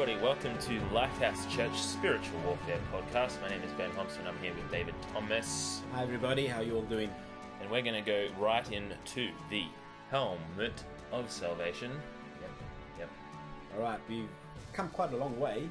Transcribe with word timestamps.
everybody. 0.00 0.22
Welcome 0.24 0.56
to 0.58 0.78
Lifehouse 0.94 1.50
Church 1.50 1.76
Spiritual 1.76 2.38
Warfare 2.46 2.78
Podcast. 2.92 3.40
My 3.42 3.48
name 3.48 3.62
is 3.64 3.72
Ben 3.72 3.90
Thompson. 3.96 4.24
I'm 4.28 4.38
here 4.38 4.54
with 4.54 4.70
David 4.70 4.94
Thomas, 5.12 5.82
Hi 5.92 6.04
everybody, 6.04 6.46
how 6.46 6.60
you 6.60 6.76
all 6.76 6.82
doing? 6.82 7.10
and 7.60 7.68
we're 7.68 7.82
going 7.82 7.96
to 7.96 8.08
go 8.08 8.28
right 8.38 8.70
into 8.70 9.32
the 9.50 9.64
helmet 10.08 10.84
of 11.10 11.28
salvation. 11.28 11.90
Yep. 11.90 12.50
Yep. 13.00 13.08
All 13.74 13.82
right, 13.82 13.98
we've 14.08 14.28
come 14.72 14.88
quite 14.90 15.12
a 15.14 15.16
long 15.16 15.40
way. 15.40 15.68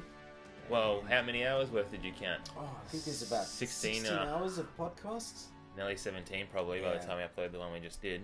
Well, 0.68 1.02
how 1.08 1.22
many 1.22 1.46
hours 1.46 1.70
worth 1.70 1.90
did 1.90 2.04
you 2.04 2.12
count? 2.12 2.50
Oh, 2.54 2.60
I 2.60 2.88
think 2.90 3.04
there's 3.04 3.22
about 3.22 3.46
16, 3.46 4.02
16 4.02 4.12
uh, 4.12 4.26
hours 4.28 4.58
of 4.58 4.66
podcasts. 4.76 5.44
Nearly 5.74 5.96
17, 5.96 6.48
probably, 6.52 6.80
by 6.80 6.98
the 6.98 7.06
time 7.06 7.16
I 7.16 7.22
upload 7.22 7.52
the 7.52 7.60
one 7.60 7.72
we 7.72 7.80
just 7.80 8.02
did. 8.02 8.20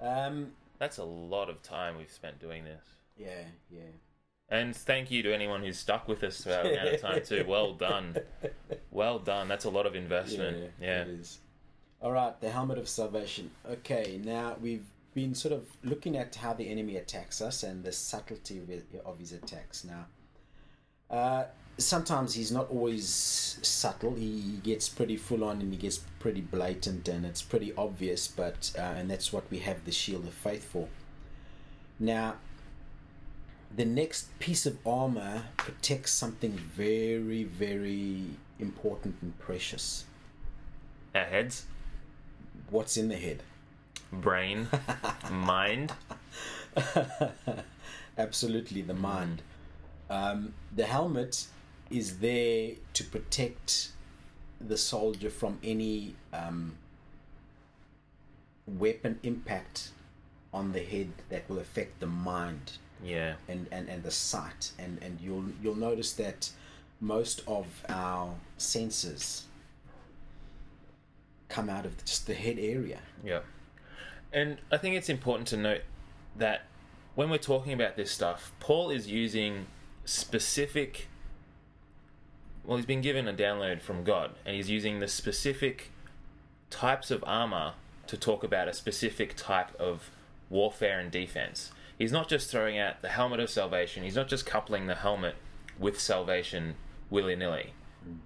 Um, 0.00 0.50
That's 0.80 0.98
a 0.98 1.04
lot 1.04 1.48
of 1.48 1.62
time 1.62 1.96
we've 1.96 2.10
spent 2.10 2.40
doing 2.40 2.64
this. 2.64 2.82
yeah, 3.16 3.44
yeah. 3.70 3.82
And 4.50 4.74
thank 4.74 5.10
you 5.10 5.22
to 5.22 5.32
anyone 5.32 5.62
who's 5.62 5.78
stuck 5.78 6.08
with 6.08 6.24
us 6.24 6.42
for 6.42 6.48
that 6.48 6.66
amount 6.66 6.88
of 6.88 7.00
time, 7.00 7.22
too. 7.24 7.44
Well 7.46 7.72
done. 7.88 8.16
Well 8.90 9.20
done. 9.20 9.46
That's 9.46 9.64
a 9.64 9.70
lot 9.70 9.86
of 9.86 9.94
investment. 9.94 10.72
Yeah. 10.80 11.02
it 11.02 11.08
is. 11.08 11.38
All 12.02 12.12
right, 12.12 12.38
the 12.40 12.50
helmet 12.50 12.78
of 12.78 12.88
salvation. 12.88 13.50
Okay, 13.68 14.18
now 14.24 14.56
we've 14.60 14.86
been 15.14 15.34
sort 15.34 15.52
of 15.52 15.66
looking 15.84 16.16
at 16.16 16.34
how 16.34 16.52
the 16.52 16.68
enemy 16.68 16.96
attacks 16.96 17.40
us 17.40 17.62
and 17.62 17.84
the 17.84 17.92
subtlety 17.92 18.58
of, 18.58 18.70
of 19.04 19.18
his 19.18 19.32
attacks. 19.32 19.84
Now, 19.84 20.06
uh, 21.10 21.44
sometimes 21.78 22.34
he's 22.34 22.50
not 22.50 22.70
always 22.70 23.06
subtle. 23.62 24.14
He 24.14 24.60
gets 24.62 24.88
pretty 24.88 25.16
full 25.16 25.44
on 25.44 25.60
and 25.60 25.72
he 25.72 25.78
gets 25.78 25.98
pretty 26.18 26.40
blatant 26.40 27.08
and 27.08 27.26
it's 27.26 27.42
pretty 27.42 27.72
obvious. 27.76 28.28
But 28.28 28.72
uh, 28.78 28.82
and 28.82 29.10
that's 29.10 29.32
what 29.32 29.44
we 29.50 29.58
have 29.58 29.84
the 29.84 29.92
shield 29.92 30.26
of 30.26 30.34
faith 30.34 30.64
for. 30.64 30.88
Now, 31.98 32.36
the 33.74 33.84
next 33.84 34.36
piece 34.40 34.66
of 34.66 34.78
armor 34.86 35.44
protects 35.56 36.12
something 36.12 36.52
very, 36.52 37.44
very 37.44 38.24
important 38.58 39.16
and 39.22 39.38
precious. 39.38 40.04
Our 41.14 41.24
heads, 41.24 41.66
What's 42.70 42.96
in 42.96 43.08
the 43.08 43.16
head? 43.16 43.42
brain, 44.12 44.68
mind. 45.30 45.92
Absolutely, 48.18 48.82
the 48.82 48.94
mind. 48.94 49.42
Um, 50.08 50.54
the 50.74 50.84
helmet 50.86 51.46
is 51.90 52.18
there 52.18 52.72
to 52.94 53.04
protect 53.04 53.90
the 54.60 54.76
soldier 54.76 55.30
from 55.30 55.58
any 55.62 56.14
um, 56.32 56.76
weapon 58.66 59.18
impact 59.22 59.90
on 60.52 60.72
the 60.72 60.80
head 60.82 61.10
that 61.28 61.48
will 61.48 61.58
affect 61.58 62.00
the 62.00 62.06
mind 62.06 62.72
Yeah. 63.04 63.34
and, 63.48 63.66
and, 63.70 63.88
and 63.88 64.02
the 64.02 64.10
sight. 64.10 64.72
And, 64.78 64.98
and 65.02 65.18
you'll 65.20 65.44
you'll 65.62 65.76
notice 65.76 66.12
that 66.14 66.50
most 67.00 67.42
of 67.46 67.66
our 67.88 68.34
senses 68.58 69.44
come 71.48 71.68
out 71.68 71.84
of 71.84 72.04
just 72.04 72.26
the 72.26 72.34
head 72.34 72.58
area. 72.58 73.00
Yeah. 73.24 73.40
And 74.32 74.58
I 74.70 74.76
think 74.76 74.96
it's 74.96 75.08
important 75.08 75.48
to 75.48 75.56
note 75.56 75.82
that 76.36 76.62
when 77.14 77.28
we're 77.30 77.38
talking 77.38 77.72
about 77.72 77.96
this 77.96 78.10
stuff, 78.10 78.52
Paul 78.60 78.90
is 78.90 79.08
using 79.08 79.66
specific. 80.04 81.08
Well, 82.64 82.76
he's 82.76 82.86
been 82.86 83.00
given 83.00 83.26
a 83.26 83.32
download 83.32 83.80
from 83.80 84.04
God, 84.04 84.32
and 84.46 84.54
he's 84.54 84.70
using 84.70 85.00
the 85.00 85.08
specific 85.08 85.90
types 86.68 87.10
of 87.10 87.24
armor 87.26 87.72
to 88.06 88.16
talk 88.16 88.44
about 88.44 88.68
a 88.68 88.72
specific 88.72 89.34
type 89.36 89.74
of 89.80 90.10
warfare 90.48 91.00
and 91.00 91.10
defense. 91.10 91.72
He's 92.00 92.12
not 92.12 92.30
just 92.30 92.50
throwing 92.50 92.78
out 92.78 93.02
the 93.02 93.10
helmet 93.10 93.40
of 93.40 93.50
salvation, 93.50 94.04
he's 94.04 94.16
not 94.16 94.26
just 94.26 94.46
coupling 94.46 94.86
the 94.86 94.94
helmet 94.94 95.34
with 95.78 96.00
salvation 96.00 96.76
willy 97.10 97.36
nilly. 97.36 97.74
Mm. 98.08 98.20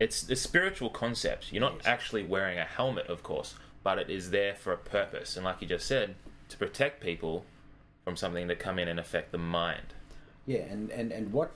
It's 0.00 0.24
the 0.24 0.34
spiritual 0.34 0.90
concept. 0.90 1.52
You're 1.52 1.60
not 1.60 1.76
Yes. 1.76 1.86
actually 1.86 2.24
wearing 2.24 2.58
a 2.58 2.64
helmet, 2.64 3.06
of 3.06 3.22
course, 3.22 3.54
but 3.84 4.00
it 4.00 4.10
is 4.10 4.32
there 4.32 4.56
for 4.56 4.72
a 4.72 4.76
purpose. 4.76 5.36
And 5.36 5.44
like 5.44 5.62
you 5.62 5.68
just 5.68 5.86
said, 5.86 6.16
to 6.48 6.56
protect 6.56 7.00
people 7.00 7.46
from 8.04 8.16
something 8.16 8.48
that 8.48 8.58
come 8.58 8.80
in 8.80 8.88
and 8.88 8.98
affect 8.98 9.30
the 9.30 9.38
mind. 9.38 9.94
Yeah, 10.44 10.62
and, 10.62 10.90
and, 10.90 11.12
and 11.12 11.32
what 11.32 11.52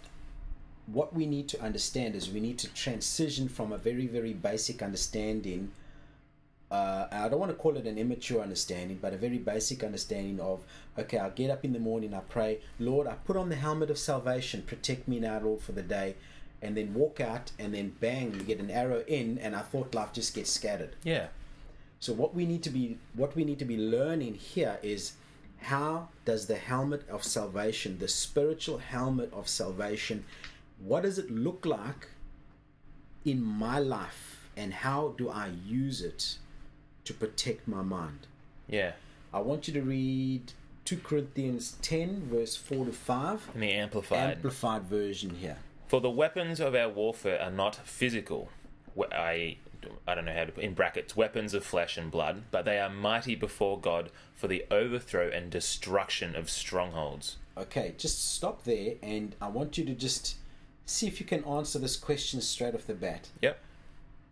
what 0.86 1.12
we 1.12 1.26
need 1.26 1.48
to 1.48 1.60
understand 1.60 2.14
is 2.14 2.30
we 2.30 2.38
need 2.38 2.58
to 2.58 2.72
transition 2.72 3.48
from 3.48 3.72
a 3.72 3.76
very, 3.76 4.06
very 4.06 4.32
basic 4.32 4.82
understanding. 4.82 5.72
Uh, 6.70 7.06
I 7.12 7.28
don't 7.28 7.38
want 7.38 7.52
to 7.52 7.56
call 7.56 7.76
it 7.76 7.86
an 7.86 7.96
immature 7.96 8.42
understanding, 8.42 8.98
but 9.00 9.12
a 9.12 9.16
very 9.16 9.38
basic 9.38 9.84
understanding 9.84 10.40
of 10.40 10.64
okay, 10.98 11.18
I 11.18 11.28
get 11.30 11.50
up 11.50 11.64
in 11.64 11.72
the 11.72 11.78
morning, 11.78 12.14
I 12.14 12.20
pray, 12.20 12.60
Lord, 12.78 13.06
I 13.06 13.14
put 13.14 13.36
on 13.36 13.50
the 13.50 13.56
helmet 13.56 13.90
of 13.90 13.98
salvation, 13.98 14.62
protect 14.62 15.06
me 15.06 15.20
now, 15.20 15.38
Lord, 15.40 15.60
for 15.60 15.72
the 15.72 15.82
day, 15.82 16.16
and 16.62 16.76
then 16.76 16.94
walk 16.94 17.20
out, 17.20 17.52
and 17.58 17.74
then 17.74 17.94
bang, 18.00 18.34
you 18.34 18.40
get 18.40 18.58
an 18.58 18.70
arrow 18.70 19.04
in, 19.06 19.38
and 19.38 19.54
I 19.54 19.60
thought 19.60 19.94
life 19.94 20.12
just 20.12 20.34
gets 20.34 20.50
scattered. 20.50 20.96
Yeah. 21.04 21.26
So 22.00 22.12
what 22.12 22.34
we 22.34 22.46
need 22.46 22.62
to 22.64 22.70
be 22.70 22.98
what 23.14 23.36
we 23.36 23.44
need 23.44 23.58
to 23.60 23.64
be 23.64 23.76
learning 23.76 24.34
here 24.34 24.78
is 24.82 25.12
how 25.58 26.08
does 26.24 26.46
the 26.46 26.56
helmet 26.56 27.08
of 27.08 27.24
salvation, 27.24 27.98
the 27.98 28.08
spiritual 28.08 28.78
helmet 28.78 29.32
of 29.32 29.48
salvation, 29.48 30.24
what 30.78 31.02
does 31.02 31.18
it 31.18 31.30
look 31.30 31.64
like 31.64 32.08
in 33.24 33.42
my 33.42 33.78
life 33.78 34.48
and 34.56 34.72
how 34.72 35.14
do 35.18 35.28
I 35.28 35.50
use 35.66 36.00
it 36.02 36.38
to 37.06 37.14
protect 37.14 37.66
my 37.66 37.82
mind? 37.82 38.26
Yeah. 38.68 38.92
I 39.32 39.40
want 39.40 39.66
you 39.68 39.74
to 39.74 39.82
read 39.82 40.52
2 40.84 40.98
Corinthians 40.98 41.76
10 41.82 42.28
verse 42.30 42.56
4 42.56 42.86
to 42.86 42.92
5 42.92 43.50
In 43.54 43.60
the 43.60 43.72
amplified. 43.72 44.30
amplified 44.36 44.82
version 44.84 45.30
here. 45.36 45.58
For 45.88 46.00
the 46.00 46.10
weapons 46.10 46.60
of 46.60 46.74
our 46.74 46.88
warfare 46.88 47.40
are 47.40 47.50
not 47.50 47.76
physical. 47.76 48.48
I, 49.12 49.56
I 50.08 50.14
don't 50.14 50.24
know 50.24 50.32
how 50.32 50.44
to 50.44 50.52
put 50.52 50.64
in 50.64 50.74
brackets 50.74 51.14
weapons 51.16 51.54
of 51.54 51.64
flesh 51.64 51.96
and 51.96 52.10
blood, 52.10 52.44
but 52.50 52.64
they 52.64 52.78
are 52.80 52.88
mighty 52.90 53.34
before 53.34 53.78
God 53.80 54.10
for 54.34 54.48
the 54.48 54.64
overthrow 54.70 55.28
and 55.30 55.50
destruction 55.50 56.34
of 56.34 56.48
strongholds. 56.50 57.36
Okay, 57.58 57.94
just 57.98 58.34
stop 58.34 58.64
there 58.64 58.94
and 59.02 59.34
I 59.40 59.48
want 59.48 59.78
you 59.78 59.84
to 59.84 59.94
just 59.94 60.36
see 60.86 61.06
if 61.06 61.20
you 61.20 61.26
can 61.26 61.44
answer 61.44 61.78
this 61.78 61.96
question 61.96 62.40
straight 62.40 62.74
off 62.74 62.86
the 62.86 62.94
bat. 62.94 63.28
Yep. 63.42 63.58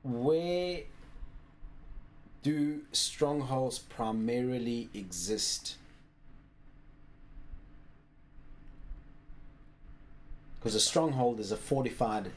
where 0.03 0.81
do 2.45 2.83
strongholds 2.93 3.81
primarily 3.81 4.91
exist? 4.95 5.77
Because 10.61 10.77
a 10.77 10.81
stronghold 10.81 11.41
is 11.41 11.51
a 11.51 11.57
fortified 11.57 12.31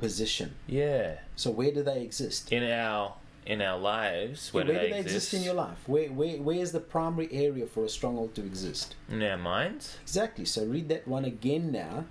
position. 0.00 0.54
Yeah. 0.66 1.18
So 1.36 1.50
where 1.50 1.70
do 1.70 1.82
they 1.82 2.00
exist? 2.02 2.50
In 2.50 2.64
our 2.64 3.14
in 3.44 3.62
our 3.62 3.78
lives, 3.78 4.52
where, 4.52 4.64
where 4.64 4.74
do 4.74 4.90
they, 4.90 4.98
exist 4.98 5.32
in 5.32 5.42
your 5.42 5.54
life? 5.54 5.78
Where, 5.86 6.08
where 6.08 6.38
where 6.38 6.58
is 6.58 6.72
the 6.72 6.80
primary 6.80 7.28
area 7.30 7.66
for 7.66 7.84
a 7.84 7.88
stronghold 7.88 8.34
to 8.36 8.44
exist? 8.44 8.96
In 9.08 9.22
our 9.22 9.38
minds. 9.38 9.98
Exactly. 10.02 10.46
So 10.46 10.64
read 10.64 10.88
that 10.88 11.06
one 11.06 11.24
again 11.24 11.70
now 11.70 12.06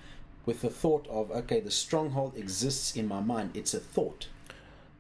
with 0.46 0.62
the 0.62 0.70
thought 0.70 1.08
of 1.10 1.32
okay, 1.32 1.60
the 1.60 1.72
stronghold 1.72 2.38
exists 2.38 2.96
in 2.96 3.08
my 3.08 3.20
mind. 3.20 3.52
It's 3.56 3.74
a 3.74 3.80
thought. 3.80 4.28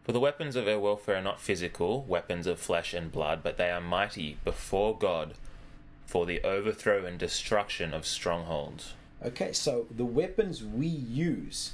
For 0.05 0.11
the 0.11 0.19
weapons 0.19 0.55
of 0.55 0.67
our 0.67 0.79
warfare 0.79 1.15
are 1.15 1.21
not 1.21 1.41
physical, 1.41 2.03
weapons 2.03 2.45
of 2.45 2.59
flesh 2.59 2.93
and 2.93 3.11
blood, 3.11 3.41
but 3.41 3.57
they 3.57 3.71
are 3.71 3.81
mighty 3.81 4.37
before 4.43 4.95
God 4.95 5.33
for 6.05 6.27
the 6.27 6.43
overthrow 6.43 7.05
and 7.05 7.17
destruction 7.17 7.91
of 7.91 8.05
strongholds. 8.05 8.93
Okay, 9.25 9.51
so 9.51 9.87
the 9.89 10.05
weapons 10.05 10.63
we 10.63 10.85
use 10.85 11.71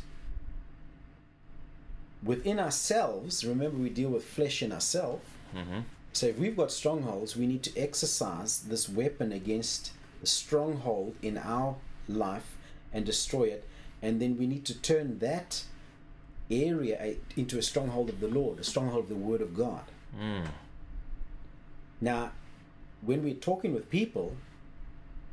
within 2.24 2.58
ourselves, 2.58 3.44
remember 3.44 3.78
we 3.78 3.90
deal 3.90 4.12
with 4.12 4.24
flesh 4.24 4.64
in 4.64 4.72
ourselves. 4.72 5.28
Mm-hmm. 5.54 5.82
So 6.14 6.28
if 6.28 6.38
we've 6.38 6.56
got 6.56 6.72
strongholds, 6.72 7.36
we 7.36 7.48
need 7.48 7.64
to 7.64 7.78
exercise 7.78 8.62
this 8.62 8.88
weapon 8.88 9.34
against 9.34 9.92
the 10.22 10.28
stronghold 10.28 11.16
in 11.22 11.38
our 11.38 11.76
life 12.08 12.56
and 12.94 13.06
destroy 13.06 13.44
it. 13.44 13.68
And 14.02 14.22
then 14.22 14.38
we 14.38 14.48
need 14.48 14.64
to 14.66 14.80
turn 14.80 15.20
that 15.20 15.64
area 16.52 17.16
into 17.36 17.58
a 17.58 17.62
stronghold 17.62 18.10
of 18.10 18.20
the 18.20 18.28
Lord, 18.28 18.60
a 18.60 18.64
stronghold 18.64 19.04
of 19.04 19.10
the 19.10 19.16
Word 19.16 19.42
of 19.42 19.56
God. 19.56 19.84
Mm. 20.20 20.48
Now, 22.00 22.32
when 23.02 23.24
we're 23.24 23.34
talking 23.34 23.74
with 23.74 23.90
people, 23.90 24.36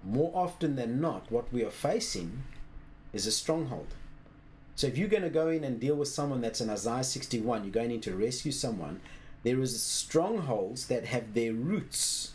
more 0.05 0.33
often 0.35 0.77
than 0.77 1.01
not, 1.01 1.31
what 1.31 1.53
we 1.53 1.65
are 1.65 1.71
facing 1.71 2.43
is 3.13 3.27
a 3.27 3.33
stronghold. 3.33 3.89
So 4.77 4.87
if 4.87 4.97
you're 4.97 5.09
going 5.09 5.25
to 5.25 5.31
go 5.31 5.49
in 5.49 5.65
and 5.65 5.81
deal 5.81 5.97
with 5.97 6.09
someone 6.09 6.41
that's 6.41 6.61
in 6.61 6.71
Isaiah 6.71 7.03
61, 7.03 7.65
you're 7.65 7.73
going 7.73 7.91
in 7.91 8.01
to 8.03 8.15
rescue 8.15 8.53
someone, 8.53 9.01
there 9.43 9.61
is 9.61 9.83
strongholds 9.83 10.87
that 10.87 11.07
have 11.07 11.35
their 11.35 11.53
roots, 11.53 12.35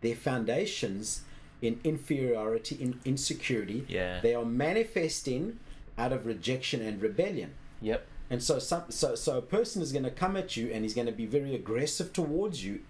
their 0.00 0.16
foundations 0.16 1.22
in 1.62 1.80
inferiority, 1.84 2.76
in 2.76 3.00
insecurity. 3.04 3.84
Yeah. 3.88 4.20
They 4.20 4.34
are 4.34 4.44
manifesting 4.44 5.58
out 5.96 6.12
of 6.12 6.26
rejection 6.26 6.80
and 6.82 7.00
rebellion. 7.00 7.54
Yep. 7.80 8.06
And 8.30 8.42
so, 8.42 8.58
some, 8.58 8.84
so, 8.90 9.14
so 9.14 9.38
a 9.38 9.42
person 9.42 9.80
is 9.80 9.92
going 9.92 10.04
to 10.04 10.10
come 10.10 10.36
at 10.36 10.56
you 10.56 10.70
and 10.70 10.84
he's 10.84 10.94
going 10.94 11.06
to 11.06 11.12
be 11.12 11.26
very 11.26 11.54
aggressive 11.54 12.12
towards 12.12 12.64
you 12.64 12.80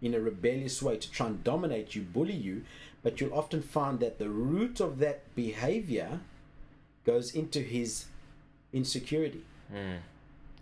in 0.00 0.14
a 0.14 0.20
rebellious 0.20 0.82
way 0.82 0.96
to 0.96 1.10
try 1.10 1.26
and 1.26 1.42
dominate 1.42 1.94
you, 1.94 2.02
bully 2.02 2.34
you. 2.34 2.64
But 3.02 3.20
you'll 3.20 3.34
often 3.34 3.62
find 3.62 4.00
that 4.00 4.18
the 4.18 4.28
root 4.28 4.80
of 4.80 4.98
that 4.98 5.34
behavior 5.34 6.20
goes 7.04 7.34
into 7.34 7.60
his 7.60 8.06
insecurity. 8.72 9.44
Mm. 9.72 9.98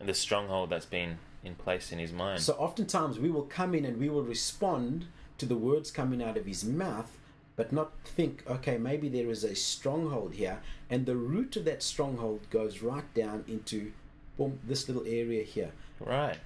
And 0.01 0.09
the 0.09 0.15
stronghold 0.15 0.71
that's 0.71 0.87
been 0.87 1.19
in 1.45 1.55
place 1.55 1.93
in 1.93 1.99
his 1.99 2.13
mind. 2.13 2.41
So 2.41 2.55
oftentimes 2.55 3.19
we 3.19 3.31
will 3.31 3.43
come 3.43 3.75
in 3.75 3.85
and 3.85 3.99
we 3.99 4.09
will 4.09 4.23
respond 4.23 5.07
to 5.39 5.47
the 5.47 5.57
words 5.57 5.91
coming 5.91 6.23
out 6.23 6.37
of 6.37 6.47
his 6.47 6.65
mouth, 6.65 7.19
but 7.57 7.73
not 7.73 7.93
think, 8.05 8.43
okay, 8.49 8.79
maybe 8.79 9.09
there 9.09 9.31
is 9.31 9.45
a 9.45 9.55
stronghold 9.55 10.35
here, 10.35 10.61
and 10.89 11.07
the 11.07 11.17
root 11.17 11.57
of 11.57 11.65
that 11.65 11.83
stronghold 11.83 12.41
goes 12.51 12.83
right 12.83 13.13
down 13.15 13.45
into 13.47 13.93
boom, 14.37 14.59
this 14.67 14.89
little 14.89 15.07
area 15.07 15.43
here, 15.43 15.73
right. 16.01 16.39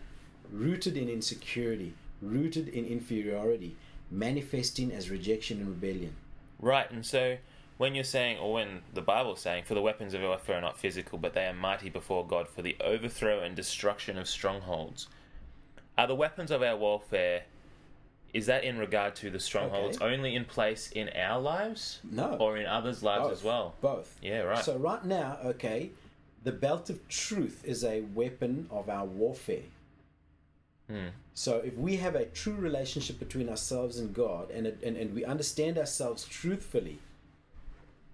rooted 0.50 0.97
in 0.97 1.08
insecurity, 1.08 1.94
rooted 2.20 2.69
in 2.69 2.85
inferiority, 2.85 3.76
manifesting 4.11 4.93
as 4.93 5.11
rejection 5.11 5.58
and 5.58 5.69
rebellion. 5.69 6.14
Right, 6.58 6.91
and 6.91 7.05
so 7.05 7.37
when 7.79 7.94
you're 7.94 8.05
saying, 8.05 8.38
or 8.38 8.55
when 8.55 8.82
the 8.94 9.02
Bible's 9.02 9.41
saying, 9.41 9.64
for 9.64 9.75
the 9.75 9.82
weapons 9.82 10.14
of 10.14 10.23
warfare 10.23 10.59
are 10.59 10.62
not 10.62 10.79
physical, 10.79 11.19
but 11.19 11.35
they 11.35 11.47
are 11.47 11.52
mighty 11.52 11.91
before 11.91 12.26
God 12.26 12.49
for 12.49 12.62
the 12.62 12.76
overthrow 12.81 13.41
and 13.41 13.55
destruction 13.55 14.19
of 14.19 14.29
strongholds, 14.29 15.09
are 15.99 16.06
the 16.06 16.14
weapons 16.14 16.50
of 16.50 16.62
our 16.62 16.76
warfare, 16.76 17.44
is 18.37 18.44
that 18.44 18.65
in 18.65 18.77
regard 18.77 19.15
to 19.17 19.31
the 19.31 19.41
strongholds 19.41 19.97
Okay. 19.97 20.12
only 20.12 20.35
in 20.35 20.44
place 20.44 20.91
in 20.93 21.09
our 21.17 21.41
lives? 21.41 22.00
No. 22.05 22.37
Or 22.38 22.59
in 22.59 22.67
others' 22.67 23.03
lives 23.03 23.23
Both. 23.23 23.33
as 23.33 23.43
well? 23.43 23.75
Both. 23.81 24.19
Yeah, 24.21 24.41
right. 24.41 24.62
So 24.62 24.77
right 24.77 25.03
now, 25.06 25.38
okay, 25.43 25.93
the 26.44 26.53
belt 26.53 26.91
of 26.91 27.09
truth 27.09 27.62
is 27.65 27.83
a 27.83 28.03
weapon 28.03 28.69
of 28.71 28.91
our 28.91 29.06
warfare. 29.06 29.69
Hmm. 30.87 31.09
So 31.33 31.56
if 31.65 31.79
we 31.79 31.97
have 31.97 32.15
a 32.15 32.27
true 32.27 32.53
relationship 32.55 33.19
between 33.19 33.49
ourselves 33.49 33.99
and 33.99 34.12
God 34.15 34.50
and, 34.50 34.67
it, 34.67 34.83
and, 34.85 34.99
and 34.99 35.15
we 35.15 35.25
understand 35.25 35.79
ourselves 35.79 36.27
truthfully 36.27 36.99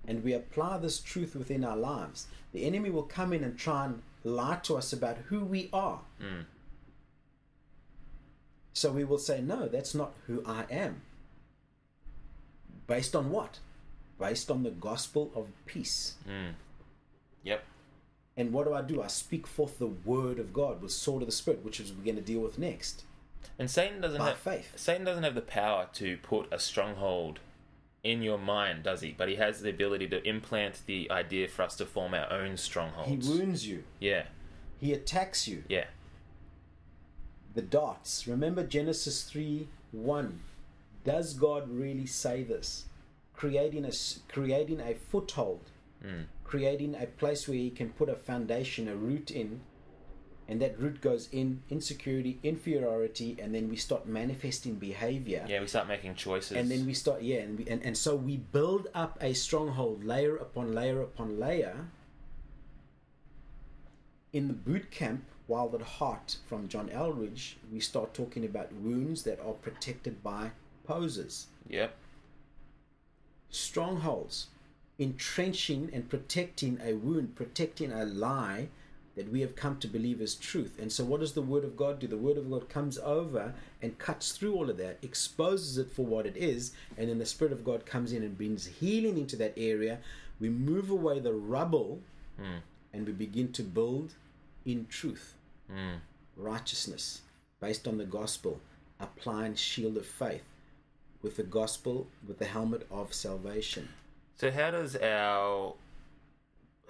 and 0.07 0.23
we 0.23 0.35
apply 0.35 0.79
this 0.79 1.01
truth 1.01 1.35
within 1.35 1.65
our 1.65 1.77
lives, 1.77 2.29
the 2.53 2.65
enemy 2.65 2.91
will 2.91 3.03
come 3.03 3.33
in 3.33 3.43
and 3.43 3.59
try 3.59 3.87
and 3.87 4.03
lie 4.23 4.61
to 4.63 4.77
us 4.77 4.93
about 4.93 5.17
who 5.29 5.45
we 5.45 5.69
are. 5.73 6.01
Mm. 6.23 6.45
So 8.73 8.91
we 8.93 9.05
will 9.05 9.19
say, 9.19 9.41
no, 9.41 9.69
that's 9.69 9.95
not 9.95 10.13
who 10.27 10.43
I 10.47 10.65
am. 10.71 11.03
Based 12.87 13.15
on 13.15 13.31
what? 13.31 13.59
Based 14.19 14.51
on 14.51 14.63
the 14.63 14.71
gospel 14.71 15.31
of 15.35 15.49
peace. 15.67 16.15
Mm. 16.29 16.55
Yep. 17.43 17.65
And 18.37 18.53
what 18.53 18.67
do 18.67 18.73
I 18.73 18.83
do? 18.83 19.03
I 19.03 19.09
speak 19.09 19.47
forth 19.47 19.79
the 19.79 19.87
word 19.87 20.39
of 20.39 20.53
God 20.53 20.81
with 20.81 20.93
sword 20.93 21.23
of 21.23 21.29
the 21.29 21.33
spirit, 21.33 21.65
which 21.65 21.81
is 21.81 21.93
we're 21.93 22.05
going 22.05 22.17
to 22.17 22.23
deal 22.23 22.41
with 22.41 22.59
next. 22.59 23.05
And 23.59 23.71
Satan 23.71 24.01
doesn't 24.01 24.19
By 24.19 24.29
have 24.29 24.39
faith. 24.39 24.73
Satan 24.77 25.05
doesn't 25.05 25.25
have 25.25 25.35
the 25.35 25.43
power 25.43 25.89
to 25.95 26.17
put 26.23 26.49
a 26.53 26.59
stronghold 26.59 27.41
in 28.03 28.23
your 28.23 28.39
mind, 28.39 28.85
does 28.85 29.03
he? 29.03 29.15
But 29.17 29.29
he 29.29 29.37
has 29.37 29.61
the 29.61 29.71
ability 29.71 30.09
to 30.09 30.27
implant 30.27 30.81
the 30.87 31.11
idea 31.11 31.47
for 31.49 31.63
us 31.63 31.77
to 31.77 31.87
form 31.87 32.15
our 32.15 32.33
own 32.33 32.57
strongholds. 32.57 33.27
He 33.29 33.33
wounds 33.39 33.67
you. 33.67 33.85
yeah, 34.01 34.25
He 34.81 34.93
attacks 34.93 35.47
you. 35.47 35.65
yeah, 35.69 35.85
The 37.55 37.63
dots. 37.63 38.27
Remember 38.27 38.65
Genesis 38.65 39.23
3 39.25 39.69
1. 39.93 40.41
Does 41.05 41.35
God 41.35 41.69
really 41.71 42.07
say 42.07 42.43
this? 42.45 42.87
Creating 43.35 43.85
a, 43.85 43.93
creating 44.29 44.81
a 44.81 44.95
foothold, 44.95 45.71
mm. 46.05 46.25
creating 46.45 46.95
a 46.95 47.07
place 47.07 47.49
where 47.49 47.57
He 47.57 47.71
can 47.71 47.91
put 47.91 48.09
a 48.09 48.15
foundation, 48.15 48.89
a 48.89 48.95
root 48.95 49.31
in, 49.31 49.61
and 50.49 50.61
that 50.61 50.79
root 50.79 51.01
goes 51.01 51.29
in 51.33 51.63
insecurity, 51.71 52.39
inferiority, 52.43 53.37
and 53.41 53.55
then 53.55 53.69
we 53.69 53.77
start 53.77 54.07
manifesting 54.07 54.75
behavior. 54.75 55.45
yeah. 55.49 55.61
We 55.61 55.67
start 55.67 55.89
making 55.89 56.15
choices, 56.15 56.57
and 56.57 56.71
then 56.71 56.85
we 56.87 56.95
start 56.95 57.23
yeah 57.23 57.41
and, 57.41 57.59
we, 57.59 57.67
and 57.67 57.83
and 57.83 57.97
so 57.97 58.17
we 58.17 58.37
build 58.37 58.89
up 58.95 59.19
a 59.21 59.33
stronghold 59.35 60.05
layer 60.05 60.37
upon 60.37 60.75
layer 60.75 61.01
upon 61.01 61.39
layer 61.39 61.87
in 64.33 64.49
the 64.49 64.55
boot 64.55 64.91
camp 64.91 65.25
wild 65.49 65.75
at 65.75 65.83
heart 65.83 66.37
from 66.47 66.69
john 66.69 66.89
Eldredge, 66.91 67.57
we 67.73 67.81
start 67.81 68.15
talking 68.15 68.45
about 68.45 68.73
wounds 68.73 69.23
that 69.25 69.41
are 69.41 69.53
protected 69.53 70.23
by 70.23 70.51
poses. 70.85 71.47
Yep, 71.69 71.95
strongholds. 73.51 74.49
Entrenching 74.99 75.91
and 75.93 76.09
protecting 76.09 76.79
a 76.85 76.95
wound 76.95 77.35
protecting 77.35 77.93
a 77.93 78.05
lie 78.05 78.69
that 79.15 79.31
we 79.31 79.41
have 79.41 79.55
come 79.55 79.79
to 79.79 79.89
believe 79.89 80.21
as 80.21 80.35
truth. 80.35 80.79
And 80.81 80.91
so 80.91 81.05
what 81.05 81.21
does 81.21 81.35
the 81.35 81.43
word 81.43 81.65
of 81.65 81.77
god 81.77 81.99
do? 81.99 82.07
The 82.07 82.17
word 82.17 82.39
of 82.39 82.51
god 82.51 82.69
comes 82.69 82.99
over 82.99 83.55
and 83.83 83.99
cuts 83.99 84.33
through 84.33 84.55
all 84.55 84.71
of 84.71 84.79
that 84.79 84.99
exposes 85.03 85.77
it 85.77 85.91
for 85.91 86.05
what 86.05 86.27
it 86.27 86.37
is 86.37 86.73
and 86.97 87.09
then 87.09 87.19
the 87.19 87.27
spirit 87.27 87.53
of 87.53 87.65
god 87.65 87.85
comes 87.85 88.13
in 88.13 88.23
and 88.23 88.37
brings 88.37 88.67
healing 88.67 89.19
into 89.19 89.37
that 89.37 89.55
area. 89.57 89.99
We 90.41 90.49
move 90.49 90.91
away 90.91 91.21
the 91.21 91.35
rubble 91.35 92.01
mm. 92.41 92.61
and 92.93 93.07
we 93.07 93.13
begin 93.13 93.53
to 93.53 93.63
build 93.63 94.15
in 94.65 94.87
truth 94.87 95.35
Mm. 95.71 96.01
righteousness 96.37 97.23
based 97.61 97.87
on 97.89 97.97
the 97.99 98.05
gospel 98.05 98.61
applying 99.01 99.55
shield 99.55 99.97
of 99.97 100.05
faith 100.07 100.43
with 101.23 101.37
the 101.37 101.43
gospel 101.45 102.09
with 102.27 102.39
the 102.39 102.45
helmet 102.47 102.87
of 102.91 103.15
salvation 103.15 103.89
So 104.37 104.51
how 104.51 104.71
does 104.73 104.97
our 104.97 105.75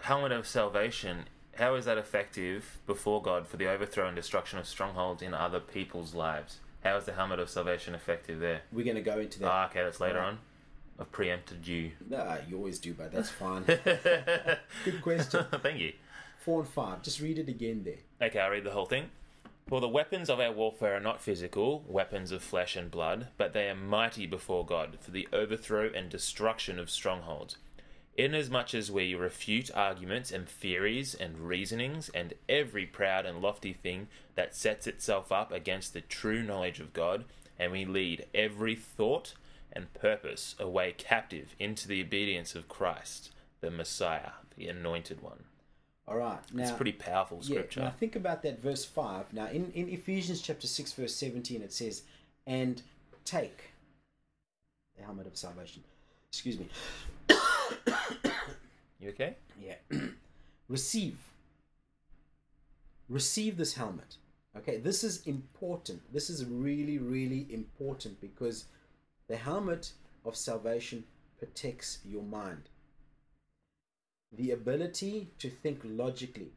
helmet 0.01 0.33
of 0.33 0.47
salvation? 0.47 1.25
How 1.57 1.75
is 1.75 1.85
that 1.85 1.99
effective 1.99 2.79
before 2.87 3.21
God 3.23 3.47
for 3.47 3.57
the 3.59 3.69
overthrow 3.69 4.07
and 4.07 4.17
destruction 4.17 4.59
of 4.59 4.67
strongholds 4.67 5.23
in 5.23 5.35
other 5.35 5.61
people's 5.61 6.15
lives? 6.15 6.59
How 6.83 6.97
is 6.97 7.05
the 7.05 7.13
helmet 7.13 7.39
of 7.39 7.51
salvation 7.51 7.95
effective 7.95 8.41
there? 8.41 8.63
we're 8.73 8.85
going 8.85 8.97
to 8.97 9.03
go 9.03 9.19
into 9.21 9.39
that 9.41 9.49
Ah, 9.51 9.67
okay, 9.69 9.83
that's 9.83 10.01
later 10.01 10.19
Right. 10.19 10.29
on. 10.29 10.39
I've 10.99 11.13
preempted 11.13 11.67
you. 11.67 11.93
No, 12.09 12.39
you 12.49 12.57
always 12.57 12.79
do, 12.79 12.95
but 12.95 13.13
that's 13.13 13.31
fine. 13.31 13.63
Good 14.85 15.03
question. 15.03 15.45
Thank 15.63 15.81
you. 15.81 15.93
Four 16.45 16.61
and 16.61 16.69
five. 16.69 17.03
Just 17.03 17.21
read 17.21 17.39
it 17.39 17.49
again 17.49 17.85
there. 17.85 18.27
Okay, 18.27 18.41
I'll 18.41 18.51
read 18.51 18.65
the 18.65 18.73
whole 18.73 18.87
thing. 18.87 19.11
For 19.69 19.81
the 19.81 19.89
weapons 19.89 20.29
of 20.29 20.41
our 20.41 20.51
warfare 20.51 20.97
are 20.97 21.01
not 21.01 21.23
physical, 21.23 21.85
weapons 21.87 22.33
of 22.33 22.43
flesh 22.43 22.75
and 22.75 22.91
blood, 22.91 23.29
but 23.37 23.53
they 23.53 23.69
are 23.71 23.77
mighty 23.77 24.27
before 24.27 24.67
God 24.67 24.99
for 25.01 25.13
the 25.13 25.29
overthrow 25.33 25.89
and 25.95 26.11
destruction 26.11 26.81
of 26.81 26.91
strongholds. 26.91 27.59
Inasmuch 28.17 28.75
as 28.75 28.91
we 28.91 29.15
refute 29.15 29.71
arguments 29.73 30.33
and 30.33 30.49
theories 30.49 31.15
and 31.15 31.39
reasonings 31.39 32.09
and 32.09 32.35
every 32.49 32.87
proud 32.87 33.25
and 33.25 33.41
lofty 33.41 33.73
thing 33.73 34.09
that 34.35 34.57
sets 34.57 34.89
itself 34.89 35.31
up 35.31 35.53
against 35.53 35.93
the 35.93 36.01
true 36.01 36.43
knowledge 36.43 36.81
of 36.81 36.93
God, 36.93 37.25
and 37.57 37.71
we 37.71 37.85
lead 37.85 38.27
every 38.35 38.75
thought 38.75 39.35
and 39.73 39.95
purpose 39.95 40.57
away 40.59 40.93
captive 40.99 41.55
into 41.61 41.87
the 41.87 42.03
obedience 42.03 42.57
of 42.57 42.69
Christ, 42.69 43.31
the 43.61 43.71
Messiah, 43.71 44.33
the 44.57 44.67
Anointed 44.67 45.23
One. 45.23 45.45
All 46.09 46.17
right. 46.17 46.41
Now, 46.53 46.63
It's 46.65 46.73
pretty 46.73 46.93
powerful 46.93 47.39
yeah, 47.43 47.55
scripture. 47.55 47.81
now 47.81 47.91
think 47.91 48.17
about 48.17 48.43
that 48.43 48.61
verse 48.61 48.85
5. 48.85 49.33
Now, 49.33 49.47
in, 49.47 49.71
in 49.73 49.89
Ephesians 49.89 50.41
chapter 50.41 50.67
6, 50.67 50.93
verse 50.95 51.15
17, 51.15 51.63
it 51.63 51.73
says, 51.73 52.03
And 52.47 52.83
take 53.25 53.73
the 54.97 55.05
helmet 55.05 55.27
of 55.27 55.37
salvation. 55.37 55.83
Excuse 56.31 56.59
me. 56.59 56.69
You 59.01 59.09
okay? 59.11 59.37
Yeah. 59.61 59.77
Receive. 60.69 61.19
Receive 63.09 63.57
this 63.57 63.75
helmet. 63.75 64.17
Okay, 64.57 64.79
this 64.79 65.03
is 65.03 65.27
important. 65.27 66.01
This 66.13 66.31
is 66.31 66.45
really, 66.45 66.99
really 66.99 67.47
important 67.51 68.21
because 68.21 68.67
the 69.29 69.37
helmet 69.37 69.93
of 70.25 70.37
salvation 70.37 71.05
protects 71.39 71.99
your 72.05 72.23
mind. 72.23 72.69
The 74.33 74.53
ability 74.53 75.29
to 75.39 75.51
think 75.51 75.81
logically. 75.85 76.53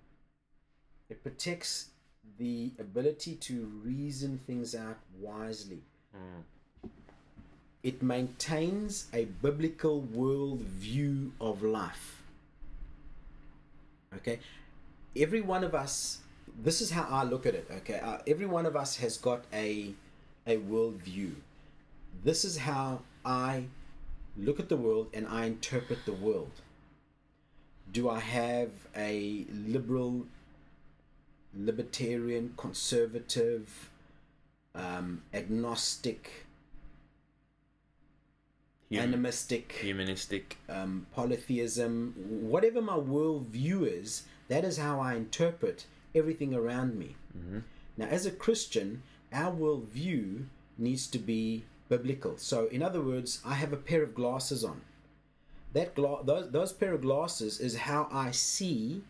It 1.09 1.21
protects 1.23 1.89
the 2.37 2.71
ability 2.79 3.35
to 3.35 3.65
reason 3.83 4.39
things 4.47 4.75
out 4.75 4.97
wisely. 5.19 5.81
Mm. 6.15 6.89
It 7.83 8.01
maintains 8.01 9.07
a 9.13 9.25
biblical 9.25 10.01
world 10.01 10.61
view 10.61 11.33
of 11.39 11.61
life. 11.61 12.23
Okay, 14.15 14.39
every 15.15 15.41
one 15.41 15.63
of 15.63 15.75
us. 15.75 16.19
This 16.63 16.79
is 16.81 16.89
how 16.89 17.05
I 17.09 17.23
look 17.23 17.45
at 17.45 17.53
it. 17.53 17.67
Okay, 17.69 17.99
uh, 17.99 18.19
every 18.25 18.45
one 18.45 18.65
of 18.65 18.75
us 18.75 18.95
has 18.97 19.17
got 19.17 19.43
a 19.53 19.93
a 20.47 20.57
worldview. 20.57 21.33
This 22.23 22.45
is 22.45 22.57
how 22.57 23.01
I 23.23 23.65
look 24.37 24.59
at 24.59 24.69
the 24.69 24.77
world 24.77 25.09
and 25.13 25.27
I 25.27 25.45
interpret 25.45 26.05
the 26.05 26.13
world. 26.13 26.51
Do 27.95 28.09
I 28.09 28.19
have 28.19 28.71
a 28.93 29.45
liberal, 29.49 30.27
libertarian, 31.57 32.53
conservative, 32.57 33.89
um, 34.73 35.21
agnostic, 35.33 36.45
animistic, 38.91 39.71
humanistic. 39.81 40.57
um, 40.67 41.07
polytheism, 41.13 42.15
whatever 42.51 42.81
my 42.81 42.97
worldview 42.97 43.87
is, 43.87 44.23
that 44.49 44.65
is 44.65 44.77
how 44.77 44.99
I 44.99 45.13
interpret 45.13 45.85
everything 46.13 46.53
around 46.53 46.99
me. 46.99 47.15
Mhm. 47.37 47.63
Now, 47.95 48.07
as 48.07 48.25
a 48.25 48.31
Christian, 48.31 49.03
our 49.31 49.55
worldview 49.55 50.47
needs 50.77 51.07
to 51.07 51.17
be 51.17 51.63
biblical. 51.87 52.37
So, 52.39 52.67
in 52.67 52.83
other 52.83 53.01
words, 53.01 53.41
I 53.45 53.53
have 53.53 53.71
a 53.71 53.77
pair 53.89 54.03
of 54.03 54.13
glasses 54.13 54.65
on. 54.65 54.81
That 55.75 55.93
gla- 55.93 56.23
those 56.23 56.49
those 56.51 56.71
pair 56.71 56.93
of 56.93 57.01
glasses 57.01 57.59
is 57.59 57.75
how 57.75 58.07
I 58.09 58.31
see 58.31 59.03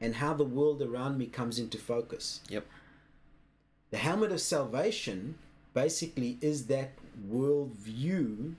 and 0.00 0.14
how 0.14 0.34
the 0.34 0.44
world 0.44 0.80
around 0.80 1.18
me 1.18 1.26
comes 1.26 1.58
into 1.58 1.78
focus. 1.78 2.40
Yep. 2.48 2.64
The 3.90 3.96
helmet 3.96 4.30
of 4.30 4.40
salvation 4.40 5.36
basically 5.74 6.38
is 6.40 6.66
that 6.66 6.92
worldview 7.28 8.54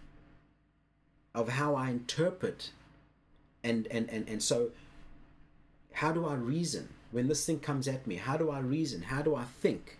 of 1.33 1.49
how 1.49 1.73
I 1.73 1.89
interpret 1.89 2.71
and 3.63 3.87
and 3.87 4.09
and, 4.09 4.27
and 4.27 4.43
so 4.43 4.71
how 5.93 6.11
do 6.11 6.25
I 6.25 6.33
reason 6.33 6.89
when 7.11 7.29
this 7.29 7.45
thing 7.45 7.61
comes 7.61 7.87
at 7.87 8.05
me? 8.05 8.17
How 8.17 8.35
do 8.35 8.51
I 8.51 8.59
reason? 8.59 9.03
How 9.03 9.21
do 9.21 9.35
I 9.35 9.45
think? 9.45 9.99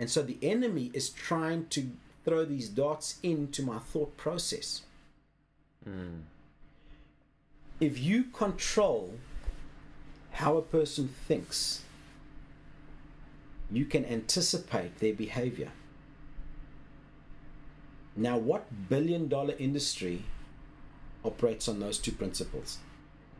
And 0.00 0.08
so 0.08 0.22
the 0.22 0.38
enemy 0.40 0.90
is 0.94 1.10
trying 1.10 1.66
to 1.66 1.90
throw 2.24 2.46
these 2.46 2.70
darts 2.70 3.18
into 3.22 3.62
my 3.62 3.78
thought 3.78 4.16
process. 4.16 4.82
Hmm. 5.84 6.20
If 7.80 7.98
you 7.98 8.24
control 8.24 9.14
how 10.32 10.56
a 10.56 10.62
person 10.62 11.08
thinks, 11.26 11.82
you 13.70 13.84
can 13.84 14.04
anticipate 14.04 14.98
their 14.98 15.12
behavior. 15.14 15.70
Now, 18.16 18.36
what 18.36 18.88
billion 18.88 19.28
dollar 19.28 19.54
industry 19.58 20.24
operates 21.24 21.68
on 21.68 21.78
those 21.78 21.98
two 21.98 22.12
principles? 22.12 22.78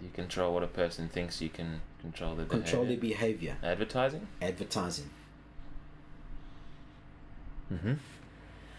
You 0.00 0.11
control 0.14 0.54
what 0.54 0.62
a 0.62 0.68
person 0.68 1.09
thinks. 1.09 1.40
You 1.40 1.49
can 1.49 1.80
control 2.00 2.37
their 2.37 2.47
Control 2.47 2.85
their 2.85 2.97
behavior. 2.97 3.57
behavior, 3.57 3.57
Advertising. 3.64 4.28
advertising. 4.40 5.11
Mm-hmm. 7.73 7.95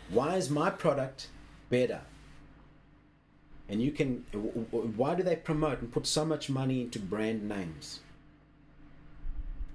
Why 0.10 0.38
is 0.38 0.50
my 0.50 0.70
product 0.70 1.28
better? 1.70 2.02
And 3.70 3.82
you 3.82 3.92
can, 3.92 4.26
why 4.72 5.14
do 5.14 5.22
they 5.22 5.36
promote 5.36 5.80
and 5.80 5.92
put 5.92 6.08
so 6.08 6.26
much 6.26 6.50
money 6.50 6.82
into 6.82 7.00
brand 7.00 7.48
names? 7.48 8.00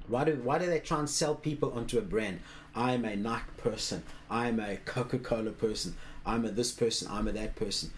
Why 0.08 0.24
do, 0.24 0.34
why 0.42 0.58
do 0.58 0.66
they 0.66 0.80
try 0.80 0.98
and 0.98 1.08
sell 1.08 1.34
people 1.34 1.72
onto 1.72 1.98
a 1.98 2.02
brand? 2.02 2.40
I'm 2.74 3.04
a 3.04 3.14
Nike 3.14 3.44
person. 3.56 4.02
I'm 4.28 4.58
a 4.58 4.76
Coca 4.78 5.18
Cola 5.18 5.52
person. 5.52 5.96
I'm 6.26 6.44
a 6.44 6.50
this 6.50 6.72
person. 6.72 7.08
I'm 7.10 7.28
a 7.28 7.32
that 7.32 7.54
person. 7.54 7.90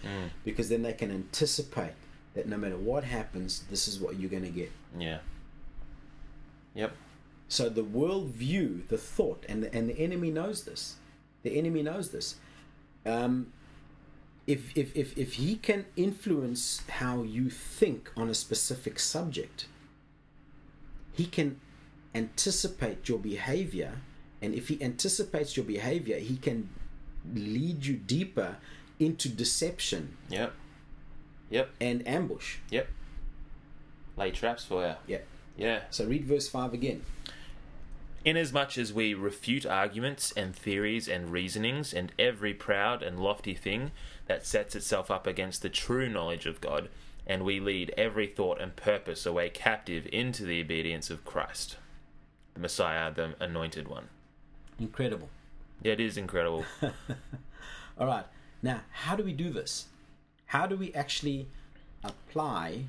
Because 0.45 0.69
then 0.69 0.83
they 0.83 0.93
can 0.93 1.11
anticipate 1.11 1.95
that 2.35 2.47
no 2.47 2.59
matter 2.59 2.77
what 2.77 3.03
happens, 3.03 3.65
this 3.71 3.89
is 3.89 3.99
what 3.99 4.21
you're 4.21 4.31
going 4.31 4.43
to 4.43 4.51
get. 4.51 4.71
Yeah. 4.99 5.19
Yep. 6.75 6.93
So 7.49 7.69
the 7.71 7.83
worldview, 7.83 8.87
the 8.89 8.99
thought, 8.99 9.45
and 9.49 9.63
the, 9.63 9.75
and 9.75 9.89
the 9.89 9.99
enemy 9.99 10.31
knows 10.31 10.65
this. 10.65 10.97
The 11.43 11.57
enemy 11.57 11.83
knows 11.83 12.11
this. 12.11 12.37
Um, 13.07 13.53
if, 14.47 14.77
if, 14.77 14.95
if, 14.97 15.17
if 15.19 15.35
he 15.35 15.57
can 15.57 15.87
influence 15.97 16.83
how 16.89 17.23
you 17.23 17.51
think 17.51 18.11
on 18.17 18.29
a 18.29 18.35
specific 18.35 18.99
subject, 18.99 19.67
he 21.13 21.27
can 21.27 21.61
anticipate 22.15 23.09
your 23.09 23.19
behavior. 23.19 23.93
And 24.41 24.55
if 24.55 24.69
he 24.69 24.81
anticipates 24.83 25.57
your 25.57 25.67
behavior, 25.67 26.19
he 26.19 26.37
can 26.37 26.69
lead 27.35 27.87
you 27.87 27.97
deeper 27.97 28.57
into 29.01 29.29
deception 29.29 30.17
Yep. 30.29 30.53
Yep. 31.51 31.71
and 31.81 32.07
ambush. 32.07 32.59
Yep. 32.71 32.89
Lay 34.17 34.31
traps 34.31 34.65
for 34.65 34.87
you. 34.87 34.95
Yep. 35.07 35.27
Yeah. 35.57 35.81
So 35.91 36.07
read 36.07 36.25
verse 36.25 36.49
5 36.49 36.73
again. 36.73 37.03
Inasmuch 38.27 38.77
as 38.77 38.93
we 38.93 39.15
refute 39.15 39.65
arguments 39.65 40.33
and 40.33 40.53
theories 40.53 41.07
and 41.07 41.31
reasonings 41.31 41.95
and 41.95 42.11
every 42.19 42.53
proud 42.53 43.01
and 43.01 43.21
lofty 43.21 43.55
thing 43.55 43.93
that 44.27 44.45
sets 44.45 44.75
itself 44.75 45.13
up 45.13 45.29
against 45.29 45.63
the 45.63 45.69
true 45.69 46.09
knowledge 46.09 46.45
of 46.45 46.61
God, 46.61 46.89
and 47.25 47.45
we 47.45 47.61
lead 47.61 47.95
every 47.97 48.27
thought 48.27 48.61
and 48.61 48.75
purpose 48.75 49.27
away 49.27 49.49
captive 49.49 50.09
into 50.13 50.45
the 50.45 50.61
obedience 50.61 51.09
of 51.09 51.25
Christ, 51.25 51.77
the 52.55 52.59
Messiah, 52.59 53.15
the 53.15 53.37
anointed 53.39 53.87
one. 53.87 54.09
Incredible. 54.81 55.29
Yeah, 55.85 55.93
it 55.93 56.01
is 56.01 56.17
incredible. 56.17 56.65
All 57.97 58.09
right. 58.09 58.27
Now, 58.61 58.81
how 58.91 59.15
do 59.15 59.23
we 59.23 59.35
do 59.35 59.51
this? 59.51 59.87
How 60.47 60.67
do 60.67 60.77
we 60.77 60.93
actually 60.95 61.47
apply 62.03 62.87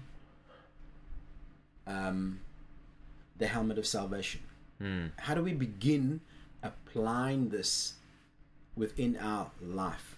um, 1.86 2.40
the 3.38 3.46
helmet 3.46 3.78
of 3.78 3.86
salvation? 3.86 4.42
How 5.18 5.34
do 5.34 5.44
we 5.44 5.54
begin 5.54 6.22
applying 6.64 7.50
this 7.50 7.94
within 8.76 9.18
our 9.18 9.52
life? 9.62 10.18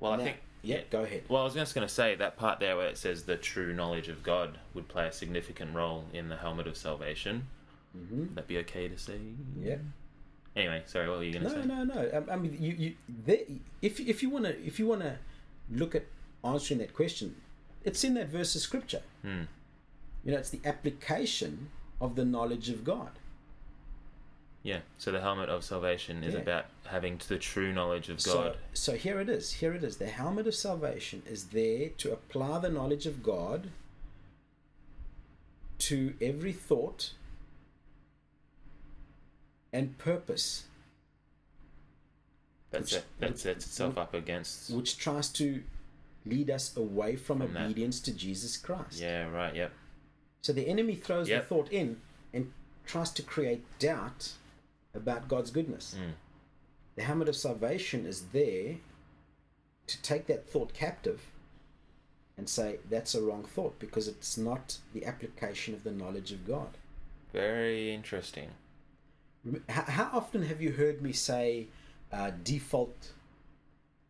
Well, 0.00 0.12
I 0.12 0.16
think. 0.18 0.36
Yeah, 0.64 0.80
go 0.90 1.02
ahead. 1.02 1.24
Well, 1.28 1.42
I 1.42 1.44
was 1.44 1.54
just 1.54 1.74
going 1.74 1.86
to 1.86 1.92
say 1.92 2.14
that 2.14 2.36
part 2.36 2.60
there 2.60 2.76
where 2.76 2.86
it 2.86 2.96
says 2.96 3.24
the 3.24 3.36
true 3.36 3.72
knowledge 3.74 4.08
of 4.08 4.22
God 4.22 4.58
would 4.74 4.86
play 4.86 5.08
a 5.08 5.12
significant 5.12 5.74
role 5.74 6.04
in 6.12 6.28
the 6.28 6.36
helmet 6.36 6.68
of 6.68 6.76
salvation. 6.76 7.48
Mm-hmm. 7.96 8.20
Would 8.20 8.34
that 8.36 8.46
be 8.46 8.58
okay 8.58 8.86
to 8.88 8.96
say? 8.96 9.18
Yeah. 9.60 9.76
Anyway, 10.54 10.82
sorry, 10.86 11.08
what 11.08 11.18
were 11.18 11.24
you 11.24 11.32
going 11.32 11.44
to 11.44 11.48
No, 11.48 11.62
say? 11.62 11.68
no, 11.68 11.84
no. 11.84 11.94
no. 11.94 12.24
I, 12.28 12.34
I 12.34 12.36
mean, 12.36 12.56
you, 12.60 12.72
you, 12.72 12.94
there, 13.08 13.38
if 13.80 13.98
if 14.00 14.22
you 14.22 14.30
wanna 14.30 14.50
if 14.50 14.78
you 14.78 14.86
wanna 14.86 15.18
look 15.70 15.94
at 15.94 16.04
answering 16.44 16.78
that 16.78 16.94
question, 16.94 17.34
it's 17.84 18.04
in 18.04 18.14
that 18.14 18.28
verse 18.28 18.54
of 18.54 18.60
scripture. 18.60 19.02
Hmm. 19.22 19.42
You 20.24 20.32
know, 20.32 20.38
it's 20.38 20.50
the 20.50 20.60
application 20.64 21.70
of 22.02 22.16
the 22.16 22.24
knowledge 22.24 22.68
of 22.68 22.82
God. 22.84 23.10
Yeah, 24.64 24.80
so 24.98 25.10
the 25.10 25.20
helmet 25.20 25.48
of 25.48 25.64
salvation 25.64 26.22
is 26.22 26.34
Yeah. 26.34 26.40
about 26.40 26.66
having 26.86 27.20
the 27.26 27.38
true 27.38 27.72
knowledge 27.72 28.08
of 28.08 28.22
God. 28.22 28.58
so 28.74 28.96
here 28.96 29.20
it 29.20 29.28
is. 29.28 29.54
Here 29.54 29.72
it 29.74 29.82
is. 29.82 29.96
The 29.96 30.06
helmet 30.08 30.46
of 30.46 30.54
salvation 30.54 31.22
is 31.26 31.46
there 31.48 31.88
to 31.98 32.12
apply 32.12 32.58
the 32.58 32.68
knowledge 32.68 33.06
of 33.06 33.22
God 33.22 33.70
to 35.78 36.14
every 36.20 36.52
thought 36.52 37.12
and 39.72 39.96
purpose 39.98 40.64
That, 42.70 42.82
which- 42.82 42.90
set, 42.90 43.04
that 43.18 43.38
sets 43.38 43.66
itself 43.66 43.98
up 43.98 44.14
against. 44.14 44.70
which 44.70 44.96
tries 44.96 45.28
to 45.30 45.62
lead 46.24 46.50
us 46.50 46.76
away 46.76 47.16
from, 47.16 47.38
From 47.40 47.52
that. 47.54 47.64
obedience 47.64 47.98
to 48.00 48.12
Jesus 48.12 48.56
Christ. 48.56 49.00
Yeah, 49.00 49.28
right, 49.28 49.54
yep. 49.56 49.72
So 50.42 50.52
the 50.52 50.68
enemy 50.68 50.94
throws 50.96 51.28
Yep. 51.28 51.42
the 51.42 51.46
thought 51.48 51.72
in 51.72 52.00
and 52.32 52.52
tries 52.84 53.10
to 53.12 53.22
create 53.22 53.64
doubt 53.78 54.32
about 54.94 55.28
God's 55.28 55.50
goodness. 55.50 55.94
Mm. 55.98 56.12
The 56.96 57.02
helmet 57.02 57.28
of 57.28 57.36
salvation 57.36 58.04
is 58.06 58.26
there 58.32 58.76
to 59.86 60.02
take 60.02 60.26
that 60.26 60.48
thought 60.48 60.74
captive 60.74 61.22
and 62.36 62.48
say 62.48 62.78
that's 62.90 63.14
a 63.14 63.22
wrong 63.22 63.44
thought 63.44 63.78
because 63.78 64.08
it's 64.08 64.36
not 64.36 64.78
the 64.92 65.04
application 65.06 65.74
of 65.74 65.84
the 65.84 65.90
knowledge 65.92 66.32
of 66.32 66.46
God. 66.46 66.76
Very 67.32 67.94
interesting. 67.94 68.50
How, 69.68 70.10
often 70.12 70.42
have 70.42 70.60
you 70.60 70.72
heard 70.72 71.02
me 71.02 71.12
say 71.12 71.68
uh, 72.12 72.30
default 72.44 73.12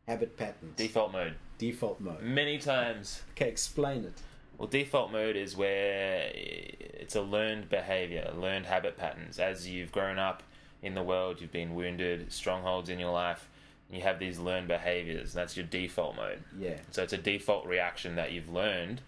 habit 0.06 0.36
patterns? 0.36 0.76
Default 0.76 1.12
mode. 1.12 1.34
default 1.58 2.00
mode. 2.00 2.22
Many 2.22 2.58
times. 2.58 3.22
Okay, 3.32 3.48
explain 3.48 4.04
it. 4.04 4.14
Well, 4.58 4.68
default 4.68 5.10
mode 5.10 5.36
is 5.36 5.56
where 5.56 6.30
it's 6.34 7.16
a 7.16 7.22
learned 7.22 7.68
behavior, 7.68 8.32
learned 8.36 8.66
habit 8.66 8.96
patterns. 8.96 9.38
As 9.38 9.68
you've 9.68 9.92
grown 9.92 10.18
up 10.18 10.42
in 10.82 10.94
the 10.94 11.02
world, 11.02 11.40
you've 11.40 11.52
been 11.52 11.74
wounded, 11.74 12.32
strongholds 12.32 12.88
in 12.88 12.98
your 12.98 13.12
life, 13.12 13.48
and 13.88 13.98
you 13.98 14.04
have 14.04 14.18
these 14.18 14.38
learned 14.38 14.68
behaviors. 14.68 15.32
That's 15.32 15.56
your 15.56 15.66
default 15.66 16.16
mode. 16.16 16.42
Yeah. 16.58 16.78
So 16.90 17.02
it's 17.02 17.12
a 17.12 17.18
default 17.18 17.66
reaction 17.66 18.16
that 18.16 18.32
you've 18.32 18.48
learned 18.48 19.00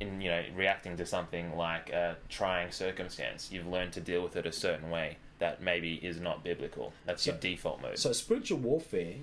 in 0.00 0.20
you 0.20 0.30
know 0.30 0.42
reacting 0.56 0.96
to 0.96 1.06
something 1.06 1.56
like 1.56 1.90
a 1.90 2.16
trying 2.28 2.72
circumstance. 2.72 3.50
You've 3.52 3.66
learned 3.66 3.92
to 3.92 4.00
deal 4.00 4.22
with 4.22 4.34
it 4.36 4.46
a 4.46 4.52
certain 4.52 4.90
way 4.90 5.18
that 5.38 5.62
maybe 5.62 5.94
is 5.94 6.20
not 6.20 6.42
biblical. 6.42 6.92
That's 7.06 7.26
your 7.26 7.36
default 7.36 7.80
mode. 7.82 7.98
So 7.98 8.12
spiritual 8.12 8.58
warfare 8.58 9.16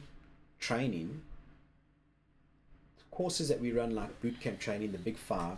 training 0.60 1.22
courses 3.18 3.48
that 3.50 3.60
we 3.60 3.72
run 3.72 3.92
like 3.96 4.12
boot 4.22 4.40
camp 4.40 4.60
training, 4.60 4.92
the 4.92 4.98
big 5.10 5.18
five, 5.18 5.58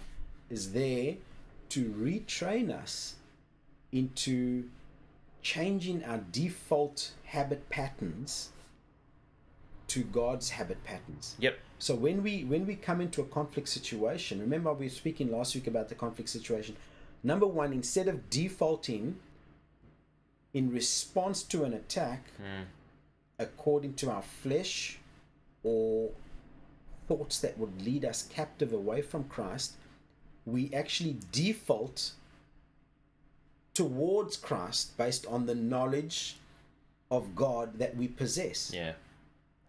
is 0.49 0.71
there 0.71 1.15
to 1.67 1.81
retrain 2.07 2.71
us 2.83 3.15
into 3.91 4.63
changing 5.41 6.03
our 6.05 6.19
default 6.31 7.11
habit 7.25 7.69
patterns 7.69 8.49
to 9.87 9.99
God's 10.03 10.51
habit 10.51 10.81
patterns. 10.83 11.35
yep. 11.39 11.57
So 11.79 11.95
when 11.95 12.17
we 12.23 12.43
when 12.43 12.63
we 12.67 12.75
come 12.75 12.99
into 13.01 13.21
a 13.21 13.25
conflict 13.25 13.67
situation, 13.69 14.39
remember 14.39 14.71
we 14.73 14.85
were 14.85 14.97
speaking 15.03 15.27
last 15.31 15.55
week 15.55 15.67
about 15.67 15.87
the 15.89 15.95
conflict 15.95 16.29
situation. 16.29 16.75
Number 17.23 17.47
one, 17.61 17.73
instead 17.73 18.07
of 18.07 18.29
defaulting 18.29 19.15
in 20.53 20.71
response 20.71 21.43
to 21.43 21.63
an 21.67 21.73
attack 21.73 22.21
Mm. 22.41 22.65
according 23.47 23.93
to 24.01 24.05
our 24.11 24.21
flesh 24.43 24.99
or 25.63 26.09
thoughts 27.09 27.39
that 27.39 27.57
would 27.57 27.81
lead 27.81 28.05
us 28.05 28.21
captive 28.29 28.71
away 28.71 29.01
from 29.01 29.23
Christ, 29.25 29.73
we 30.45 30.71
actually 30.73 31.17
default 31.33 32.11
towards 33.73 34.37
Christ 34.37 34.95
based 34.97 35.25
on 35.25 35.45
the 35.45 35.55
knowledge 35.55 36.37
of 37.11 37.35
God 37.35 37.79
that 37.79 37.95
we 37.97 38.07
possess. 38.07 38.71
Yeah. 38.73 38.93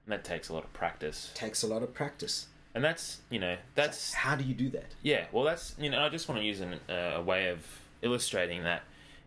And 0.07 0.13
that 0.13 0.23
takes 0.25 0.49
a 0.49 0.53
lot 0.53 0.65
of 0.65 0.73
practice. 0.73 1.31
takes 1.35 1.63
a 1.63 1.67
lot 1.67 1.83
of 1.83 1.95
practice. 1.95 2.47
and 2.75 2.85
that's 2.85 3.19
you 3.31 3.39
know 3.41 3.57
that's 3.75 4.13
How 4.13 4.37
do 4.37 4.45
you 4.45 4.55
do 4.55 4.69
that? 4.71 4.95
yeah. 5.03 5.25
Well, 5.33 5.45
that's 5.45 5.75
you 5.79 5.91
know 5.91 6.01
I 6.05 6.09
just 6.09 6.29
want 6.29 6.41
to 6.41 6.47
use 6.47 6.61
an, 6.61 6.75
uh, 6.89 6.93
a 7.17 7.23
way 7.23 7.49
of 7.49 7.59
illustrating 8.03 8.65
that 8.65 8.83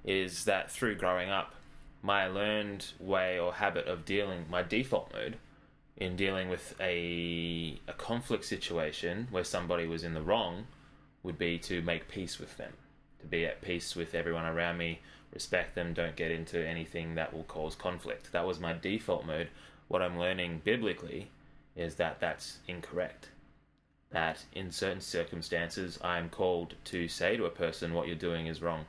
is 0.05 0.45
that 0.45 0.69
through 0.71 0.95
growing 0.95 1.29
up, 1.29 1.53
my 2.01 2.27
learned 2.27 2.85
way 2.99 3.39
or 3.39 3.53
habit 3.53 3.87
of 3.87 4.05
dealing 4.05 4.45
my 4.49 4.61
default 4.63 5.11
mode 5.13 5.37
in 5.97 6.15
dealing 6.15 6.49
with 6.49 6.75
a 6.79 7.79
a 7.87 7.93
conflict 7.93 8.45
situation 8.45 9.27
where 9.31 9.43
somebody 9.43 9.85
was 9.87 10.03
in 10.03 10.13
the 10.13 10.21
wrong 10.21 10.65
would 11.21 11.37
be 11.37 11.57
to 11.57 11.81
make 11.81 12.07
peace 12.07 12.39
with 12.39 12.57
them, 12.57 12.73
to 13.19 13.27
be 13.27 13.45
at 13.45 13.61
peace 13.61 13.95
with 13.95 14.13
everyone 14.13 14.45
around 14.45 14.77
me, 14.77 14.99
respect 15.33 15.75
them, 15.75 15.93
don't 15.93 16.15
get 16.15 16.31
into 16.31 16.65
anything 16.65 17.15
that 17.15 17.33
will 17.33 17.43
cause 17.43 17.75
conflict. 17.75 18.31
That 18.31 18.45
was 18.45 18.59
my 18.59 18.73
default 18.73 19.25
mode. 19.25 19.49
What 19.87 20.01
I'm 20.01 20.19
learning 20.19 20.61
biblically 20.63 21.29
is 21.75 21.95
that 21.95 22.19
that's 22.19 22.59
incorrect. 22.67 23.29
That 24.11 24.43
in 24.53 24.71
certain 24.71 25.01
circumstances, 25.01 25.97
I 26.03 26.19
am 26.19 26.29
called 26.29 26.75
to 26.85 27.07
say 27.07 27.37
to 27.37 27.45
a 27.45 27.49
person, 27.49 27.93
what 27.93 28.07
you're 28.07 28.15
doing 28.15 28.47
is 28.47 28.61
wrong. 28.61 28.85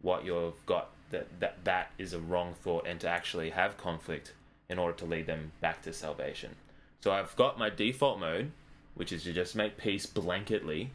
What 0.00 0.24
you've 0.24 0.64
got, 0.64 0.90
that, 1.10 1.40
that, 1.40 1.64
that 1.64 1.90
is 1.98 2.12
a 2.12 2.20
wrong 2.20 2.54
thought, 2.54 2.86
and 2.86 2.98
to 3.00 3.08
actually 3.08 3.50
have 3.50 3.76
conflict 3.76 4.32
in 4.74 4.78
order 4.80 4.96
to 4.98 5.04
lead 5.04 5.24
them 5.26 5.52
back 5.60 5.80
to 5.82 5.92
salvation. 5.92 6.56
So 7.00 7.12
I've 7.12 7.34
got 7.36 7.58
my 7.60 7.70
default 7.70 8.18
mode, 8.18 8.50
which 8.94 9.12
is 9.12 9.22
to 9.22 9.32
just 9.32 9.54
make 9.54 9.78
peace 9.78 10.04
blanketly, 10.04 10.88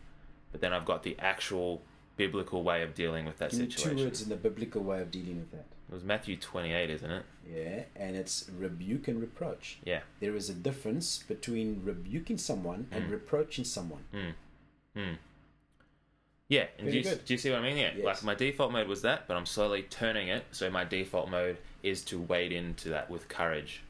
but 0.52 0.60
then 0.60 0.74
I've 0.74 0.84
got 0.86 1.04
the 1.04 1.16
actual 1.18 1.82
biblical 2.18 2.62
way 2.62 2.84
of 2.84 2.94
dealing 2.94 3.26
with 3.26 3.38
that 3.38 3.52
Give 3.52 3.62
me 3.62 3.66
two 3.68 3.72
situation. 3.80 3.98
words 4.04 4.22
in 4.22 4.28
the 4.30 4.36
biblical 4.36 4.82
way 4.84 5.02
of 5.02 5.10
dealing 5.12 5.38
with 5.40 5.52
that. 5.52 5.66
It 5.90 5.94
was 5.94 6.04
Matthew 6.04 6.36
28, 6.36 6.90
isn't 6.90 7.10
it? 7.10 7.24
Yeah, 7.50 7.84
and 7.96 8.16
it's 8.18 8.50
rebuke 8.60 9.08
and 9.08 9.22
reproach. 9.22 9.78
Yeah. 9.86 10.02
There 10.20 10.36
is 10.36 10.50
a 10.50 10.54
difference 10.54 11.24
between 11.26 11.82
rebuking 11.86 12.38
someone 12.38 12.88
and 12.92 13.06
Mm. 13.06 13.12
reproaching 13.12 13.64
someone. 13.64 14.04
Yeah, 16.50 16.66
and 16.80 16.92
do 16.92 16.98
you, 16.98 17.04
do 17.04 17.34
you 17.34 17.38
see 17.38 17.52
what 17.52 17.60
I 17.60 17.62
mean? 17.62 17.78
Yeah, 17.78 17.92
Yes. 17.96 18.04
like 18.06 18.24
my 18.24 18.34
default 18.36 18.72
mode 18.72 18.88
was 18.88 19.04
that, 19.04 19.28
but 19.28 19.38
I'm 19.38 19.46
slowly 19.46 19.84
turning 19.84 20.28
it. 20.30 20.46
So 20.52 20.70
my 20.70 20.84
default 20.84 21.30
mode 21.30 21.58
is 21.84 22.04
to 22.06 22.20
wade 22.20 22.52
into 22.52 22.90
that 22.90 23.10
with 23.10 23.28
courage. 23.28 23.82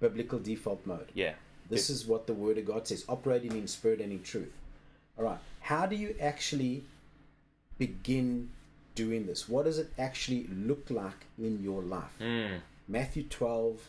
Biblical 0.00 0.38
default 0.40 0.84
mode. 0.84 1.08
Yeah, 1.14 1.34
This 1.70 1.88
is 1.90 2.06
what 2.06 2.26
the 2.26 2.34
Word 2.34 2.58
of 2.58 2.66
God 2.66 2.88
says 2.88 3.04
operating 3.08 3.52
in 3.52 3.66
spirit 3.68 4.00
and 4.00 4.10
in 4.12 4.22
truth. 4.22 4.52
All 5.16 5.24
right. 5.24 5.38
How 5.60 5.86
do 5.86 5.94
you 5.96 6.14
actually 6.20 6.82
begin 7.78 8.50
doing 8.94 9.26
this? 9.26 9.48
What 9.48 9.64
does 9.64 9.78
it 9.78 9.90
actually 9.98 10.48
look 10.52 10.90
like 10.90 11.26
in 11.38 11.62
your 11.62 11.82
life? 11.82 12.14
mm. 12.20 12.58
Matthew 12.88 13.24
12, 13.24 13.80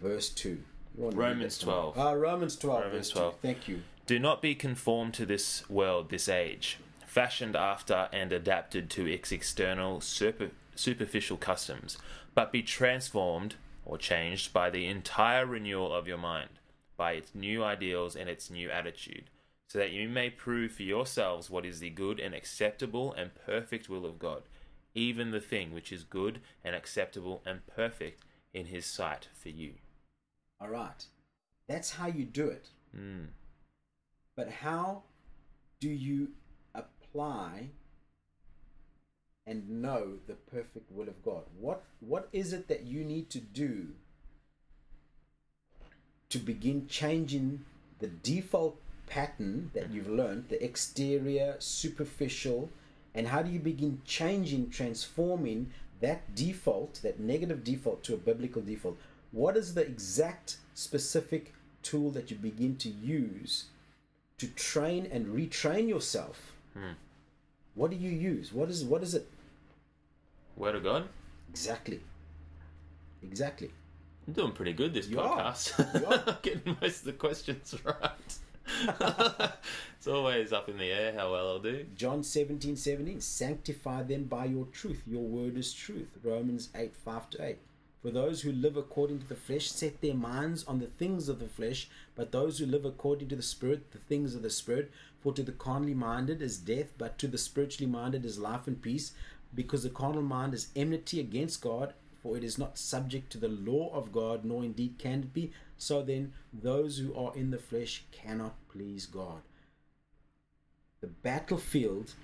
verse 0.00 0.28
2. 0.30 0.48
You 0.50 0.58
want 0.96 1.14
to 1.14 1.20
Romans 1.20 1.58
that 1.58 1.64
to 1.64 1.66
me? 1.66 1.72
12. 1.72 1.98
Ah, 1.98 2.12
Romans 2.12 2.56
12, 2.56 2.84
Romans 2.84 3.10
12. 3.10 3.34
Thank 3.42 3.68
you. 3.68 3.82
Do 4.06 4.18
not 4.20 4.40
be 4.40 4.54
conformed 4.54 5.14
to 5.14 5.26
this 5.26 5.68
world, 5.68 6.10
this 6.10 6.28
age, 6.28 6.78
fashioned 7.16 7.56
after 7.56 8.10
and 8.12 8.30
adapted 8.30 8.90
to 8.90 9.06
its 9.06 9.32
external 9.32 10.02
super, 10.02 10.50
superficial 10.74 11.38
customs, 11.38 11.96
but 12.34 12.52
be 12.52 12.62
transformed 12.62 13.54
or 13.86 13.96
changed 13.96 14.52
by 14.52 14.68
the 14.68 14.84
entire 14.84 15.46
renewal 15.46 15.94
of 15.94 16.06
your 16.06 16.18
mind, 16.18 16.50
by 16.98 17.12
its 17.12 17.34
new 17.34 17.64
ideals 17.64 18.16
and 18.16 18.28
its 18.28 18.50
new 18.50 18.68
attitude, 18.68 19.30
so 19.66 19.78
that 19.78 19.92
you 19.92 20.10
may 20.10 20.28
prove 20.28 20.72
for 20.72 20.82
yourselves 20.82 21.48
what 21.48 21.64
is 21.64 21.80
the 21.80 21.88
good 21.88 22.20
and 22.20 22.34
acceptable 22.34 23.14
and 23.14 23.30
perfect 23.46 23.88
will 23.88 24.04
of 24.04 24.18
God, 24.18 24.42
even 24.94 25.30
the 25.30 25.40
thing 25.40 25.72
which 25.72 25.90
is 25.92 26.04
good 26.04 26.42
and 26.62 26.76
acceptable 26.76 27.40
and 27.46 27.66
perfect 27.66 28.24
in 28.52 28.66
His 28.66 28.84
sight 28.84 29.28
for 29.32 29.48
you. 29.48 29.72
All 30.60 30.68
right. 30.68 31.06
That's 31.66 31.92
how 31.92 32.08
you 32.08 32.26
do 32.26 32.48
it. 32.48 32.68
Mm. 32.94 33.28
But 34.36 34.50
how 34.50 35.04
do 35.80 35.88
you 35.88 36.28
apply 37.16 37.68
and 39.46 39.80
know 39.80 40.14
the 40.26 40.34
perfect 40.34 40.90
will 40.92 41.08
of 41.08 41.24
God? 41.24 41.44
What 41.58 41.84
what 42.00 42.28
is 42.32 42.52
it 42.52 42.68
that 42.68 42.84
you 42.84 43.04
need 43.04 43.30
to 43.30 43.38
do 43.38 43.88
to 46.28 46.38
begin 46.38 46.86
changing 46.88 47.64
the 48.00 48.08
default 48.08 48.76
pattern 49.06 49.70
that 49.72 49.90
you've 49.90 50.10
learned, 50.10 50.48
the 50.48 50.62
exterior, 50.62 51.56
superficial, 51.58 52.68
and 53.14 53.28
how 53.28 53.42
do 53.42 53.50
you 53.50 53.60
begin 53.60 54.02
changing, 54.04 54.68
transforming 54.68 55.70
that 56.00 56.34
default, 56.34 57.00
that 57.02 57.20
negative 57.20 57.64
default 57.64 58.02
to 58.04 58.14
a 58.14 58.18
biblical 58.18 58.60
default? 58.60 58.98
What 59.30 59.56
is 59.56 59.74
the 59.74 59.86
exact 59.86 60.56
specific 60.74 61.54
tool 61.82 62.10
that 62.10 62.30
you 62.30 62.36
begin 62.36 62.76
to 62.76 62.88
use 62.88 63.66
to 64.38 64.48
train 64.48 65.08
and 65.10 65.26
retrain 65.28 65.88
yourself? 65.88 66.52
Hmm. 66.74 66.92
What 67.76 67.90
do 67.90 67.96
you 67.96 68.10
use? 68.10 68.52
What 68.52 68.70
is 68.70 68.84
what 68.84 69.02
is 69.02 69.14
it 69.14 69.28
Word 70.56 70.74
of 70.74 70.82
God? 70.82 71.08
exactly? 71.50 72.00
Exactly. 73.22 73.70
I'm 74.26 74.32
doing 74.32 74.52
pretty 74.52 74.72
good 74.72 74.94
this 74.94 75.08
You 75.08 75.18
podcast. 75.18 76.00
You 76.00 76.06
are. 76.06 76.24
I'm 76.26 76.36
getting 76.42 76.76
most 76.80 77.00
of 77.00 77.04
the 77.04 77.12
questions 77.12 77.74
right. 77.84 78.38
it's 79.98 80.08
always 80.08 80.52
up 80.52 80.68
in 80.68 80.78
the 80.78 80.90
air 80.90 81.12
how 81.12 81.30
well 81.32 81.48
I'll 81.48 81.58
do. 81.58 81.84
John 81.94 82.24
17, 82.24 82.76
17. 82.76 83.20
Sanctify 83.20 84.02
them 84.04 84.24
by 84.24 84.46
your 84.46 84.64
truth. 84.66 85.02
Your 85.06 85.22
word 85.22 85.56
is 85.56 85.72
truth. 85.72 86.08
Romans 86.24 86.70
8, 86.74 86.96
5 86.96 87.30
to 87.30 87.44
8. 87.44 87.58
For 88.02 88.10
those 88.10 88.42
who 88.42 88.52
live 88.52 88.76
according 88.76 89.18
to 89.20 89.28
the 89.28 89.34
flesh 89.34 89.68
set 89.68 90.00
their 90.00 90.14
minds 90.14 90.64
on 90.64 90.78
the 90.78 90.86
things 90.86 91.28
of 91.28 91.40
the 91.40 91.48
flesh, 91.48 91.88
but 92.14 92.30
those 92.30 92.58
who 92.58 92.66
live 92.66 92.84
according 92.84 93.28
to 93.28 93.36
the 93.36 93.42
Spirit, 93.42 93.90
the 93.90 93.98
things 93.98 94.34
of 94.34 94.42
the 94.42 94.50
Spirit. 94.50 94.92
For 95.20 95.32
to 95.32 95.42
the 95.42 95.52
carnally 95.52 95.94
minded 95.94 96.42
is 96.42 96.58
death, 96.58 96.92
but 96.98 97.18
to 97.18 97.26
the 97.26 97.38
spiritually 97.38 97.90
minded 97.90 98.24
is 98.24 98.38
life 98.38 98.66
and 98.66 98.80
peace. 98.80 99.12
Because 99.54 99.82
the 99.82 99.90
carnal 99.90 100.22
mind 100.22 100.54
is 100.54 100.68
enmity 100.76 101.20
against 101.20 101.62
God, 101.62 101.94
for 102.22 102.36
it 102.36 102.44
is 102.44 102.58
not 102.58 102.78
subject 102.78 103.30
to 103.32 103.38
the 103.38 103.48
law 103.48 103.90
of 103.94 104.12
God, 104.12 104.44
nor 104.44 104.62
indeed 104.64 104.98
can 104.98 105.20
it 105.20 105.32
be. 105.32 105.52
So 105.78 106.02
then, 106.02 106.32
those 106.52 106.98
who 106.98 107.14
are 107.14 107.34
in 107.34 107.50
the 107.50 107.58
flesh 107.58 108.04
cannot 108.12 108.54
please 108.68 109.06
God. 109.06 109.42
The 111.00 111.06
battlefield 111.08 112.14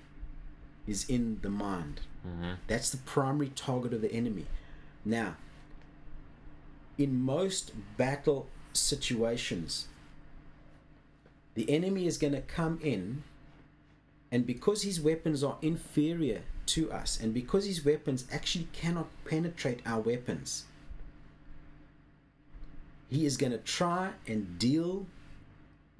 is 0.87 1.09
in 1.09 1.39
the 1.41 1.49
mind. 1.49 2.01
Mm-hmm. 2.27 2.53
That's 2.67 2.89
the 2.89 2.97
primary 2.97 3.49
target 3.49 3.93
of 3.93 4.01
the 4.01 4.11
enemy. 4.11 4.45
Now, 5.05 5.35
in 6.97 7.21
most 7.21 7.71
battle 7.97 8.47
situations, 8.73 9.87
the 11.55 11.69
enemy 11.69 12.05
is 12.05 12.17
going 12.17 12.33
to 12.33 12.41
come 12.41 12.79
in, 12.81 13.23
and 14.31 14.45
because 14.45 14.83
his 14.83 14.99
weapons 14.99 15.43
are 15.43 15.57
inferior 15.61 16.41
to 16.67 16.91
us, 16.91 17.19
and 17.19 17.33
because 17.33 17.65
his 17.65 17.85
weapons 17.85 18.25
actually 18.31 18.67
cannot 18.73 19.07
penetrate 19.25 19.81
our 19.85 19.99
weapons, 19.99 20.65
he 23.09 23.25
is 23.25 23.37
going 23.37 23.51
to 23.51 23.59
try 23.59 24.11
and 24.25 24.57
deal 24.57 25.05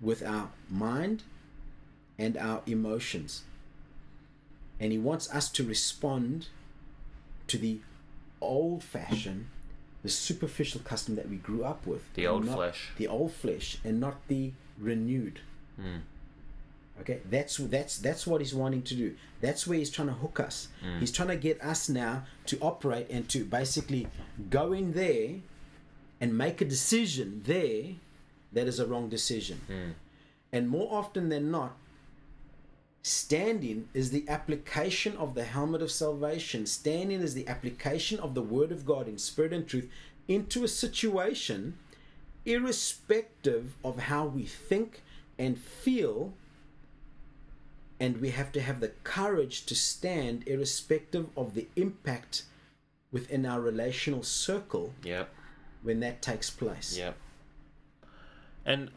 with 0.01 0.23
our 0.23 0.49
mind 0.69 1.23
and 2.17 2.35
our 2.37 2.61
emotions. 2.65 3.43
And 4.79 4.91
he 4.91 4.97
wants 4.97 5.31
us 5.31 5.49
to 5.51 5.63
respond 5.63 6.47
to 7.47 7.57
the 7.57 7.79
old 8.41 8.83
fashioned, 8.83 9.47
the 10.01 10.09
superficial 10.09 10.81
custom 10.81 11.15
that 11.15 11.29
we 11.29 11.37
grew 11.37 11.63
up 11.63 11.85
with. 11.85 12.11
The 12.15 12.27
old 12.27 12.47
flesh. 12.49 12.89
The 12.97 13.07
old 13.07 13.31
flesh 13.31 13.77
and 13.83 13.99
not 13.99 14.27
the 14.27 14.53
renewed. 14.79 15.39
Mm. 15.79 16.01
Okay, 17.01 17.19
that's 17.29 17.57
that's 17.57 17.97
that's 17.97 18.27
what 18.27 18.39
he's 18.39 18.53
wanting 18.53 18.83
to 18.83 18.95
do. 18.95 19.15
That's 19.41 19.65
where 19.65 19.77
he's 19.79 19.89
trying 19.89 20.09
to 20.09 20.13
hook 20.13 20.39
us. 20.39 20.67
He's 20.99 21.11
trying 21.11 21.29
to 21.29 21.35
get 21.35 21.61
us 21.61 21.89
now 21.89 22.23
to 22.45 22.57
operate 22.59 23.07
and 23.09 23.27
to 23.29 23.43
basically 23.43 24.07
go 24.49 24.73
in 24.73 24.93
there 24.93 25.35
and 26.21 26.37
make 26.37 26.61
a 26.61 26.65
decision 26.65 27.41
there 27.45 27.95
that 28.53 28.67
is 28.67 28.79
a 28.79 28.85
wrong 28.85 29.09
decision. 29.09 29.59
And 30.51 30.69
more 30.69 30.87
often 30.91 31.29
than 31.29 31.49
not, 31.49 31.75
standing 33.01 33.89
is 33.95 34.11
the 34.11 34.29
application 34.29 35.17
of 35.17 35.33
the 35.33 35.43
helmet 35.43 35.81
of 35.81 35.91
salvation. 35.91 36.67
Standing 36.67 37.21
is 37.21 37.33
the 37.33 37.47
application 37.47 38.19
of 38.19 38.35
the 38.35 38.43
word 38.43 38.71
of 38.71 38.85
God 38.85 39.07
in 39.07 39.17
spirit 39.17 39.51
and 39.51 39.67
truth 39.67 39.89
into 40.27 40.63
a 40.63 40.67
situation, 40.67 41.75
irrespective 42.45 43.75
of 43.83 43.99
how 43.99 44.25
we 44.25 44.43
think 44.43 45.01
and 45.37 45.57
feel. 45.57 46.33
And 47.99 48.19
we 48.19 48.31
have 48.31 48.51
to 48.53 48.61
have 48.61 48.79
the 48.79 48.89
courage 49.03 49.65
to 49.67 49.75
stand, 49.75 50.43
irrespective 50.47 51.27
of 51.37 51.53
the 51.53 51.67
impact 51.75 52.43
within 53.11 53.45
our 53.45 53.61
relational 53.61 54.23
circle 54.23 54.93
Yep. 55.03 55.29
when 55.83 55.99
that 56.01 56.21
takes 56.21 56.49
place. 56.49 56.97
Yep. 56.97 57.15
And 58.65 58.89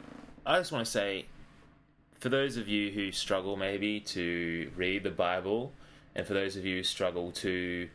I 0.45 0.59
just 0.59 0.73
want 0.73 0.87
to 0.87 0.91
say, 0.91 1.27
for 2.19 2.29
those 2.31 2.57
of 2.57 2.67
you 2.67 2.91
who 2.91 3.13
struggle 3.13 3.57
maybe 3.57 4.01
to 4.01 4.73
read 4.75 5.03
the 5.03 5.11
Bible, 5.11 5.73
and 6.15 6.27
for 6.27 6.35
those 6.35 6.57
of 6.57 6.65
you 6.65 6.79
who 6.79 6.83
struggle 6.83 7.31
to 7.33 7.89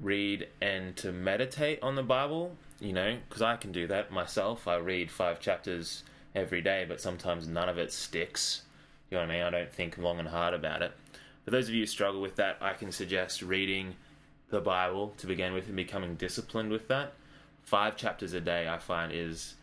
read 0.00 0.48
and 0.60 0.96
to 0.96 1.12
meditate 1.12 1.78
on 1.82 1.94
the 1.94 2.02
Bible, 2.02 2.56
you 2.82 2.92
know, 2.92 3.16
because 3.28 3.42
I 3.42 3.56
can 3.56 3.72
do 3.72 3.86
that 3.86 4.10
myself. 4.10 4.66
I 4.66 4.76
read 4.76 5.10
five 5.10 5.40
chapters 5.40 6.02
every 6.34 6.60
day, 6.60 6.84
but 6.86 7.00
sometimes 7.00 7.46
none 7.46 7.68
of 7.68 7.78
it 7.78 7.92
sticks. 7.92 8.62
You 9.10 9.16
know 9.16 9.22
what 9.22 9.30
I 9.30 9.34
mean? 9.34 9.42
I 9.44 9.50
don't 9.50 9.72
think 9.72 9.98
long 9.98 10.18
and 10.18 10.28
hard 10.28 10.52
about 10.54 10.82
it. 10.82 10.92
For 11.44 11.50
those 11.50 11.68
of 11.68 11.74
you 11.74 11.82
who 11.82 11.86
struggle 11.86 12.20
with 12.20 12.36
that, 12.36 12.56
I 12.60 12.72
can 12.72 12.90
suggest 12.90 13.42
reading 13.42 13.94
the 14.50 14.60
Bible 14.60 15.14
to 15.18 15.26
begin 15.26 15.52
with 15.52 15.66
and 15.66 15.76
becoming 15.76 16.16
disciplined 16.16 16.70
with 16.70 16.88
that. 16.88 17.14
Five 17.62 17.96
chapters 17.96 18.32
a 18.32 18.40
day, 18.40 18.68
I 18.68 18.78
find, 18.78 19.12
is 19.12 19.54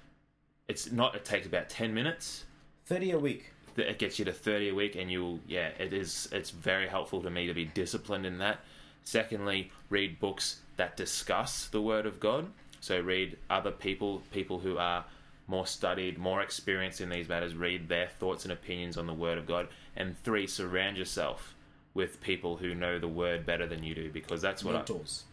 it's 0.67 0.91
not. 0.91 1.15
It 1.15 1.25
takes 1.25 1.47
about 1.47 1.69
ten 1.69 1.93
minutes. 1.93 2.45
Thirty 2.85 3.11
a 3.11 3.19
week. 3.19 3.51
It 3.75 3.99
gets 3.99 4.19
you 4.19 4.25
to 4.25 4.33
thirty 4.33 4.69
a 4.69 4.75
week, 4.75 4.95
and 4.95 5.11
you'll 5.11 5.39
yeah, 5.47 5.69
it 5.79 5.93
is. 5.93 6.29
It's 6.31 6.49
very 6.49 6.87
helpful 6.87 7.21
to 7.21 7.29
me 7.29 7.47
to 7.47 7.53
be 7.53 7.65
disciplined 7.65 8.25
in 8.25 8.37
that. 8.37 8.59
Secondly, 9.03 9.71
read 9.89 10.19
books 10.19 10.61
that 10.77 10.95
discuss 10.95 11.67
the 11.67 11.81
Word 11.81 12.05
of 12.05 12.19
God. 12.19 12.47
So 12.79 12.99
read 12.99 13.37
other 13.49 13.71
people, 13.71 14.21
people 14.31 14.59
who 14.59 14.77
are 14.77 15.05
more 15.47 15.65
studied, 15.65 16.17
more 16.17 16.41
experienced 16.41 17.01
in 17.01 17.09
these 17.09 17.27
matters, 17.27 17.55
read 17.55 17.89
their 17.89 18.07
thoughts 18.19 18.45
and 18.45 18.51
opinions 18.51 18.97
on 18.97 19.07
the 19.07 19.13
Word 19.13 19.37
of 19.37 19.47
God. 19.47 19.67
And 19.95 20.17
three, 20.23 20.47
surround 20.47 20.97
yourself 20.97 21.55
with 21.93 22.21
people 22.21 22.57
who 22.57 22.75
know 22.75 22.99
the 22.99 23.07
Word 23.07 23.45
better 23.45 23.67
than 23.67 23.83
you 23.83 23.95
do, 23.95 24.11
because 24.11 24.41
that's 24.41 24.63
what 24.63 24.75
Mentors. 24.75 25.23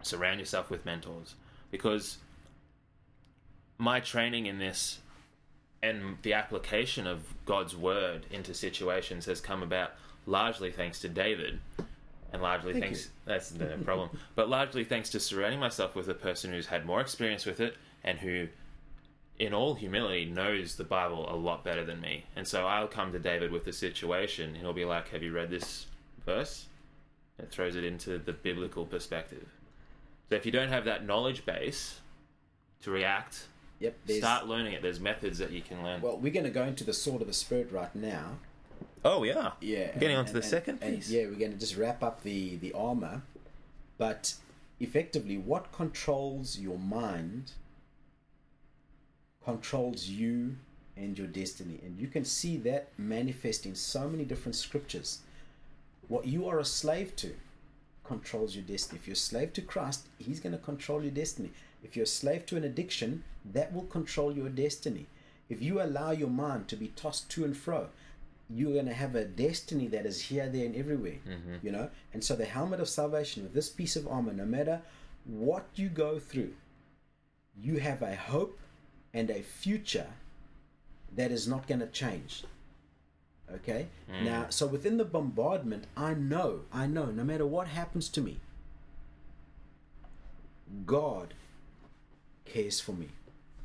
I 0.00 0.04
surround 0.04 0.40
yourself 0.40 0.70
with 0.70 0.84
mentors. 0.84 1.34
Because 1.70 2.18
my 3.76 4.00
training 4.00 4.46
in 4.46 4.58
this 4.58 5.00
and 5.82 6.16
the 6.22 6.32
application 6.32 7.06
of 7.06 7.22
God's 7.44 7.76
Word 7.76 8.26
into 8.30 8.54
situations 8.54 9.26
has 9.26 9.40
come 9.40 9.62
about 9.62 9.92
largely 10.26 10.70
thanks 10.70 11.00
to 11.00 11.08
David. 11.08 11.60
And 12.32 12.42
largely 12.42 12.72
Thank 12.72 12.84
thanks 12.84 13.04
you. 13.04 13.10
that's 13.24 13.54
no 13.54 13.76
problem. 13.84 14.10
but 14.34 14.48
largely 14.48 14.84
thanks 14.84 15.08
to 15.10 15.20
surrounding 15.20 15.60
myself 15.60 15.94
with 15.94 16.08
a 16.08 16.14
person 16.14 16.50
who's 16.50 16.66
had 16.66 16.84
more 16.84 17.00
experience 17.00 17.46
with 17.46 17.60
it 17.60 17.76
and 18.04 18.18
who 18.18 18.48
in 19.38 19.54
all 19.54 19.74
humility 19.74 20.24
knows 20.24 20.74
the 20.76 20.84
Bible 20.84 21.32
a 21.32 21.36
lot 21.36 21.64
better 21.64 21.84
than 21.84 22.00
me. 22.00 22.24
And 22.36 22.46
so 22.46 22.66
I'll 22.66 22.88
come 22.88 23.12
to 23.12 23.18
David 23.18 23.50
with 23.50 23.64
the 23.64 23.72
situation 23.72 24.48
and 24.50 24.56
he'll 24.58 24.72
be 24.72 24.84
like, 24.84 25.08
Have 25.10 25.22
you 25.22 25.32
read 25.32 25.50
this 25.50 25.86
verse? 26.26 26.66
It 27.38 27.50
throws 27.50 27.76
it 27.76 27.84
into 27.84 28.18
the 28.18 28.32
biblical 28.32 28.84
perspective. 28.84 29.48
So 30.28 30.34
if 30.34 30.44
you 30.44 30.52
don't 30.52 30.68
have 30.68 30.84
that 30.84 31.06
knowledge 31.06 31.46
base 31.46 32.00
to 32.82 32.90
react, 32.90 33.46
Yep. 33.80 33.96
There's, 34.06 34.18
start 34.18 34.46
learning 34.48 34.72
it. 34.72 34.82
There's 34.82 34.98
methods 35.00 35.38
that 35.38 35.52
you 35.52 35.62
can 35.62 35.82
learn. 35.84 36.00
well, 36.00 36.18
we're 36.18 36.32
going 36.32 36.44
to 36.44 36.50
go 36.50 36.64
into 36.64 36.82
the 36.82 36.92
sword 36.92 37.22
of 37.22 37.28
the 37.28 37.32
spirit 37.34 37.70
right 37.70 37.94
now. 37.94 38.38
Oh 39.04 39.22
yeah. 39.24 39.52
Yeah. 39.60 39.92
Getting 39.92 40.10
and- 40.10 40.18
on 40.18 40.26
to 40.26 40.32
the 40.32 40.38
and- 40.40 40.48
second 40.48 40.78
and- 40.82 40.96
piece. 40.96 41.10
yeah, 41.10 41.24
we're 41.26 41.34
going 41.34 41.52
to 41.52 41.58
just 41.58 41.76
wrap 41.76 42.02
up 42.02 42.22
the 42.22 42.56
the 42.56 42.72
armor, 42.72 43.22
but 43.96 44.34
effectively, 44.80 45.36
what 45.38 45.72
controls 45.72 46.58
your 46.58 46.78
mind 46.78 47.52
controls 49.44 50.08
you 50.08 50.56
and 50.96 51.16
your 51.16 51.26
destiny, 51.28 51.78
and 51.84 51.98
you 51.98 52.08
can 52.08 52.24
see 52.24 52.56
that 52.58 52.88
manifest 52.98 53.64
in 53.66 53.74
so 53.74 54.08
many 54.08 54.24
different 54.24 54.56
scriptures. 54.56 55.20
What 56.08 56.26
you 56.26 56.48
are 56.48 56.58
a 56.58 56.64
slave 56.64 57.14
to 57.16 57.34
controls 58.04 58.54
your 58.56 58.64
destiny. 58.64 58.98
If 59.00 59.06
you're 59.06 59.12
a 59.12 59.16
slave 59.16 59.52
to 59.54 59.62
Christ, 59.62 60.06
He's 60.18 60.40
going 60.40 60.52
to 60.52 60.58
control 60.58 61.02
your 61.02 61.12
destiny. 61.12 61.50
If 61.84 61.94
you're 61.94 62.04
a 62.04 62.06
slave 62.06 62.46
to 62.46 62.56
an 62.56 62.64
addiction, 62.64 63.22
that 63.52 63.72
will 63.72 63.84
control 63.84 64.32
your 64.34 64.48
destiny. 64.48 65.06
If 65.48 65.62
you 65.62 65.80
allow 65.80 66.10
your 66.10 66.28
mind 66.30 66.68
to 66.68 66.76
be 66.76 66.88
tossed 66.88 67.30
to 67.30 67.44
and 67.44 67.56
fro, 67.56 67.88
you're 68.50 68.72
going 68.72 68.86
to 68.86 68.94
have 68.94 69.14
a 69.14 69.24
destiny 69.24 69.88
that 69.88 70.06
is 70.06 70.22
here, 70.22 70.48
there, 70.48 70.64
and 70.64 70.74
everywhere. 70.74 71.18
Mm-hmm. 71.28 71.66
You 71.66 71.72
know, 71.72 71.90
and 72.12 72.22
so 72.24 72.34
the 72.34 72.44
helmet 72.44 72.80
of 72.80 72.88
salvation 72.88 73.42
with 73.42 73.54
this 73.54 73.68
piece 73.68 73.96
of 73.96 74.08
armor, 74.08 74.32
no 74.32 74.46
matter 74.46 74.80
what 75.24 75.66
you 75.74 75.88
go 75.88 76.18
through, 76.18 76.54
you 77.60 77.78
have 77.78 78.02
a 78.02 78.14
hope 78.14 78.58
and 79.12 79.30
a 79.30 79.42
future 79.42 80.06
that 81.14 81.30
is 81.30 81.48
not 81.48 81.66
going 81.66 81.80
to 81.80 81.86
change. 81.86 82.44
Okay? 83.52 83.88
Mm. 84.10 84.24
Now, 84.24 84.46
so 84.50 84.66
within 84.66 84.98
the 84.98 85.04
bombardment, 85.04 85.84
I 85.96 86.14
know, 86.14 86.60
I 86.72 86.86
know, 86.86 87.06
no 87.06 87.24
matter 87.24 87.46
what 87.46 87.68
happens 87.68 88.08
to 88.10 88.20
me, 88.20 88.40
God 90.84 91.34
cares 92.44 92.80
for 92.80 92.92
me 92.92 93.08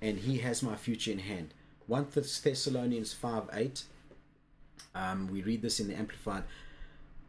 and 0.01 0.19
He 0.19 0.39
has 0.39 0.63
my 0.63 0.75
future 0.75 1.11
in 1.11 1.19
hand. 1.19 1.53
1 1.87 2.07
Thessalonians 2.13 3.13
5 3.13 3.49
8, 3.51 3.83
um, 4.95 5.27
we 5.31 5.41
read 5.41 5.61
this 5.61 5.79
in 5.79 5.87
the 5.87 5.95
Amplified. 5.95 6.43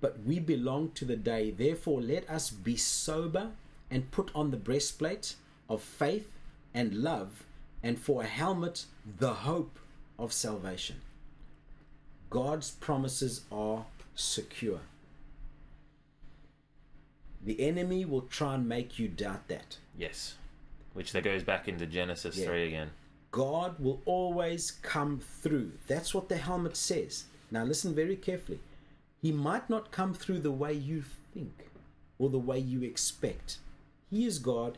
But 0.01 0.23
we 0.25 0.39
belong 0.39 0.91
to 0.97 1.05
the 1.05 1.17
day, 1.17 1.51
therefore 1.51 2.01
let 2.01 2.29
us 2.29 2.51
be 2.51 2.77
sober 2.77 3.51
and 3.91 4.11
put 4.11 4.31
on 4.35 4.51
the 4.51 4.57
breastplate 4.57 5.37
of 5.69 5.83
faith 5.83 6.31
and 6.75 6.95
love, 6.95 7.45
and 7.83 7.99
for 7.99 8.23
a 8.23 8.27
helmet, 8.27 8.87
the 9.19 9.33
hope 9.33 9.79
of 10.19 10.33
salvation. 10.33 10.97
God's 12.31 12.73
promises 12.73 13.43
are 13.53 13.87
secure. 14.15 14.81
The 17.45 17.61
enemy 17.61 18.05
will 18.05 18.23
try 18.23 18.55
and 18.55 18.69
make 18.69 18.99
you 18.99 19.07
doubt 19.09 19.49
that. 19.49 19.77
Yes. 19.97 20.35
Which 20.95 21.13
that 21.13 21.25
goes 21.25 21.43
back 21.43 21.69
into 21.69 21.87
Genesis 21.87 22.37
Yeah. 22.37 22.47
3 22.47 22.67
again. 22.69 22.91
God 23.31 23.79
will 23.79 24.01
always 24.05 24.71
come 24.71 25.21
through. 25.21 25.73
That's 25.87 26.15
what 26.15 26.29
the 26.29 26.37
helmet 26.37 26.77
says. 26.77 27.25
Now, 27.55 27.63
listen 27.63 27.95
very 27.95 28.17
carefully. 28.17 28.59
He 29.23 29.31
might 29.31 29.71
not 29.71 29.93
come 29.93 30.13
through 30.13 30.41
the 30.41 30.51
way 30.51 30.73
you 30.73 31.05
think 31.33 31.71
or 32.19 32.29
the 32.29 32.37
way 32.37 32.59
you 32.59 32.83
expect. 32.83 33.59
He 34.11 34.27
is 34.27 34.41
God. 34.41 34.77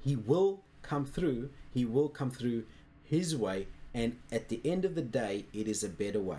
He 0.00 0.16
will 0.16 0.62
come 0.80 1.04
through. 1.04 1.50
He 1.74 1.84
will 1.84 2.08
come 2.08 2.30
through 2.30 2.64
His 3.04 3.36
way. 3.36 3.66
And 3.92 4.16
at 4.32 4.48
the 4.48 4.62
end 4.64 4.86
of 4.86 4.94
the 4.94 5.02
day, 5.02 5.44
it 5.52 5.68
is 5.68 5.84
a 5.84 5.88
better 5.90 6.18
way. 6.18 6.38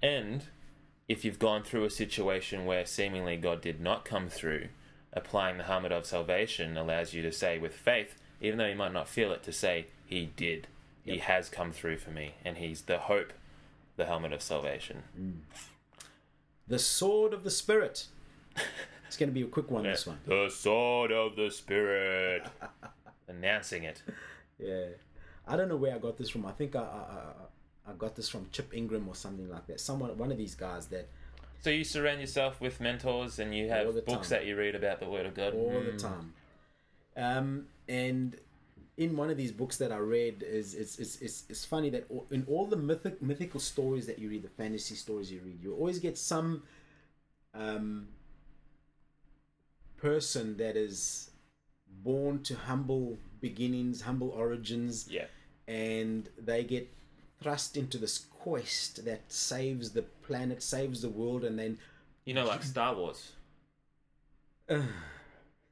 And 0.00 0.44
if 1.08 1.24
you've 1.24 1.40
gone 1.40 1.64
through 1.64 1.86
a 1.86 1.90
situation 1.90 2.64
where 2.64 2.86
seemingly 2.86 3.36
God 3.36 3.60
did 3.60 3.80
not 3.80 4.04
come 4.04 4.28
through, 4.28 4.68
applying 5.12 5.58
the 5.58 5.64
helmet 5.64 5.90
of 5.90 6.06
salvation 6.06 6.76
allows 6.76 7.14
you 7.14 7.22
to 7.22 7.32
say 7.32 7.58
with 7.58 7.74
faith, 7.74 8.14
even 8.40 8.58
though 8.58 8.68
you 8.68 8.76
might 8.76 8.92
not 8.92 9.08
feel 9.08 9.32
it, 9.32 9.42
to 9.42 9.52
say, 9.52 9.86
He 10.06 10.30
did. 10.36 10.68
He 11.04 11.18
has 11.18 11.48
come 11.48 11.72
through 11.72 11.98
for 11.98 12.12
me. 12.12 12.34
And 12.44 12.58
He's 12.58 12.82
the 12.82 12.98
hope, 12.98 13.32
the 14.00 14.06
helmet 14.06 14.32
of 14.32 14.42
salvation. 14.42 15.02
The 16.66 16.78
sword 16.78 17.32
of 17.32 17.44
the 17.44 17.50
Spirit. 17.50 18.06
It's 19.06 19.16
going 19.16 19.28
to 19.28 19.34
be 19.34 19.42
a 19.42 19.46
quick 19.46 19.70
one, 19.70 19.82
this 19.84 20.06
one. 20.06 20.18
The 20.26 20.48
sword 20.50 21.12
of 21.12 21.36
the 21.36 21.50
Spirit. 21.50 22.46
Announcing 23.28 23.84
it. 23.84 24.02
Yeah, 24.58 24.86
I 25.46 25.56
don't 25.56 25.68
know 25.68 25.76
where 25.76 25.94
I 25.94 25.98
got 25.98 26.16
this 26.16 26.30
from. 26.30 26.46
I 26.46 26.52
think 26.52 26.74
I, 26.76 26.80
I, 26.80 26.82
I, 26.82 27.90
I 27.90 27.94
got 27.98 28.16
this 28.16 28.28
from 28.28 28.46
Chip 28.52 28.72
Ingram 28.74 29.06
or 29.08 29.14
something 29.14 29.48
like 29.48 29.66
that. 29.66 29.80
Someone, 29.80 30.16
one 30.18 30.32
of 30.32 30.38
these 30.38 30.54
guys 30.54 30.86
that 30.88 31.08
So 31.62 31.70
you 31.70 31.84
surround 31.84 32.20
yourself 32.20 32.60
with 32.60 32.80
mentors 32.80 33.38
and 33.38 33.54
you 33.54 33.68
have 33.68 33.86
books 34.06 34.28
time. 34.28 34.38
that 34.40 34.46
you 34.46 34.56
read 34.56 34.74
about 34.74 35.00
the 35.00 35.08
Word 35.08 35.26
of 35.26 35.34
God. 35.34 35.54
all 35.54 35.70
Mm. 35.70 35.92
the 35.92 35.98
time. 35.98 36.34
Um, 37.16 37.66
and 37.88 38.36
in 38.96 39.16
one 39.16 39.30
of 39.30 39.36
these 39.36 39.52
books 39.52 39.78
that 39.78 39.92
I 39.92 39.96
read, 39.96 40.42
is 40.46 40.74
it's 40.74 40.98
it's 40.98 41.20
it's, 41.20 41.44
it's 41.48 41.64
funny 41.64 41.90
that 41.90 42.06
in 42.30 42.44
all 42.48 42.66
the 42.66 42.76
mythic, 42.76 43.22
mythical 43.22 43.60
stories 43.60 44.06
that 44.06 44.18
you 44.18 44.28
read, 44.28 44.42
the 44.42 44.48
fantasy 44.48 44.94
stories 44.94 45.30
you 45.32 45.40
read, 45.44 45.62
you 45.62 45.74
always 45.74 45.98
get 45.98 46.18
some 46.18 46.62
um, 47.54 48.08
person 49.96 50.56
that 50.58 50.76
is 50.76 51.30
born 52.02 52.42
to 52.44 52.54
humble 52.54 53.18
beginnings, 53.40 54.02
humble 54.02 54.30
origins, 54.30 55.06
Yeah. 55.08 55.26
and 55.66 56.28
they 56.38 56.64
get 56.64 56.88
thrust 57.40 57.76
into 57.76 57.96
this 57.98 58.18
quest 58.18 59.04
that 59.04 59.32
saves 59.32 59.90
the 59.92 60.02
planet, 60.02 60.62
saves 60.62 61.02
the 61.02 61.08
world, 61.08 61.44
and 61.44 61.58
then 61.58 61.78
You 62.24 62.34
know, 62.34 62.46
like 62.46 62.62
Star 62.62 62.94
Wars. 62.94 63.32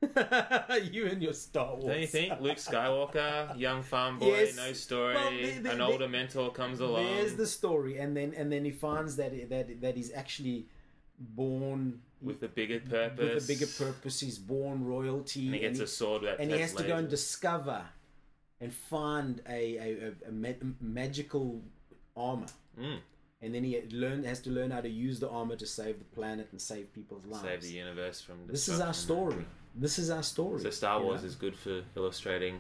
you 0.92 1.06
and 1.06 1.22
your 1.22 1.32
Star 1.32 1.74
Wars. 1.74 1.84
Don't 1.87 2.00
you 2.00 2.06
think? 2.06 2.40
Luke 2.40 2.56
Skywalker, 2.58 3.58
young 3.58 3.82
farm 3.82 4.18
boy, 4.18 4.26
Yes. 4.28 4.56
no 4.56 4.72
story. 4.72 5.14
Well, 5.14 5.30
they- 5.30 5.58
they- 5.58 5.70
An 5.70 5.80
older 5.80 6.08
mentor 6.08 6.52
comes 6.52 6.80
along. 6.80 7.04
There's 7.04 7.34
the 7.34 7.46
story, 7.46 7.98
and 7.98 8.16
then 8.16 8.32
and 8.34 8.50
then 8.52 8.64
he 8.64 8.70
finds 8.70 9.16
that 9.16 9.32
that 9.50 9.80
that 9.80 9.96
he's 9.96 10.12
actually 10.12 10.66
born 11.18 12.00
with 12.20 12.42
a 12.42 12.48
bigger 12.48 12.80
purpose. 12.80 13.34
with 13.34 13.44
a 13.44 13.46
bigger 13.46 13.66
purpose. 13.66 14.20
He's 14.20 14.38
born 14.38 14.84
royalty, 14.84 15.46
And 15.46 15.54
he 15.54 15.61
gets 15.61 15.80
a 15.80 15.87
sword 15.87 16.24
and 16.24 16.40
he 16.50 16.58
has 16.58 16.70
has 16.72 16.74
to 16.80 16.87
go 16.87 16.96
and 16.96 17.08
discover 17.08 17.84
and 18.61 18.72
find 18.72 19.42
a 19.48 19.76
a, 19.76 20.08
a, 20.08 20.28
a 20.28 20.32
ma- 20.32 20.72
magical 20.80 21.62
armor. 22.16 22.46
Mm, 22.78 23.00
And 23.42 23.54
then 23.54 23.64
he 23.64 23.80
learn 23.90 24.22
has 24.24 24.40
to 24.42 24.50
learn 24.50 24.70
how 24.70 24.80
to 24.80 24.88
use 24.88 25.18
the 25.20 25.28
armor 25.28 25.56
to 25.56 25.66
save 25.66 25.98
the 25.98 26.04
planet 26.04 26.48
and 26.52 26.61
save 26.61 26.92
people's 26.92 27.24
lives. 27.26 27.42
save 27.44 27.62
the 27.62 27.72
universe 27.72 28.20
from 28.20 28.46
this 28.46 28.68
is 28.68 28.80
our 28.80 28.94
story. 28.94 29.44
This 29.79 29.99
is 29.99 30.11
our 30.11 30.23
story. 30.23 30.61
So 30.61 30.71
Star 30.71 30.99
you 30.99 31.07
Wars 31.07 31.23
know? 31.23 31.29
is 31.29 31.37
good 31.37 31.57
for 31.57 31.83
illustrating 31.97 32.59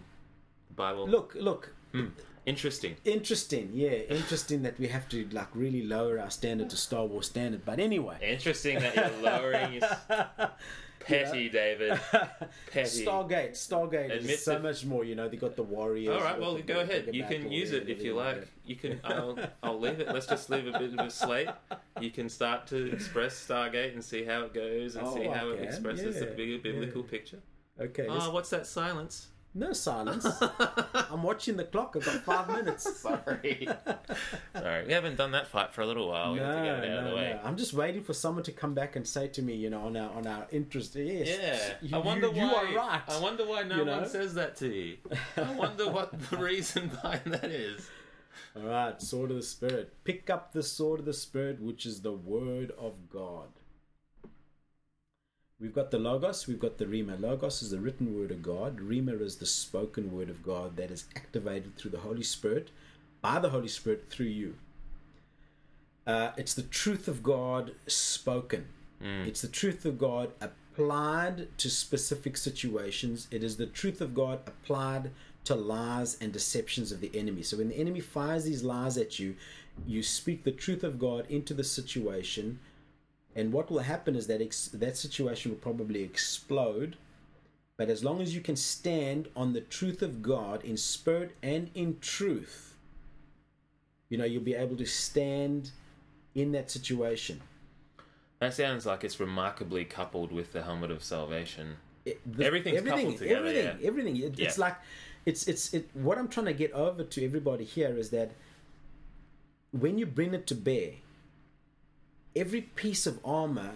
the 0.68 0.74
Bible. 0.74 1.08
Look, 1.08 1.34
look. 1.38 1.74
Mm. 1.92 2.12
Interesting. 2.46 2.96
Interesting, 3.04 3.70
yeah, 3.74 3.90
interesting 3.90 4.62
that 4.62 4.78
we 4.78 4.88
have 4.88 5.06
to 5.10 5.28
like 5.32 5.48
really 5.54 5.82
lower 5.82 6.18
our 6.18 6.30
standard 6.30 6.70
to 6.70 6.76
Star 6.78 7.04
Wars 7.04 7.26
standard. 7.26 7.62
But 7.64 7.78
anyway, 7.78 8.16
Interesting 8.22 8.78
that 8.78 8.94
you're 8.96 9.22
lowering 9.22 9.74
your 9.74 9.82
petty, 11.08 11.48
David. 11.48 11.98
Petty. 12.72 13.04
Stargate, 13.04 13.52
Stargate 13.52 14.12
Admit 14.16 14.30
is 14.30 14.44
so 14.44 14.54
to- 14.56 14.62
much 14.62 14.84
more. 14.84 15.04
You 15.04 15.14
know, 15.14 15.28
they 15.28 15.36
got 15.36 15.56
the 15.56 15.62
warriors. 15.62 16.14
All 16.14 16.22
right, 16.22 16.38
well, 16.38 16.54
the- 16.54 16.62
go 16.62 16.74
the 16.74 16.80
ahead. 16.82 17.10
You 17.14 17.24
can 17.24 17.50
use 17.50 17.72
it 17.72 17.88
if 17.88 18.02
you 18.02 18.14
like. 18.14 18.46
You 18.64 18.76
can. 18.76 19.00
I'll. 19.04 19.38
I'll 19.62 19.80
leave 19.80 20.00
it. 20.00 20.08
Let's 20.08 20.26
just 20.26 20.50
leave 20.50 20.66
a 20.66 20.78
bit 20.78 20.92
of 20.92 21.06
a 21.06 21.10
slate. 21.10 21.48
You 22.00 22.10
can 22.10 22.28
start 22.28 22.66
to 22.68 22.92
express 22.92 23.34
Stargate 23.46 23.92
and 23.94 24.04
see 24.04 24.24
how 24.24 24.42
it 24.42 24.54
goes 24.54 24.96
and 24.96 25.06
Oh, 25.06 25.14
see 25.14 25.24
how 25.24 25.48
I 25.48 25.52
it 25.52 25.56
can, 25.58 25.64
expresses 25.66 26.18
the 26.20 26.26
yeah, 26.26 26.32
bigger 26.34 26.58
biblical 26.58 27.02
yeah. 27.02 27.10
picture. 27.10 27.38
Okay, 27.80 28.06
ah, 28.08 28.12
let's- 28.14 28.26
Oh, 28.26 28.30
what's 28.32 28.50
that 28.50 28.66
silence? 28.66 29.28
No 29.54 29.72
silence. 29.72 30.26
I'm 31.10 31.22
watching 31.22 31.56
the 31.56 31.64
clock. 31.64 31.94
I've 31.96 32.04
got 32.04 32.22
five 32.24 32.48
minutes. 32.48 32.96
Sorry. 33.00 33.68
Sorry, 34.54 34.86
we 34.86 34.92
haven't 34.92 35.16
done 35.16 35.32
that 35.32 35.48
fight 35.48 35.72
for 35.74 35.80
a 35.82 35.86
little 35.86 36.08
while. 36.08 36.32
We 36.34 36.38
have 36.40 36.48
to 36.56 36.62
No, 36.62 36.64
get 36.64 36.84
it 36.84 36.90
out 36.92 36.98
of 36.98 37.04
no, 37.04 37.10
the 37.10 37.16
way. 37.16 37.40
no. 37.42 37.48
I'm 37.48 37.56
just 37.56 37.72
waiting 37.72 38.02
for 38.02 38.12
someone 38.12 38.44
to 38.44 38.52
come 38.52 38.74
back 38.74 38.96
and 38.96 39.06
say 39.06 39.28
to 39.28 39.42
me, 39.42 39.54
you 39.54 39.70
know, 39.70 39.80
on 39.86 39.96
our 39.96 40.10
on 40.12 40.26
our 40.26 40.46
interest. 40.52 40.94
Yes, 40.96 41.28
Yeah, 41.28 41.74
you, 41.88 41.96
I 41.96 41.98
wonder 41.98 42.28
you, 42.28 42.32
why. 42.42 42.62
you 42.70 42.78
are 42.78 42.88
right. 42.88 43.02
I 43.08 43.20
wonder 43.20 43.44
why 43.46 43.62
no 43.64 43.76
You 43.78 43.84
know? 43.84 43.98
one 44.00 44.08
says 44.08 44.34
that 44.34 44.56
to 44.56 44.68
you. 44.68 44.96
I 45.36 45.52
wonder 45.54 45.90
what 45.90 46.18
the 46.30 46.36
reason 46.36 46.88
behind 46.88 47.22
that 47.26 47.44
is. 47.44 47.88
All 48.56 48.62
right, 48.68 49.00
sword 49.00 49.30
of 49.30 49.36
the 49.36 49.42
spirit. 49.42 49.92
Pick 50.04 50.30
up 50.30 50.52
the 50.52 50.62
sword 50.62 51.00
of 51.00 51.06
the 51.06 51.12
spirit, 51.12 51.60
which 51.60 51.84
is 51.86 52.00
the 52.02 52.12
word 52.12 52.72
of 52.78 53.08
God. 53.10 53.48
We've 55.60 55.74
got 55.74 55.90
the 55.90 55.98
logos. 55.98 56.46
We've 56.46 56.60
got 56.60 56.78
the 56.78 56.84
rhema. 56.84 57.20
Logos 57.20 57.62
is 57.62 57.70
the 57.70 57.80
written 57.80 58.16
word 58.16 58.30
of 58.30 58.42
God. 58.42 58.78
Rhema 58.78 59.20
is 59.20 59.36
the 59.36 59.46
spoken 59.46 60.12
word 60.12 60.30
of 60.30 60.42
God 60.42 60.76
that 60.76 60.90
is 60.92 61.06
activated 61.16 61.76
through 61.76 61.90
the 61.90 61.98
Holy 61.98 62.22
Spirit, 62.22 62.70
by 63.20 63.40
the 63.40 63.50
Holy 63.50 63.66
Spirit 63.66 64.04
through 64.08 64.26
you. 64.26 64.54
Uh, 66.06 66.30
it's 66.36 66.54
the 66.54 66.62
truth 66.62 67.08
of 67.08 67.22
God 67.22 67.72
spoken. 67.86 68.66
It's 69.26 69.42
the 69.42 69.48
truth 69.48 69.84
of 69.84 69.98
God 69.98 70.32
applied 70.40 71.56
to 71.58 71.70
specific 71.70 72.36
situations. 72.36 73.28
It 73.30 73.44
is 73.44 73.56
the 73.56 73.66
truth 73.66 74.00
of 74.00 74.14
God 74.14 74.40
applied 74.46 75.10
to 75.44 75.54
lies 75.54 76.16
and 76.20 76.32
deceptions 76.32 76.92
of 76.92 77.00
the 77.00 77.10
enemy. 77.14 77.42
So 77.42 77.58
when 77.58 77.68
the 77.68 77.78
enemy 77.78 78.00
fires 78.00 78.44
these 78.44 78.64
lies 78.64 78.96
at 78.96 79.18
you, 79.18 79.36
you 79.86 80.02
speak 80.02 80.44
the 80.44 80.50
truth 80.50 80.82
of 80.82 80.98
God 80.98 81.26
into 81.28 81.54
the 81.54 81.64
situation, 81.64 82.58
and 83.38 83.52
what 83.52 83.70
will 83.70 83.78
happen 83.94 84.16
is 84.16 84.26
that 84.26 84.40
ex- 84.42 84.68
that 84.84 84.96
situation 84.96 85.50
will 85.52 85.58
probably 85.58 86.02
explode. 86.02 86.96
But 87.76 87.88
as 87.88 88.02
long 88.02 88.20
as 88.20 88.34
you 88.34 88.40
can 88.40 88.56
stand 88.56 89.28
on 89.36 89.52
the 89.52 89.60
truth 89.60 90.02
of 90.02 90.20
God 90.20 90.64
in 90.64 90.76
spirit 90.76 91.30
and 91.42 91.70
in 91.74 91.98
truth, 92.00 92.74
you 94.08 94.18
know, 94.18 94.24
you'll 94.24 94.42
be 94.42 94.54
able 94.54 94.76
to 94.76 94.86
stand 94.86 95.70
in 96.34 96.50
that 96.52 96.70
situation. 96.70 97.40
That 98.40 98.54
sounds 98.54 98.84
like 98.86 99.04
it's 99.04 99.20
remarkably 99.20 99.84
coupled 99.84 100.32
with 100.32 100.52
the 100.52 100.62
helmet 100.62 100.90
of 100.90 101.04
salvation. 101.04 101.76
It- 102.04 102.20
the- 102.26 102.44
Everything's 102.44 102.82
coupled 102.82 103.18
together, 103.18 103.46
Everything, 103.46 103.78
yeah. 103.80 103.86
everything. 103.88 104.16
It, 104.16 104.40
It's 104.40 104.58
like, 104.58 104.76
it's 105.26 105.46
it's 105.46 105.72
it. 105.74 105.88
What 105.94 106.18
I'm 106.18 106.28
trying 106.28 106.46
to 106.46 106.52
get 106.64 106.72
over 106.72 107.04
to 107.04 107.24
everybody 107.24 107.64
here 107.64 107.96
is 107.96 108.10
that 108.10 108.32
when 109.70 109.98
you 109.98 110.06
bring 110.06 110.34
it 110.34 110.46
to 110.48 110.54
bear, 110.54 110.92
every 112.38 112.62
piece 112.62 113.06
of 113.06 113.18
armor 113.24 113.72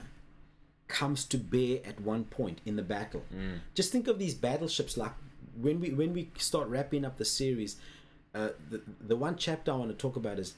comes 0.88 1.24
to 1.24 1.38
bear 1.38 1.78
at 1.84 2.00
one 2.00 2.24
point 2.24 2.60
in 2.66 2.76
the 2.76 2.82
battle. 2.82 3.22
Mm. 3.34 3.60
Just 3.74 3.90
think 3.92 4.08
of 4.08 4.18
these 4.18 4.34
battleships. 4.34 4.96
Like 4.96 5.12
when 5.60 5.80
we 5.80 5.90
when 5.90 6.12
we 6.12 6.30
start 6.38 6.68
wrapping 6.68 7.04
up 7.04 7.18
the 7.18 7.24
series, 7.24 7.76
uh, 8.34 8.50
the 8.70 8.82
the 9.00 9.16
one 9.16 9.36
chapter 9.36 9.72
I 9.72 9.76
want 9.76 9.90
to 9.90 9.96
talk 9.96 10.16
about 10.16 10.38
is 10.38 10.54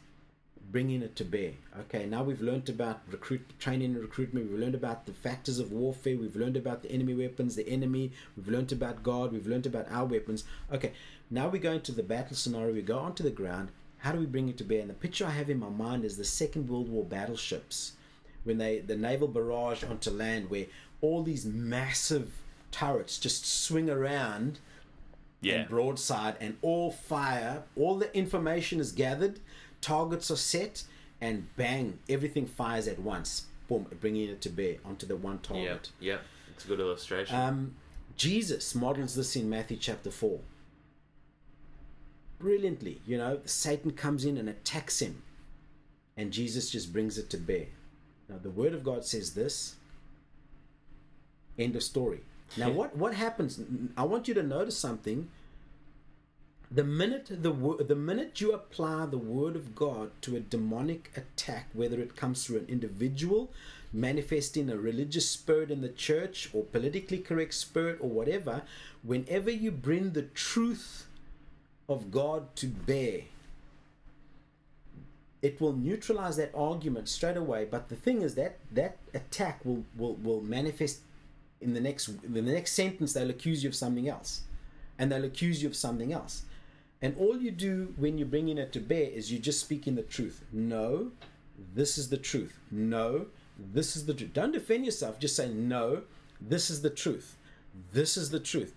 bringing 0.70 1.02
it 1.02 1.14
to 1.14 1.24
bear. 1.24 1.52
Okay, 1.82 2.06
now 2.06 2.22
we've 2.22 2.40
learned 2.40 2.68
about 2.68 3.00
recruit 3.08 3.42
training 3.58 3.94
and 3.94 4.02
recruitment. 4.02 4.50
We've 4.50 4.58
learned 4.58 4.74
about 4.74 5.06
the 5.06 5.12
factors 5.12 5.58
of 5.58 5.70
warfare. 5.70 6.16
We've 6.16 6.36
learned 6.36 6.56
about 6.56 6.82
the 6.82 6.90
enemy 6.90 7.14
weapons, 7.14 7.54
the 7.54 7.68
enemy. 7.68 8.12
We've 8.36 8.48
learned 8.48 8.72
about 8.72 9.02
God. 9.02 9.32
We've 9.32 9.46
learned 9.46 9.66
about 9.66 9.86
our 9.90 10.04
weapons. 10.04 10.44
Okay, 10.72 10.92
now 11.30 11.48
we 11.48 11.58
go 11.58 11.72
into 11.72 11.92
the 11.92 12.02
battle 12.02 12.36
scenario. 12.36 12.74
We 12.74 12.82
go 12.82 12.98
onto 12.98 13.22
the 13.22 13.30
ground. 13.30 13.68
How 14.04 14.12
do 14.12 14.18
we 14.18 14.26
bring 14.26 14.50
it 14.50 14.58
to 14.58 14.64
bear? 14.64 14.80
And 14.82 14.90
the 14.90 14.94
picture 14.94 15.24
I 15.24 15.30
have 15.30 15.48
in 15.48 15.58
my 15.58 15.70
mind 15.70 16.04
is 16.04 16.18
the 16.18 16.24
Second 16.26 16.68
World 16.68 16.90
War 16.90 17.04
battleships 17.04 17.92
when 18.44 18.58
they 18.58 18.80
the 18.80 18.96
naval 18.96 19.28
barrage 19.28 19.82
onto 19.82 20.10
land, 20.10 20.50
where 20.50 20.66
all 21.00 21.22
these 21.22 21.46
massive 21.46 22.30
turrets 22.70 23.16
just 23.18 23.46
swing 23.46 23.88
around 23.88 24.58
Yeah. 25.40 25.60
and 25.60 25.68
broadside 25.70 26.36
and 26.38 26.58
all 26.60 26.90
fire 26.90 27.62
all 27.76 27.96
the 27.98 28.14
information 28.16 28.78
is 28.80 28.92
gathered 28.92 29.40
targets 29.80 30.30
are 30.30 30.36
set 30.36 30.84
and 31.20 31.46
bang 31.56 31.98
everything 32.08 32.46
fires 32.46 32.86
at 32.88 32.98
once 32.98 33.46
boom 33.68 33.86
bringing 34.00 34.28
it 34.28 34.40
to 34.42 34.48
bear 34.50 34.76
onto 34.84 35.06
the 35.06 35.16
one 35.16 35.36
Yeah. 35.42 35.48
target 35.48 35.90
Yeah. 36.00 36.18
It's 36.54 36.64
a 36.64 36.68
good 36.68 36.80
illustration. 36.80 37.36
um, 37.36 37.74
jesus 38.16 38.74
models 38.74 39.14
this 39.14 39.36
in 39.36 39.48
matthew 39.48 39.76
chapter 39.76 40.10
4 40.10 40.40
brilliantly 42.44 43.00
you 43.06 43.16
know. 43.16 43.40
Satan 43.46 43.92
comes 43.92 44.24
in 44.26 44.36
and 44.36 44.48
attacks 44.50 45.00
him 45.00 45.22
and 46.16 46.30
jesus 46.30 46.68
just 46.70 46.92
brings 46.92 47.16
it 47.16 47.30
to 47.30 47.38
bear. 47.38 47.66
Now 48.28 48.36
the 48.42 48.50
word 48.50 48.74
of 48.74 48.84
god 48.84 49.04
says 49.04 49.32
this. 49.34 49.76
End 51.58 51.74
of 51.76 51.82
story. 51.82 52.20
Now 52.58 52.70
what 52.70 52.96
what 52.96 53.14
happens? 53.14 53.60
I 53.96 54.04
want 54.04 54.28
you 54.28 54.34
to 54.34 54.42
notice 54.42 54.76
something. 54.76 55.30
The 56.70 56.84
minute 56.84 57.28
the 57.46 57.52
wo- 57.52 57.82
the 57.92 57.96
minute 58.10 58.40
you 58.42 58.52
apply 58.52 59.06
the 59.06 59.24
word 59.36 59.56
of 59.56 59.74
God 59.74 60.10
to 60.22 60.36
a 60.36 60.40
demonic 60.40 61.10
attack, 61.16 61.68
whether 61.72 61.98
it 62.00 62.16
comes 62.16 62.44
through 62.44 62.58
an 62.58 62.66
individual 62.68 63.50
manifesting 63.94 64.68
a 64.68 64.76
religious 64.76 65.28
spirit 65.30 65.70
in 65.70 65.80
the 65.80 65.88
church 65.88 66.50
or 66.52 66.64
politically 66.64 67.18
correct 67.18 67.54
spirit 67.54 67.96
or 68.00 68.10
whatever, 68.10 68.62
whenever 69.04 69.50
you 69.50 69.70
bring 69.70 70.10
the 70.10 70.22
truth 70.22 71.06
of 71.88 72.10
God 72.10 72.54
to 72.56 72.66
bear, 72.66 73.22
it 75.42 75.60
will 75.60 75.74
neutralize 75.74 76.36
that 76.36 76.52
argument 76.54 77.08
straight 77.08 77.36
away. 77.36 77.66
But 77.70 77.88
the 77.88 77.96
thing 77.96 78.22
is 78.22 78.34
that 78.36 78.58
that 78.72 78.96
attack 79.12 79.64
will 79.64 79.84
will, 79.96 80.14
will 80.16 80.40
manifest 80.40 81.00
in 81.60 81.74
the 81.74 81.80
next 81.80 82.08
in 82.08 82.32
the 82.34 82.42
next 82.42 82.72
sentence. 82.72 83.12
They'll 83.12 83.30
accuse 83.30 83.62
you 83.62 83.68
of 83.68 83.74
something 83.74 84.08
else, 84.08 84.42
and 84.98 85.12
they'll 85.12 85.24
accuse 85.24 85.62
you 85.62 85.68
of 85.68 85.76
something 85.76 86.12
else. 86.12 86.44
And 87.02 87.14
all 87.18 87.36
you 87.36 87.50
do 87.50 87.92
when 87.98 88.16
you're 88.16 88.26
bringing 88.26 88.56
it 88.56 88.72
to 88.72 88.80
bear 88.80 89.10
is 89.10 89.30
you're 89.30 89.42
just 89.42 89.60
speak 89.60 89.86
in 89.86 89.94
the 89.94 90.02
truth. 90.02 90.42
No, 90.50 91.10
this 91.74 91.98
is 91.98 92.08
the 92.08 92.16
truth. 92.16 92.58
No, 92.70 93.26
this 93.58 93.96
is 93.96 94.06
the 94.06 94.14
truth. 94.14 94.32
Don't 94.32 94.52
defend 94.52 94.84
yourself. 94.84 95.18
Just 95.18 95.36
say, 95.36 95.48
no, 95.48 96.02
this 96.40 96.70
is 96.70 96.82
the 96.82 96.90
truth. 96.90 97.36
This 97.92 98.16
is 98.16 98.30
the 98.30 98.40
truth. 98.40 98.74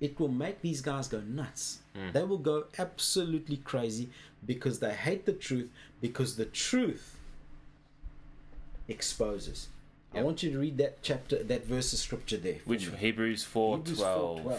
It 0.00 0.18
will 0.18 0.28
make 0.28 0.62
these 0.62 0.80
guys 0.80 1.08
go 1.08 1.20
nuts. 1.20 1.80
Hmm. 1.94 2.12
They 2.12 2.24
will 2.24 2.38
go 2.38 2.64
absolutely 2.78 3.58
crazy 3.58 4.10
because 4.44 4.80
they 4.80 4.92
hate 4.92 5.26
the 5.26 5.32
truth, 5.32 5.70
because 6.00 6.36
the 6.36 6.46
truth 6.46 7.16
exposes. 8.88 9.68
I 10.12 10.22
want 10.22 10.42
you 10.42 10.50
to 10.50 10.58
read 10.58 10.78
that 10.78 11.02
chapter, 11.02 11.42
that 11.42 11.66
verse 11.66 11.92
of 11.92 11.98
scripture 11.98 12.36
there. 12.36 12.56
Which 12.64 12.90
me. 12.90 12.96
Hebrews 12.96 13.44
four 13.44 13.76
Hebrews 13.76 13.98
twelve. 13.98 14.40
4:12. 14.40 14.58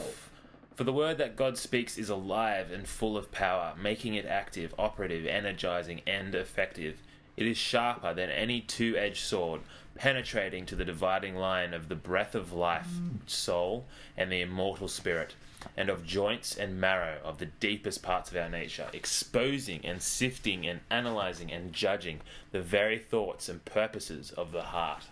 For 0.75 0.85
the 0.85 0.93
word 0.93 1.17
that 1.17 1.35
God 1.35 1.57
speaks 1.57 1.97
is 1.97 2.09
alive 2.09 2.71
and 2.71 2.87
full 2.87 3.17
of 3.17 3.31
power, 3.31 3.73
making 3.79 4.15
it 4.15 4.25
active, 4.25 4.73
operative, 4.79 5.25
energizing, 5.25 6.01
and 6.07 6.33
effective. 6.33 7.01
It 7.35 7.45
is 7.45 7.57
sharper 7.57 8.13
than 8.13 8.29
any 8.29 8.61
two 8.61 8.95
edged 8.95 9.23
sword, 9.23 9.61
penetrating 9.95 10.65
to 10.65 10.75
the 10.75 10.85
dividing 10.85 11.35
line 11.35 11.73
of 11.73 11.89
the 11.89 11.95
breath 11.95 12.35
of 12.35 12.53
life, 12.53 12.87
mm. 12.87 13.29
soul, 13.29 13.85
and 14.17 14.31
the 14.31 14.41
immortal 14.41 14.87
spirit, 14.87 15.35
and 15.77 15.89
of 15.89 16.05
joints 16.05 16.55
and 16.55 16.79
marrow 16.79 17.19
of 17.23 17.37
the 17.37 17.45
deepest 17.45 18.01
parts 18.01 18.31
of 18.31 18.37
our 18.37 18.49
nature, 18.49 18.87
exposing 18.93 19.85
and 19.85 20.01
sifting 20.01 20.65
and 20.65 20.79
analyzing 20.89 21.51
and 21.51 21.73
judging 21.73 22.19
the 22.51 22.61
very 22.61 22.97
thoughts 22.97 23.49
and 23.49 23.63
purposes 23.65 24.31
of 24.31 24.51
the 24.51 24.63
heart. 24.63 25.03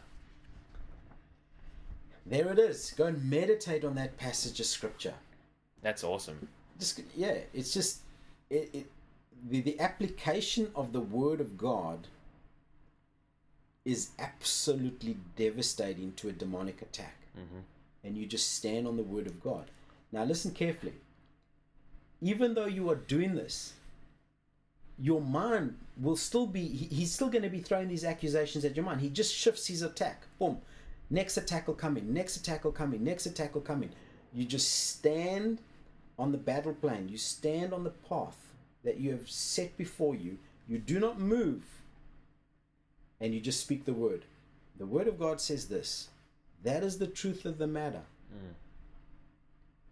There 2.25 2.51
it 2.51 2.59
is. 2.59 2.93
Go 2.95 3.05
and 3.05 3.29
meditate 3.29 3.83
on 3.83 3.95
that 3.95 4.17
passage 4.17 4.59
of 4.59 4.65
scripture. 4.65 5.15
That's 5.81 6.03
awesome. 6.03 6.47
Just 6.77 7.01
yeah, 7.15 7.37
it's 7.53 7.73
just 7.73 8.01
it, 8.49 8.69
it 8.73 8.91
the, 9.47 9.61
the 9.61 9.79
application 9.79 10.71
of 10.75 10.93
the 10.93 10.99
word 10.99 11.41
of 11.41 11.57
God 11.57 12.07
is 13.85 14.09
absolutely 14.19 15.17
devastating 15.35 16.13
to 16.13 16.29
a 16.29 16.33
demonic 16.33 16.81
attack. 16.81 17.15
Mm-hmm. 17.37 17.59
And 18.03 18.17
you 18.17 18.25
just 18.25 18.53
stand 18.55 18.87
on 18.87 18.97
the 18.97 19.03
word 19.03 19.27
of 19.27 19.41
God. 19.41 19.65
Now 20.11 20.23
listen 20.23 20.51
carefully. 20.51 20.93
Even 22.21 22.53
though 22.53 22.65
you 22.65 22.89
are 22.89 22.95
doing 22.95 23.35
this, 23.35 23.73
your 24.97 25.21
mind 25.21 25.77
will 25.97 26.17
still 26.17 26.47
be 26.47 26.67
he- 26.67 26.95
he's 26.95 27.11
still 27.11 27.29
going 27.29 27.43
to 27.43 27.49
be 27.49 27.61
throwing 27.61 27.87
these 27.87 28.03
accusations 28.03 28.65
at 28.65 28.75
your 28.75 28.85
mind. 28.85 29.01
He 29.01 29.09
just 29.09 29.33
shifts 29.33 29.67
his 29.67 29.81
attack. 29.81 30.23
Boom. 30.37 30.59
Next 31.09 31.37
attack 31.37 31.67
will 31.67 31.75
come 31.75 31.97
in. 31.97 32.13
Next 32.13 32.37
attack 32.37 32.63
will 32.63 32.71
come 32.71 32.93
in. 32.93 33.03
Next 33.03 33.25
attack 33.25 33.55
will 33.55 33.61
come 33.61 33.83
in. 33.83 33.91
You 34.33 34.45
just 34.45 34.89
stand 34.89 35.59
on 36.17 36.31
the 36.31 36.37
battle 36.37 36.73
plan. 36.73 37.09
You 37.09 37.17
stand 37.17 37.73
on 37.73 37.83
the 37.83 37.89
path 37.89 38.49
that 38.83 38.99
you 38.99 39.11
have 39.11 39.29
set 39.29 39.75
before 39.77 40.15
you, 40.15 40.37
you 40.67 40.77
do 40.77 40.99
not 40.99 41.19
move, 41.19 41.63
and 43.19 43.33
you 43.33 43.39
just 43.39 43.59
speak 43.59 43.85
the 43.85 43.93
word. 43.93 44.25
The 44.77 44.85
word 44.85 45.07
of 45.07 45.19
God 45.19 45.41
says 45.41 45.67
this. 45.67 46.09
That 46.63 46.83
is 46.83 46.97
the 46.97 47.07
truth 47.07 47.45
of 47.45 47.57
the 47.57 47.67
matter. 47.67 48.01
Mm. 48.33 48.53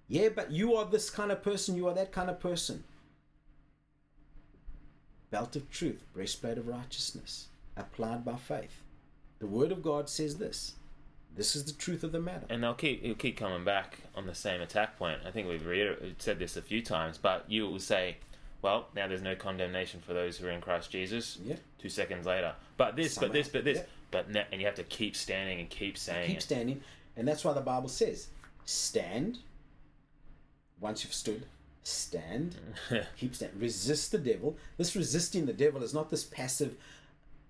Yeah, 0.08 0.30
but 0.30 0.52
you 0.52 0.76
are 0.76 0.86
this 0.86 1.10
kind 1.10 1.32
of 1.32 1.44
person, 1.44 1.76
you 1.76 1.88
are 1.88 1.94
that 1.94 2.12
kind 2.12 2.30
of 2.30 2.40
person. 2.40 2.84
Belt 5.30 5.56
of 5.58 5.70
truth, 5.70 6.04
breastplate 6.14 6.58
of 6.58 6.68
righteousness, 6.68 7.48
applied 7.76 8.24
by 8.24 8.36
faith. 8.36 8.82
The 9.40 9.48
word 9.48 9.72
of 9.72 9.84
God 9.84 10.10
says 10.10 10.38
this. 10.38 10.76
This 11.36 11.56
is 11.56 11.66
the 11.66 11.74
truth 11.74 12.04
of 12.04 12.12
the 12.12 12.20
matter. 12.20 12.46
And 12.50 12.64
they'll 12.64 12.74
keep 12.74 13.04
he'll 13.04 13.14
keep 13.14 13.38
coming 13.38 13.64
back 13.64 14.00
on 14.16 14.26
the 14.26 14.34
same 14.34 14.62
attack 14.62 14.98
point. 14.98 15.20
I 15.26 15.30
think 15.30 15.48
we've 15.48 15.66
reiter- 15.66 16.14
said 16.18 16.40
this 16.40 16.58
a 16.58 16.62
few 16.62 16.82
times, 16.82 17.20
but 17.20 17.46
you 17.48 17.68
will 17.68 17.80
say, 17.80 18.18
"Well, 18.62 18.88
now 18.96 19.08
there's 19.08 19.22
no 19.22 19.36
condemnation 19.36 20.02
for 20.02 20.14
those 20.14 20.38
who 20.38 20.48
are 20.48 20.52
in 20.52 20.62
Christ 20.62 20.92
Jesus." 20.92 21.38
Yeah. 21.44 21.56
Two 21.80 21.90
seconds 21.90 22.26
later, 22.26 22.56
but 22.78 22.96
this, 22.96 23.14
Somehow. 23.14 23.28
but 23.28 23.34
this, 23.34 23.48
but 23.50 23.64
this, 23.64 23.78
Yeah. 23.78 23.84
but 24.12 24.30
now, 24.32 24.44
and 24.52 24.60
you 24.62 24.68
have 24.68 24.76
to 24.76 24.84
keep 24.84 25.16
standing 25.16 25.60
and 25.60 25.70
keep 25.70 25.98
saying 25.98 26.28
Keep 26.28 26.38
it. 26.38 26.42
standing. 26.44 26.82
And 27.16 27.28
that's 27.28 27.44
why 27.44 27.54
the 27.54 27.62
Bible 27.62 27.90
says, 27.90 28.28
stand. 28.66 29.40
Once 30.80 31.04
you've 31.04 31.14
stood, 31.14 31.44
stand. 31.84 32.56
keep 33.18 33.34
standing. 33.36 33.60
Resist 33.60 34.12
the 34.12 34.18
devil. 34.20 34.56
This 34.78 34.96
resisting 34.96 35.46
the 35.48 35.54
devil 35.54 35.82
is 35.84 35.94
not 35.94 36.10
this 36.12 36.24
passive, 36.24 36.76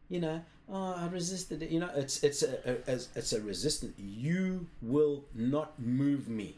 you 0.09 0.19
know, 0.21 0.41
oh, 0.69 0.93
I 0.93 1.07
resisted 1.07 1.61
it. 1.63 1.69
You 1.69 1.81
know, 1.81 1.89
it's 1.95 2.23
it's 2.23 2.43
a, 2.43 2.53
a 2.65 2.71
it's- 2.71 3.09
it's 3.15 3.33
a 3.33 3.41
resistance. 3.41 3.93
You 3.99 4.67
will 4.81 5.25
not 5.33 5.77
move 5.79 6.29
me. 6.29 6.55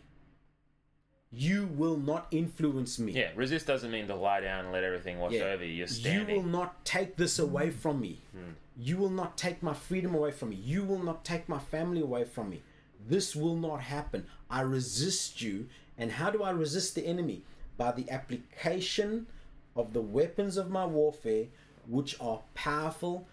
You 1.32 1.68
will 1.68 1.98
not 1.98 2.28
influence 2.32 2.98
me. 2.98 3.12
yeah, 3.12 3.30
resist 3.36 3.68
doesn't 3.68 3.92
mean 3.92 4.08
to 4.08 4.16
lie 4.16 4.40
down 4.40 4.66
and 4.66 4.74
let 4.74 4.84
everything 4.84 5.20
wash 5.20 5.34
Yeah. 5.34 5.44
over 5.44 5.64
you. 5.64 5.86
You're 5.86 6.14
You 6.14 6.26
will 6.26 6.44
not 6.44 6.84
take 6.86 7.18
this 7.18 7.38
away 7.38 7.70
from 7.70 8.00
me. 8.02 8.22
Hmm. 8.32 8.54
You 8.76 8.98
will 8.98 9.12
not 9.12 9.38
take 9.38 9.62
my 9.62 9.74
freedom 9.74 10.16
away 10.16 10.32
from 10.32 10.50
me. 10.50 10.56
You 10.56 10.84
will 10.84 11.04
not 11.04 11.24
take 11.24 11.48
my 11.48 11.60
family 11.60 12.02
away 12.02 12.24
from 12.24 12.50
me. 12.50 12.64
This 13.08 13.36
will 13.36 13.56
not 13.56 13.82
happen. 13.82 14.26
I 14.50 14.62
resist 14.62 15.42
you. 15.42 15.68
And 15.98 16.14
how 16.14 16.32
do 16.32 16.42
I 16.44 16.50
resist 16.52 16.96
the 16.96 17.06
enemy? 17.06 17.44
By 17.78 17.92
the 17.92 18.10
application 18.10 19.28
of 19.76 19.94
the 19.94 20.02
weapons 20.02 20.58
of 20.58 20.70
my 20.72 20.86
warfare, 20.86 21.48
which 21.88 22.16
are 22.20 22.42
powerful, 22.56 23.28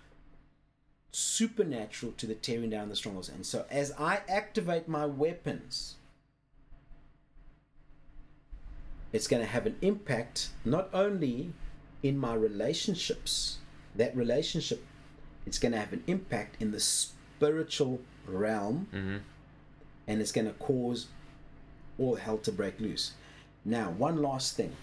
supernatural 1.13 2.13
to 2.13 2.27
the 2.27 2.35
tearing 2.35 2.71
down 2.71 2.85
of 2.85 2.89
the 2.91 2.97
strongholds. 2.97 3.29
And 3.29 3.47
so, 3.47 3.65
as 3.71 3.93
I 3.99 4.21
activate 4.29 4.87
my 4.89 5.07
weapons, 5.07 5.95
it's 9.12 9.27
going 9.27 9.42
to 9.42 9.49
have 9.49 9.66
an 9.66 9.77
impact 9.83 10.51
not 10.64 10.88
only 10.92 11.53
in 12.03 12.19
my 12.19 12.35
relationships, 12.35 13.59
that 13.95 14.14
relationship, 14.16 14.85
it's 15.47 15.59
going 15.59 15.73
to 15.73 15.79
have 15.79 15.92
an 15.92 16.03
impact 16.07 16.57
in 16.61 16.71
the 16.73 16.81
spiritual 16.81 18.01
realm, 18.27 18.88
Mhm. 18.92 19.21
and 20.07 20.21
it's 20.21 20.33
going 20.33 20.47
to 20.47 20.53
cause 20.55 21.07
all 21.99 22.16
hell 22.16 22.38
to 22.38 22.53
break 22.53 22.79
loose. 22.81 23.12
Now, 23.64 23.90
one 23.90 24.21
last 24.21 24.55
thing. 24.57 24.75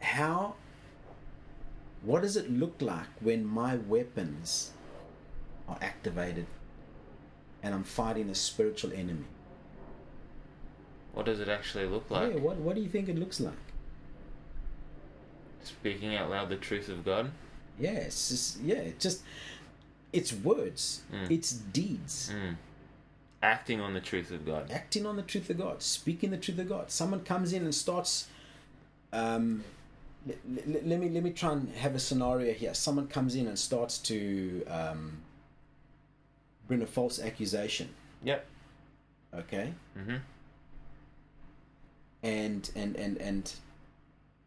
How, 0.00 0.54
what 2.02 2.22
does 2.22 2.36
it 2.36 2.50
look 2.50 2.80
like 2.80 3.08
when 3.20 3.44
my 3.44 3.76
weapons 3.76 4.70
are 5.68 5.78
activated 5.80 6.46
and 7.62 7.74
I'm 7.74 7.84
fighting 7.84 8.30
a 8.30 8.34
spiritual 8.34 8.92
enemy? 8.92 9.24
What 11.16 11.24
does 11.24 11.40
it 11.40 11.48
actually 11.48 11.86
look 11.86 12.10
like? 12.10 12.34
yeah, 12.34 12.38
what, 12.38 12.56
what 12.58 12.74
do 12.76 12.82
you 12.82 12.90
think 12.90 13.08
it 13.08 13.18
looks 13.18 13.40
like? 13.40 13.54
Speaking 15.64 16.14
out 16.14 16.28
loud 16.28 16.50
the 16.50 16.56
truth 16.56 16.90
of 16.90 17.06
God. 17.06 17.30
Yeah, 17.80 17.92
it's 17.92 18.28
just 18.28 18.60
yeah, 18.60 18.76
it's 18.76 19.02
just 19.02 19.22
it's 20.12 20.30
words, 20.34 21.02
Mm. 21.10 21.30
it's 21.30 21.52
deeds, 21.52 22.30
Mm. 22.34 22.56
Acting 23.42 23.80
on 23.80 23.94
the 23.94 24.00
truth 24.00 24.30
of 24.30 24.44
God. 24.44 24.70
acting 24.70 25.06
on 25.06 25.16
the 25.16 25.22
truth 25.22 25.48
of 25.48 25.56
God, 25.56 25.82
speaking 25.82 26.30
the 26.30 26.36
truth 26.36 26.58
of 26.58 26.68
God. 26.68 26.90
Someone 26.90 27.20
comes 27.20 27.52
in 27.54 27.62
and 27.64 27.74
starts. 27.74 28.28
Um, 29.12 29.64
let, 30.26 30.38
let, 30.66 30.86
let 30.86 31.00
me 31.00 31.08
let 31.08 31.22
me 31.22 31.30
try 31.30 31.52
and 31.52 31.70
have 31.76 31.94
a 31.94 31.98
scenario 31.98 32.52
here. 32.52 32.74
Someone 32.74 33.06
comes 33.08 33.34
in 33.36 33.46
and 33.46 33.58
starts 33.58 33.96
to 34.00 34.64
um, 34.66 35.18
bring 36.68 36.82
a 36.82 36.86
false 36.86 37.18
accusation. 37.20 37.88
Yep. 38.22 38.44
Okay, 39.34 39.72
Mm-hmm. 39.98 40.16
And 42.22 42.70
and 42.74 42.96
and 42.96 43.16
and 43.18 43.52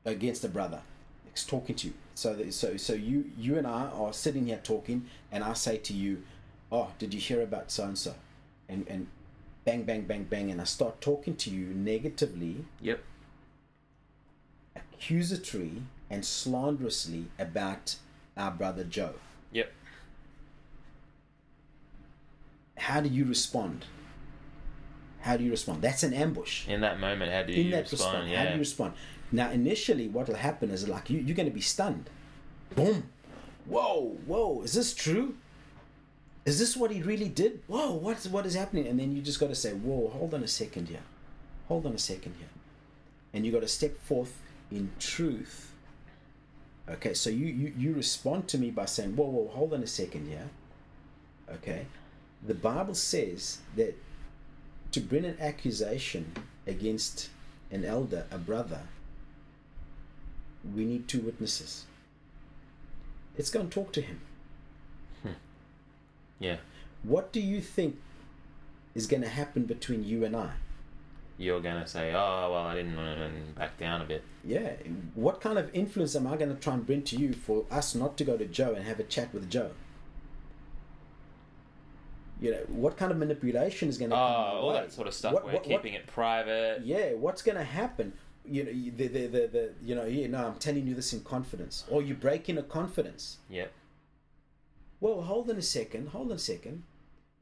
against 0.06 0.44
a 0.44 0.50
brother 0.50 0.82
it's 1.28 1.44
talking 1.46 1.76
to 1.76 1.88
you 1.88 1.94
so 2.16 2.34
that, 2.34 2.54
so 2.54 2.76
so 2.78 2.94
you 2.94 3.32
you 3.38 3.58
and 3.58 3.68
I 3.68 3.86
are 3.88 4.12
sitting 4.14 4.48
here 4.48 4.60
talking 4.64 5.06
and 5.32 5.44
I 5.44 5.54
say 5.54 5.78
to 5.78 5.94
you 5.94 6.24
oh 6.72 6.90
did 7.00 7.14
you 7.14 7.20
hear 7.20 7.42
about 7.42 7.72
so 7.72 7.84
and 7.86 7.98
so 7.98 8.16
and 8.68 8.86
and 8.88 9.08
bang 9.66 9.84
bang 9.84 10.02
bang 10.04 10.24
bang 10.24 10.50
and 10.52 10.60
I 10.60 10.64
start 10.64 11.00
talking 11.02 11.36
to 11.38 11.50
you 11.50 11.68
negatively 11.68 12.66
Yep. 12.82 13.04
accusatory 14.76 15.84
and 16.10 16.26
slanderously 16.26 17.26
about 17.38 17.96
our 18.36 18.52
brother 18.52 18.84
Joe 18.84 19.14
Yep. 19.52 19.72
how 22.78 23.02
do 23.02 23.10
you 23.10 23.26
respond 23.26 23.86
how 25.22 25.36
do 25.38 25.44
you 25.44 25.52
respond 25.52 25.82
that's 25.82 26.04
an 26.04 26.14
ambush 26.14 26.68
In 26.68 26.82
that 26.82 27.00
moment, 27.00 27.32
how 27.32 27.44
do 27.44 27.54
in 27.54 27.66
you 27.66 27.72
that 27.72 27.92
respond? 27.92 28.14
response, 28.14 28.32
Yeah. 28.32 28.38
how 28.40 28.46
do 28.48 28.54
you 28.54 28.60
respond? 28.60 28.94
Now, 29.32 29.52
initially, 29.52 30.08
what 30.08 30.28
will 30.28 30.36
happen 30.36 30.72
is 30.72 30.88
like 30.88 31.10
you, 31.10 31.20
you're 31.20 31.36
going 31.36 31.48
to 31.50 31.54
be 31.54 31.62
stunned. 31.62 32.10
Boom! 32.76 33.04
Whoa! 33.66 34.18
Whoa! 34.26 34.62
Is 34.64 34.74
this 34.74 34.94
true? 34.96 35.36
Is 36.46 36.58
this 36.58 36.76
what 36.76 36.90
he 36.90 37.02
really 37.04 37.30
did? 37.30 37.62
Whoa! 37.68 37.92
What's 37.94 38.26
what 38.28 38.46
is 38.48 38.56
happening? 38.56 38.88
And 38.88 39.00
then 39.00 39.12
you 39.16 39.22
just 39.22 39.40
got 39.40 39.50
to 39.50 39.56
say, 39.56 39.72
"Whoa! 39.74 40.10
Hold 40.10 40.34
on 40.34 40.42
a 40.44 40.48
second 40.48 40.88
here. 40.88 41.04
Hold 41.68 41.86
on 41.86 41.94
a 41.94 42.00
second 42.00 42.34
here," 42.40 42.50
and 43.34 43.46
you 43.46 43.52
got 43.52 43.62
to 43.62 43.68
step 43.68 43.96
forth 44.04 44.34
in 44.72 44.90
truth. 45.00 45.74
Okay, 46.90 47.14
so 47.14 47.30
you, 47.30 47.46
you 47.46 47.74
you 47.78 47.94
respond 47.94 48.48
to 48.48 48.58
me 48.58 48.72
by 48.72 48.86
saying, 48.86 49.16
"Whoa! 49.16 49.28
Whoa! 49.30 49.48
Hold 49.54 49.74
on 49.74 49.84
a 49.84 49.88
second 49.88 50.28
here." 50.28 50.50
Okay, 51.54 51.86
the 52.46 52.56
Bible 52.56 52.96
says 52.96 53.60
that 53.76 53.96
to 54.92 55.00
bring 55.00 55.26
an 55.26 55.38
accusation 55.40 56.34
against 56.66 57.30
an 57.72 57.86
elder, 57.86 58.26
a 58.32 58.38
brother, 58.38 58.82
we 60.76 60.86
need 60.86 61.08
two 61.08 61.22
witnesses. 61.22 61.86
Let's 63.38 63.50
go 63.50 63.62
and 63.62 63.72
talk 63.72 63.94
to 63.94 64.02
him. 64.02 64.22
Hmm. 65.24 65.30
Yeah. 66.40 66.58
What 67.04 67.32
do 67.32 67.40
you 67.40 67.62
think 67.62 67.98
is 68.96 69.08
going 69.08 69.22
to 69.22 69.30
happen 69.30 69.66
between 69.66 70.04
you 70.04 70.26
and 70.26 70.36
I? 70.36 70.52
You're 71.38 71.62
gonna 71.62 71.88
say, 71.88 72.12
"Oh, 72.14 72.52
well, 72.52 72.66
I 72.66 72.76
didn't 72.76 72.98
want 72.98 73.18
to 73.18 73.30
back 73.58 73.78
down 73.78 74.02
a 74.02 74.06
bit." 74.06 74.26
Yeah. 74.44 74.74
What 75.16 75.40
kind 75.40 75.58
of 75.58 75.74
influence 75.74 76.14
am 76.14 76.28
I 76.28 76.36
going 76.36 76.54
to 76.54 76.62
try 76.62 76.74
and 76.74 76.86
bring 76.86 77.02
to 77.04 77.16
you 77.16 77.32
for 77.32 77.64
us 77.72 77.96
not 77.96 78.18
to 78.18 78.26
go 78.26 78.36
to 78.36 78.46
Joe 78.46 78.74
and 78.74 78.86
have 78.86 79.00
a 79.00 79.04
chat 79.04 79.34
with 79.34 79.50
Joe? 79.50 79.72
You 82.40 82.52
know, 82.52 82.64
what 82.70 82.96
kind 82.98 83.12
of 83.12 83.18
manipulation 83.18 83.90
is 83.90 83.98
going 83.98 84.14
Oh, 84.14 84.16
to 84.16 84.22
come? 84.22 84.36
all 84.64 84.68
way? 84.70 84.74
that 84.76 84.92
sort 84.94 85.08
of 85.08 85.14
stuff. 85.14 85.34
What- 85.34 85.46
We're 85.46 85.54
what- 85.54 85.68
what- 85.68 85.82
keeping 85.84 85.94
it 85.94 86.08
private. 86.08 86.82
yeah, 86.86 87.14
what's 87.14 87.42
going 87.42 87.58
to 87.58 87.64
happen? 87.64 88.14
You 88.46 88.64
know, 88.64 88.72
the, 88.72 89.08
the, 89.08 89.28
the, 89.28 89.48
the, 89.48 89.74
you 89.84 89.94
know, 89.94 90.06
yeah, 90.06 90.28
no, 90.28 90.48
I'm 90.48 90.56
telling 90.56 90.88
you 90.88 90.96
this 90.96 91.12
in 91.14 91.22
confidence. 91.24 91.84
Or 91.90 92.02
you 92.02 92.14
break 92.16 92.48
in 92.50 92.58
a 92.58 92.64
confidence. 92.64 93.38
Yep. 93.50 93.72
Well, 95.02 95.22
hold 95.22 95.50
on 95.50 95.58
a 95.58 95.62
second. 95.62 96.10
Hold 96.10 96.32
on 96.32 96.38
a 96.38 96.40
second. 96.40 96.84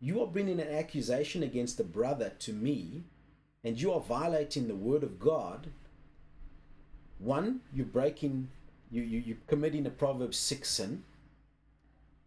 You 0.02 0.22
are 0.22 0.28
bringing 0.28 0.60
an 0.60 0.68
accusation 0.68 1.44
against 1.44 1.80
a 1.80 1.84
brother 1.84 2.34
to 2.40 2.54
me, 2.54 3.04
and 3.64 3.80
you 3.80 3.92
are 3.94 4.00
violating 4.00 4.68
the 4.68 4.76
word 4.76 5.04
of 5.04 5.20
God. 5.20 5.68
One, 7.20 7.62
you're 7.74 7.86
breaking, 7.86 8.50
you, 8.92 9.02
you, 9.02 9.20
you're 9.20 9.38
committing 9.48 9.86
a 9.86 9.90
proverb 9.90 10.34
6 10.36 10.70
sin. 10.70 11.04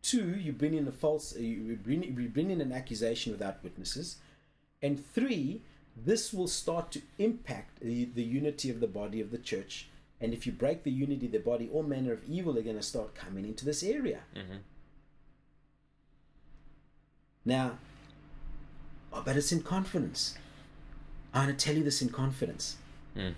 Two, 0.02 0.34
you 0.38 0.52
bring 0.52 0.74
in 0.74 0.88
a 0.88 0.92
false, 0.92 1.36
you 1.36 1.78
bring, 1.82 2.02
you 2.02 2.28
bring 2.28 2.50
in 2.50 2.60
an 2.60 2.72
accusation 2.72 3.32
without 3.32 3.62
witnesses. 3.62 4.16
And 4.82 5.04
three, 5.14 5.62
this 5.96 6.32
will 6.32 6.48
start 6.48 6.90
to 6.92 7.02
impact 7.18 7.80
the, 7.80 8.06
the 8.06 8.22
unity 8.22 8.70
of 8.70 8.80
the 8.80 8.86
body 8.86 9.20
of 9.20 9.30
the 9.30 9.38
church. 9.38 9.88
And 10.20 10.32
if 10.32 10.46
you 10.46 10.52
break 10.52 10.84
the 10.84 10.90
unity 10.90 11.26
of 11.26 11.32
the 11.32 11.38
body, 11.38 11.68
all 11.72 11.82
manner 11.82 12.12
of 12.12 12.24
evil 12.28 12.58
are 12.58 12.62
going 12.62 12.76
to 12.76 12.82
start 12.82 13.14
coming 13.14 13.44
into 13.44 13.64
this 13.64 13.82
area. 13.82 14.20
Mm-hmm. 14.34 14.56
Now, 17.44 17.78
oh, 19.12 19.22
but 19.24 19.36
it's 19.36 19.52
in 19.52 19.62
confidence. 19.62 20.36
I'm 21.32 21.46
going 21.46 21.56
to 21.56 21.64
tell 21.64 21.74
you 21.76 21.84
this 21.84 22.02
in 22.02 22.08
confidence. 22.10 22.76
Mm. 23.16 23.34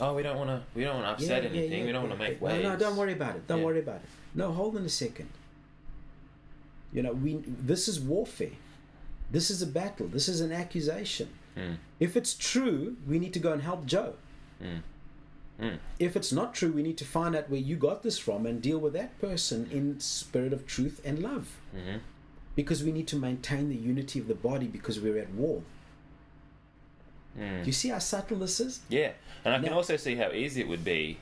Oh, 0.00 0.14
we 0.14 0.22
don't 0.22 0.36
want 0.36 0.50
to. 0.50 0.62
We 0.74 0.84
don't 0.84 1.02
want 1.02 1.06
to 1.06 1.12
upset 1.12 1.44
Yeah, 1.44 1.50
yeah, 1.50 1.58
anything. 1.60 1.80
yeah, 1.80 1.86
we 1.86 1.92
don't 1.92 2.02
yeah, 2.04 2.08
want 2.08 2.20
to 2.20 2.28
make 2.28 2.40
waves. 2.40 2.62
No, 2.62 2.72
no, 2.72 2.78
don't 2.78 2.96
worry 2.96 3.12
about 3.12 3.36
it. 3.36 3.46
Don't 3.46 3.60
Yeah. 3.60 3.64
worry 3.64 3.78
about 3.78 3.96
it. 3.96 4.08
No, 4.34 4.52
hold 4.52 4.76
on 4.76 4.84
a 4.84 4.88
second. 4.88 5.28
You 6.92 7.02
know, 7.02 7.12
we 7.12 7.42
this 7.46 7.88
is 7.88 8.00
warfare. 8.00 8.56
This 9.30 9.50
is 9.50 9.60
a 9.62 9.66
battle. 9.66 10.08
This 10.08 10.28
is 10.28 10.40
an 10.40 10.52
accusation. 10.52 11.28
Mm. 11.56 11.76
If 11.98 12.16
it's 12.16 12.34
true, 12.34 12.96
we 13.06 13.18
need 13.18 13.32
to 13.32 13.38
go 13.38 13.52
and 13.52 13.62
help 13.62 13.86
Joe. 13.86 14.14
Mm. 14.62 14.82
Mm. 15.60 15.78
If 15.98 16.16
it's 16.16 16.32
not 16.32 16.54
true, 16.54 16.70
we 16.70 16.82
need 16.82 16.98
to 16.98 17.04
find 17.04 17.34
out 17.34 17.48
where 17.48 17.60
you 17.60 17.76
got 17.76 18.02
this 18.02 18.18
from 18.18 18.46
and 18.46 18.60
deal 18.60 18.78
with 18.78 18.92
that 18.92 19.18
person 19.20 19.68
in 19.72 19.98
spirit 20.00 20.52
of 20.52 20.66
truth 20.66 21.00
and 21.04 21.22
love. 21.22 21.56
Mhm. 21.74 22.00
Because 22.54 22.84
we 22.84 22.92
need 22.92 23.08
to 23.08 23.16
maintain 23.16 23.68
the 23.68 23.76
unity 23.76 24.18
of 24.18 24.28
the 24.28 24.34
body 24.34 24.66
because 24.66 25.00
we're 25.00 25.18
at 25.18 25.30
war. 25.30 25.62
Mm. 27.38 27.62
Do 27.62 27.66
you 27.66 27.72
see 27.72 27.88
how 27.88 27.98
subtle 27.98 28.38
this 28.38 28.60
is? 28.60 28.80
Yeah, 28.88 29.12
and 29.44 29.54
I 29.54 29.58
can 29.58 29.72
also 29.72 29.96
see 29.96 30.16
how 30.16 30.30
easy 30.32 30.60
it 30.60 30.68
would 30.68 30.84
be 30.84 31.18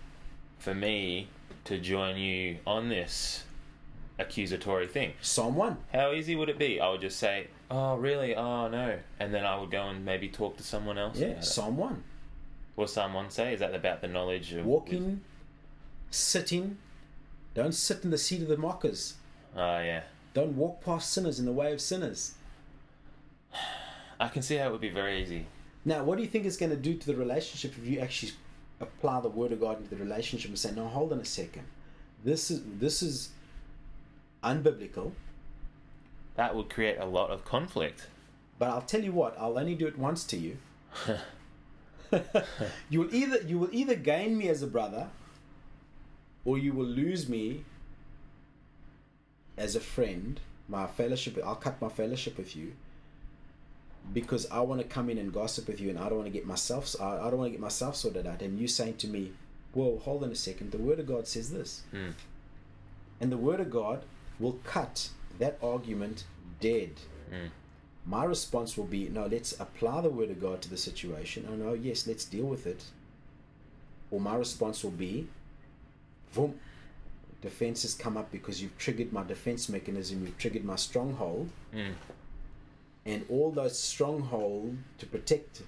for 0.58 0.74
me 0.74 1.28
to 1.64 1.78
join 1.78 2.16
you 2.16 2.58
on 2.66 2.88
this 2.88 3.44
accusatory 4.18 4.86
thing. 4.86 5.12
Psalm 5.20 5.56
1. 5.56 5.76
How 5.92 6.12
easy 6.12 6.36
would 6.36 6.48
it 6.48 6.58
be? 6.58 6.80
I 6.80 6.90
would 6.90 7.00
just 7.00 7.18
say, 7.18 7.48
"Oh, 7.70 7.96
really? 7.96 8.34
Oh, 8.34 8.68
no," 8.68 8.98
and 9.18 9.34
then 9.34 9.44
I 9.44 9.58
would 9.58 9.70
go 9.70 9.88
and 9.88 10.04
maybe 10.04 10.28
talk 10.28 10.56
to 10.58 10.62
someone 10.62 10.98
else. 10.98 11.18
Yeah. 11.18 11.40
Psalm 11.40 11.76
1. 11.76 12.02
What 12.74 12.90
someone 12.90 13.30
say 13.30 13.54
is 13.54 13.60
that 13.60 13.74
about 13.74 14.00
the 14.00 14.08
knowledge 14.08 14.52
of 14.52 14.66
Walking, 14.66 15.22
sitting. 16.10 16.78
Don't 17.54 17.74
sit 17.74 18.02
in 18.02 18.10
the 18.10 18.18
seat 18.18 18.42
of 18.42 18.48
the 18.48 18.56
mockers. 18.56 19.14
Oh, 19.56 19.78
yeah. 19.78 20.02
Don't 20.32 20.56
walk 20.56 20.84
past 20.84 21.12
sinners 21.12 21.38
in 21.38 21.46
the 21.46 21.52
way 21.52 21.72
of 21.72 21.80
sinners. 21.80 22.34
I 24.18 24.28
can 24.28 24.42
see 24.42 24.56
how 24.56 24.68
it 24.68 24.72
would 24.72 24.80
be 24.80 24.90
very 24.90 25.22
easy. 25.22 25.46
Now, 25.84 26.02
what 26.02 26.16
do 26.16 26.24
you 26.24 26.28
think 26.28 26.46
is 26.46 26.56
going 26.56 26.70
to 26.70 26.76
do 26.76 26.94
to 26.94 27.06
the 27.06 27.14
relationship 27.14 27.74
if 27.78 27.86
you 27.86 28.00
actually 28.00 28.32
apply 28.80 29.20
the 29.20 29.28
word 29.28 29.52
of 29.52 29.60
God 29.60 29.78
into 29.78 29.90
the 29.90 29.96
relationship 29.96 30.48
and 30.48 30.58
say, 30.58 30.72
"No, 30.72 30.88
hold 30.88 31.12
on 31.12 31.20
a 31.20 31.24
second. 31.24 31.64
This 32.24 32.50
is 32.50 32.62
this 32.80 33.02
is 33.02 33.30
unbiblical." 34.44 35.12
That 36.36 36.54
would 36.54 36.68
create 36.68 36.98
a 36.98 37.06
lot 37.06 37.30
of 37.30 37.44
conflict. 37.44 38.08
But 38.58 38.70
I'll 38.70 38.82
tell 38.82 39.02
you 39.02 39.12
what, 39.12 39.36
I'll 39.38 39.58
only 39.58 39.74
do 39.74 39.86
it 39.86 39.98
once 39.98 40.24
to 40.24 40.36
you. 40.36 40.58
you 42.90 43.00
will 43.00 43.14
either 43.14 43.40
you 43.42 43.58
will 43.58 43.68
either 43.72 43.94
gain 43.94 44.38
me 44.38 44.48
as 44.48 44.62
a 44.62 44.66
brother 44.66 45.08
or 46.44 46.58
you 46.58 46.72
will 46.72 46.86
lose 46.86 47.28
me 47.28 47.64
as 49.56 49.74
a 49.74 49.80
friend. 49.80 50.40
My 50.68 50.86
fellowship 50.86 51.38
I'll 51.44 51.56
cut 51.56 51.80
my 51.80 51.88
fellowship 51.88 52.38
with 52.38 52.56
you 52.56 52.72
because 54.12 54.46
I 54.50 54.60
want 54.60 54.80
to 54.80 54.86
come 54.86 55.10
in 55.10 55.18
and 55.18 55.32
gossip 55.32 55.66
with 55.66 55.80
you 55.80 55.90
and 55.90 55.98
I 55.98 56.08
don't 56.08 56.18
want 56.18 56.26
to 56.26 56.32
get 56.32 56.46
myself 56.46 56.94
I 57.00 57.18
I 57.18 57.30
don't 57.30 57.38
want 57.38 57.48
to 57.48 57.52
get 57.52 57.60
myself 57.60 57.96
sorted 57.96 58.26
out 58.26 58.42
and 58.42 58.58
you 58.58 58.68
saying 58.68 58.96
to 58.98 59.08
me, 59.08 59.32
"Well, 59.74 59.98
hold 59.98 60.22
on 60.22 60.30
a 60.30 60.36
second. 60.36 60.70
The 60.70 60.78
word 60.78 61.00
of 61.00 61.06
God 61.06 61.26
says 61.26 61.50
this." 61.50 61.82
Hmm. 61.90 62.10
And 63.20 63.32
the 63.32 63.36
word 63.36 63.60
of 63.60 63.70
God 63.70 64.04
will 64.40 64.58
cut 64.64 65.10
that 65.38 65.58
argument 65.62 66.24
dead. 66.60 66.90
Mm. 67.32 67.50
My 68.06 68.24
response 68.24 68.76
will 68.76 68.84
be 68.84 69.08
no, 69.08 69.26
let's 69.26 69.58
apply 69.58 70.02
the 70.02 70.10
word 70.10 70.30
of 70.30 70.40
God 70.40 70.60
to 70.62 70.70
the 70.70 70.76
situation. 70.76 71.46
Oh, 71.50 71.54
no, 71.54 71.72
yes, 71.72 72.06
let's 72.06 72.24
deal 72.24 72.44
with 72.44 72.66
it. 72.66 72.84
Or 74.10 74.20
my 74.20 74.36
response 74.36 74.84
will 74.84 74.90
be, 74.90 75.26
boom, 76.34 76.58
defenses 77.40 77.94
come 77.94 78.16
up 78.16 78.30
because 78.30 78.62
you've 78.62 78.76
triggered 78.78 79.12
my 79.12 79.22
defense 79.24 79.68
mechanism, 79.68 80.24
you've 80.26 80.38
triggered 80.38 80.64
my 80.64 80.76
stronghold, 80.76 81.48
Mm. 81.74 81.94
and 83.06 83.24
all 83.28 83.50
those 83.50 83.78
stronghold 83.78 84.76
to 84.98 85.06
protect 85.06 85.62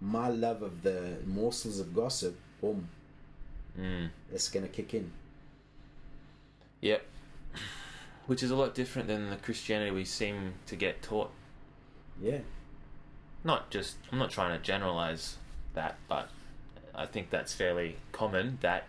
my 0.00 0.28
love 0.28 0.62
of 0.62 0.82
the 0.82 1.18
morsels 1.26 1.78
of 1.80 1.94
gossip, 1.94 2.36
boom, 2.60 2.88
Mm. 3.78 4.10
that's 4.30 4.48
going 4.48 4.66
to 4.66 4.72
kick 4.72 4.92
in. 4.94 5.10
Yep. 6.80 7.04
Which 8.26 8.42
is 8.42 8.50
a 8.50 8.56
lot 8.56 8.74
different 8.74 9.08
than 9.08 9.30
the 9.30 9.36
Christianity 9.36 9.90
we 9.90 10.04
seem 10.04 10.54
to 10.66 10.76
get 10.76 11.02
taught. 11.02 11.30
Yeah. 12.20 12.40
Not 13.44 13.70
just, 13.70 13.96
I'm 14.10 14.18
not 14.18 14.30
trying 14.30 14.58
to 14.58 14.64
generalize 14.64 15.36
that, 15.74 15.96
but 16.08 16.28
I 16.94 17.06
think 17.06 17.30
that's 17.30 17.54
fairly 17.54 17.96
common 18.10 18.58
that 18.62 18.88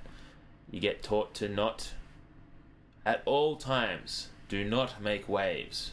you 0.71 0.79
get 0.79 1.03
taught 1.03 1.33
to 1.35 1.47
not, 1.47 1.93
at 3.05 3.21
all 3.25 3.55
times, 3.55 4.29
do 4.49 4.63
not 4.63 5.01
make 5.01 5.29
waves. 5.29 5.91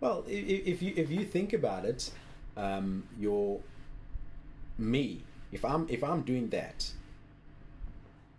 Well, 0.00 0.24
if 0.26 0.80
you 0.80 0.94
if 0.96 1.10
you 1.10 1.24
think 1.24 1.52
about 1.52 1.84
it, 1.84 2.10
um, 2.56 3.04
your 3.18 3.60
me, 4.78 5.22
if 5.52 5.64
I'm 5.64 5.86
if 5.90 6.02
I'm 6.02 6.22
doing 6.22 6.48
that, 6.48 6.90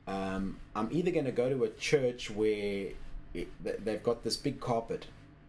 um, 0.07 0.57
I'm 0.75 0.89
either 0.91 1.11
going 1.11 1.25
to 1.25 1.31
go 1.31 1.49
to 1.49 1.63
a 1.63 1.69
church 1.69 2.31
where 2.31 2.89
it, 3.33 3.49
they've 3.85 4.03
got 4.03 4.23
this 4.23 4.37
big 4.37 4.59
carpet, 4.59 5.07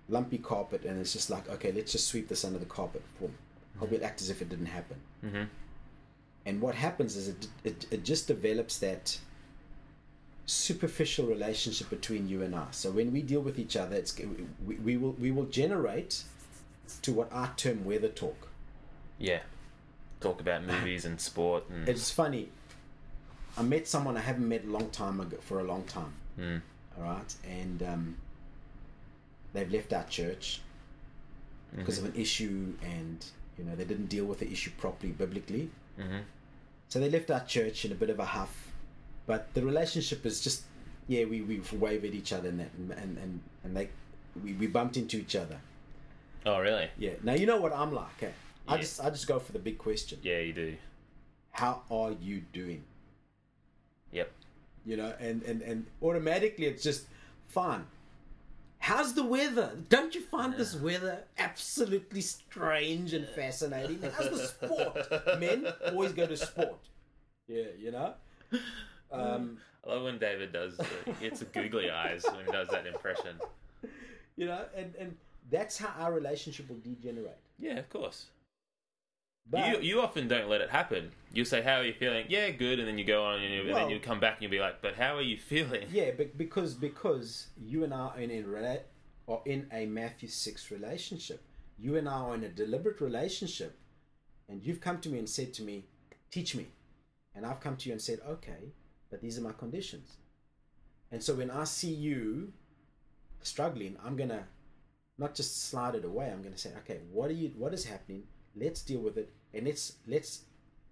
lumpy 0.09 0.39
carpet, 0.39 0.85
and 0.85 1.01
it's 1.01 1.13
just 1.13 1.31
like, 1.31 1.49
okay, 1.51 1.73
let's 1.73 1.93
just 1.93 2.07
sweep 2.07 2.29
this 2.29 2.45
under 2.45 2.59
the 2.59 2.67
carpet. 2.67 3.03
Boom. 3.21 3.35
I'll 3.81 4.05
act 4.05 4.21
as 4.21 4.31
if 4.31 4.43
it 4.43 4.49
didn't 4.49 4.67
happen. 4.67 4.97
Mm-hmm. 5.25 5.43
And 6.45 6.61
what 6.61 6.75
happens 6.75 7.17
is 7.17 7.29
it, 7.29 7.49
it, 7.65 7.87
it 7.91 8.05
just 8.05 8.27
develops 8.27 8.79
that 8.79 9.19
superficial 10.47 11.27
relationship 11.27 11.89
between 11.89 12.29
you 12.29 12.43
and 12.43 12.55
I. 12.55 12.67
So 12.73 12.91
when 12.91 13.13
we 13.13 13.23
deal 13.23 13.41
with 13.41 13.59
each 13.59 13.77
other, 13.77 13.97
it's 13.97 14.17
we, 14.67 14.77
we 14.77 14.97
will 14.97 15.13
we 15.13 15.31
will 15.31 15.45
generate 15.45 16.25
to 17.03 17.13
what 17.13 17.33
I 17.33 17.51
term 17.57 17.85
weather 17.85 18.09
talk. 18.09 18.49
Yeah. 19.19 19.41
Talk 20.21 20.41
about 20.41 20.65
movies 20.65 21.05
and 21.05 21.21
sport 21.21 21.65
and. 21.69 21.89
It's 21.89 22.11
funny. 22.11 22.49
I 23.57 23.63
met 23.63 23.87
someone 23.87 24.17
I 24.17 24.21
haven't 24.21 24.49
met 24.49 24.65
a 24.65 24.69
long 24.69 24.91
time 24.91 25.21
ago 25.21 25.37
for 25.41 25.61
a 25.61 25.65
long 25.65 25.85
time. 25.85 26.13
Mm. 26.39 26.63
All 26.99 27.05
right, 27.05 27.35
and 27.49 27.83
um, 27.83 28.17
they've 29.53 29.71
left 29.71 29.93
our 29.93 30.05
church 30.05 30.61
because 31.75 31.99
of 31.99 32.05
an 32.05 32.15
issue, 32.15 32.75
and 32.83 33.25
you 33.59 33.65
know 33.65 33.75
they 33.75 33.85
didn't 33.85 34.07
deal 34.07 34.25
with 34.25 34.41
the 34.41 34.51
issue 34.51 34.71
properly 34.79 35.13
biblically. 35.13 35.71
Mm-hmm. 35.99 36.19
So 36.89 37.01
they 37.01 37.09
left 37.09 37.31
our 37.31 37.45
church 37.45 37.85
in 37.85 37.93
a 37.93 37.95
bit 37.95 38.11
of 38.11 38.19
a 38.19 38.25
huff, 38.25 38.73
but 39.27 39.53
the 39.55 39.63
relationship 39.63 40.27
is 40.27 40.41
just 40.41 40.65
yeah 41.09 41.25
we 41.25 41.41
we 41.43 41.61
wave 41.73 42.05
at 42.05 42.15
each 42.15 42.33
other 42.33 42.49
and 42.49 42.61
that 42.61 42.71
and 42.75 43.19
and 43.19 43.41
and, 43.65 43.77
they 43.77 43.89
we, 44.43 44.53
we 44.55 44.67
bumped 44.67 44.97
into 44.97 45.19
each 45.19 45.37
other. 45.37 45.59
Oh, 46.45 46.59
really? 46.59 46.89
Yeah. 46.99 47.13
Now 47.23 47.35
you 47.35 47.47
know 47.47 47.59
what 47.59 47.73
I'm 47.73 47.93
like. 47.95 48.23
Eh? 48.23 48.29
I 48.69 48.79
just 48.79 49.03
I 49.03 49.11
just 49.11 49.27
go 49.27 49.39
for 49.39 49.53
the 49.53 49.59
big 49.59 49.79
question. 49.79 50.19
Yeah, 50.23 50.39
you 50.39 50.53
do. 50.53 50.77
How 51.53 51.83
are 51.91 52.13
you 52.13 52.43
doing? 52.53 52.85
You 54.85 54.97
know, 54.97 55.15
and 55.21 55.43
and 55.43 55.63
and 55.63 55.87
automatically 56.03 56.67
it's 56.67 56.83
just 56.83 57.07
fun. 57.49 57.87
How's 58.79 59.15
the 59.15 59.25
weather? 59.25 59.79
Don't 59.89 60.13
you 60.13 60.23
find 60.23 60.55
this 60.55 60.75
weather 60.75 61.23
absolutely 61.39 62.21
strange 62.21 63.13
and 63.13 63.29
fascinating? 63.29 64.01
How's 64.03 64.31
the 64.31 64.39
sport? 64.39 65.39
Men 65.39 65.69
always 65.93 66.13
go 66.13 66.27
to 66.27 66.37
sport. 66.37 66.81
Yeah, 67.47 67.67
you 67.79 67.93
know. 67.93 68.15
Um, 69.13 69.59
I 69.87 69.91
love 69.91 70.03
when 70.05 70.19
David 70.19 70.53
does. 70.53 70.77
The, 70.77 70.87
he 71.07 71.13
gets 71.29 71.41
the 71.41 71.45
googly 71.47 71.91
eyes 71.91 72.25
when 72.25 72.45
he 72.45 72.51
does 72.51 72.69
that 72.69 72.87
impression. 72.87 73.37
you 74.37 74.47
know, 74.47 74.65
and 74.77 74.95
and 74.99 75.17
that's 75.51 75.79
how 75.79 75.93
our 75.99 76.13
relationship 76.13 76.69
will 76.69 76.79
degenerate. 76.79 77.39
Yeah, 77.59 77.79
of 77.79 77.89
course. 77.89 78.27
But 79.53 79.69
you 79.69 79.81
you 79.81 80.01
often 80.01 80.29
don't 80.29 80.49
let 80.49 80.63
it 80.63 80.71
happen. 80.71 81.13
You 81.33 81.45
say, 81.45 81.61
"How 81.61 81.77
are 81.77 81.85
you 81.85 81.93
feeling?" 81.93 82.25
Yeah, 82.31 82.51
good, 82.51 82.79
and 82.79 82.89
then 82.89 82.97
you 82.97 83.05
go 83.05 83.23
on, 83.23 83.43
and, 83.43 83.53
you, 83.53 83.61
and 83.61 83.77
then 83.77 83.91
you 83.91 84.01
come 84.01 84.19
back 84.19 84.35
and 84.35 84.43
you'll 84.43 84.51
be 84.51 84.61
like, 84.61 84.81
"But 84.81 84.95
how 84.95 85.17
are 85.17 85.23
you 85.23 85.37
feeling?" 85.37 85.89
yeah, 85.91 86.11
but 86.17 86.39
because 86.39 86.73
because 86.75 87.49
you 87.61 87.85
and 87.85 87.93
I 87.93 88.09
are 88.09 88.19
in 88.19 88.31
a 88.31 88.43
rela- 88.43 88.85
are 89.29 89.43
in 89.45 89.69
a 89.71 89.85
Matthew 89.85 90.29
six 90.29 90.71
relationship. 90.71 91.43
You 91.79 91.97
and 91.97 92.09
I 92.09 92.21
are 92.21 92.35
in 92.35 92.45
a 92.45 92.49
deliberate 92.49 93.01
relationship, 93.03 93.79
and 94.49 94.63
you've 94.63 94.81
come 94.81 95.01
to 95.03 95.11
me 95.11 95.19
and 95.19 95.29
said 95.29 95.53
to 95.55 95.63
me, 95.63 95.85
"Teach 96.31 96.55
me," 96.55 96.69
and 97.35 97.45
I've 97.45 97.61
come 97.61 97.77
to 97.77 97.89
you 97.89 97.93
and 97.93 98.01
said, 98.01 98.21
"Okay, 98.21 98.73
but 99.11 99.21
these 99.21 99.39
are 99.39 99.43
my 99.43 99.53
conditions." 99.53 100.17
And 101.11 101.23
so 101.23 101.35
when 101.35 101.51
I 101.51 101.65
see 101.65 101.93
you 101.93 102.55
struggling, 103.43 103.99
I'm 104.03 104.17
gonna 104.17 104.49
not 105.19 105.35
just 105.35 105.65
slide 105.65 105.95
it 105.95 106.07
away. 106.07 106.31
I'm 106.31 106.43
gonna 106.43 106.57
say, 106.57 106.75
"Okay, 106.79 107.01
what 107.11 107.31
are 107.31 107.35
you? 107.35 107.51
What 107.51 107.75
is 107.75 107.85
happening? 107.85 108.29
Let's 108.57 108.83
deal 108.83 109.01
with 109.01 109.17
it, 109.17 109.31
and 109.55 109.67
let's 109.67 109.97
let's." 110.07 110.43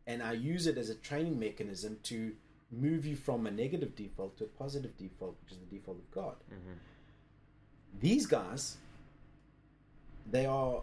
And 0.06 0.22
I 0.22 0.32
use 0.32 0.66
it 0.66 0.76
as 0.78 0.90
a 0.90 0.94
training 0.94 1.38
mechanism 1.38 1.98
to 2.04 2.32
move 2.72 3.04
you 3.04 3.16
from 3.16 3.46
a 3.46 3.50
negative 3.50 3.94
default 3.94 4.36
to 4.38 4.44
a 4.44 4.46
positive 4.46 4.96
default, 4.96 5.36
which 5.42 5.52
is 5.52 5.58
the 5.58 5.76
default 5.76 5.98
of 5.98 6.11
God. 6.11 6.36
These 8.00 8.26
guys, 8.26 8.76
they 10.30 10.46
are 10.46 10.82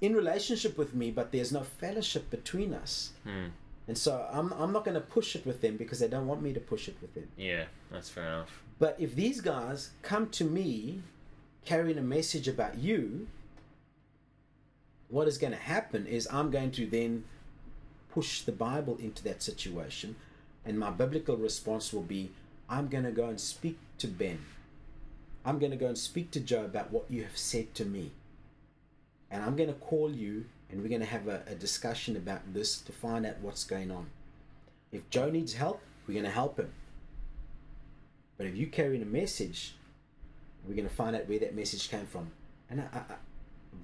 in 0.00 0.14
relationship 0.14 0.78
with 0.78 0.94
me, 0.94 1.10
but 1.10 1.32
there's 1.32 1.52
no 1.52 1.62
fellowship 1.62 2.30
between 2.30 2.74
us. 2.74 3.12
Hmm. 3.24 3.46
And 3.86 3.98
so 3.98 4.26
I'm, 4.32 4.52
I'm 4.54 4.72
not 4.72 4.84
going 4.84 4.94
to 4.94 5.00
push 5.00 5.36
it 5.36 5.44
with 5.44 5.60
them 5.60 5.76
because 5.76 5.98
they 5.98 6.08
don't 6.08 6.26
want 6.26 6.42
me 6.42 6.52
to 6.54 6.60
push 6.60 6.88
it 6.88 6.96
with 7.02 7.14
them. 7.14 7.28
Yeah, 7.36 7.64
that's 7.90 8.08
fair 8.08 8.24
enough. 8.24 8.62
But 8.78 8.96
if 8.98 9.14
these 9.14 9.40
guys 9.40 9.90
come 10.02 10.30
to 10.30 10.44
me 10.44 11.02
carrying 11.64 11.98
a 11.98 12.02
message 12.02 12.48
about 12.48 12.78
you, 12.78 13.26
what 15.08 15.28
is 15.28 15.38
going 15.38 15.52
to 15.52 15.58
happen 15.58 16.06
is 16.06 16.28
I'm 16.30 16.50
going 16.50 16.70
to 16.72 16.86
then 16.86 17.24
push 18.10 18.42
the 18.42 18.52
Bible 18.52 18.96
into 19.00 19.22
that 19.24 19.42
situation. 19.42 20.16
And 20.64 20.78
my 20.78 20.90
biblical 20.90 21.36
response 21.36 21.92
will 21.92 22.02
be 22.02 22.30
I'm 22.68 22.88
going 22.88 23.04
to 23.04 23.12
go 23.12 23.26
and 23.26 23.40
speak 23.40 23.78
to 23.98 24.06
Ben. 24.06 24.38
I'm 25.44 25.58
going 25.58 25.72
to 25.72 25.76
go 25.76 25.86
and 25.86 25.98
speak 25.98 26.30
to 26.32 26.40
Joe 26.40 26.64
about 26.64 26.90
what 26.90 27.04
you 27.10 27.22
have 27.22 27.36
said 27.36 27.74
to 27.74 27.84
me. 27.84 28.12
And 29.30 29.42
I'm 29.42 29.56
going 29.56 29.68
to 29.68 29.74
call 29.74 30.10
you 30.10 30.46
and 30.70 30.82
we're 30.82 30.88
going 30.88 31.00
to 31.00 31.06
have 31.06 31.28
a, 31.28 31.42
a 31.46 31.54
discussion 31.54 32.16
about 32.16 32.54
this 32.54 32.78
to 32.78 32.92
find 32.92 33.26
out 33.26 33.40
what's 33.40 33.64
going 33.64 33.90
on. 33.90 34.06
If 34.90 35.08
Joe 35.10 35.30
needs 35.30 35.54
help, 35.54 35.80
we're 36.06 36.14
going 36.14 36.24
to 36.24 36.30
help 36.30 36.58
him. 36.58 36.70
But 38.36 38.46
if 38.46 38.56
you 38.56 38.66
carry 38.66 38.96
in 38.96 39.02
a 39.02 39.06
message, 39.06 39.74
we're 40.66 40.74
going 40.74 40.88
to 40.88 40.94
find 40.94 41.14
out 41.14 41.28
where 41.28 41.38
that 41.40 41.54
message 41.54 41.90
came 41.90 42.06
from. 42.06 42.30
And 42.70 42.80
I, 42.80 42.84
I, 42.96 43.14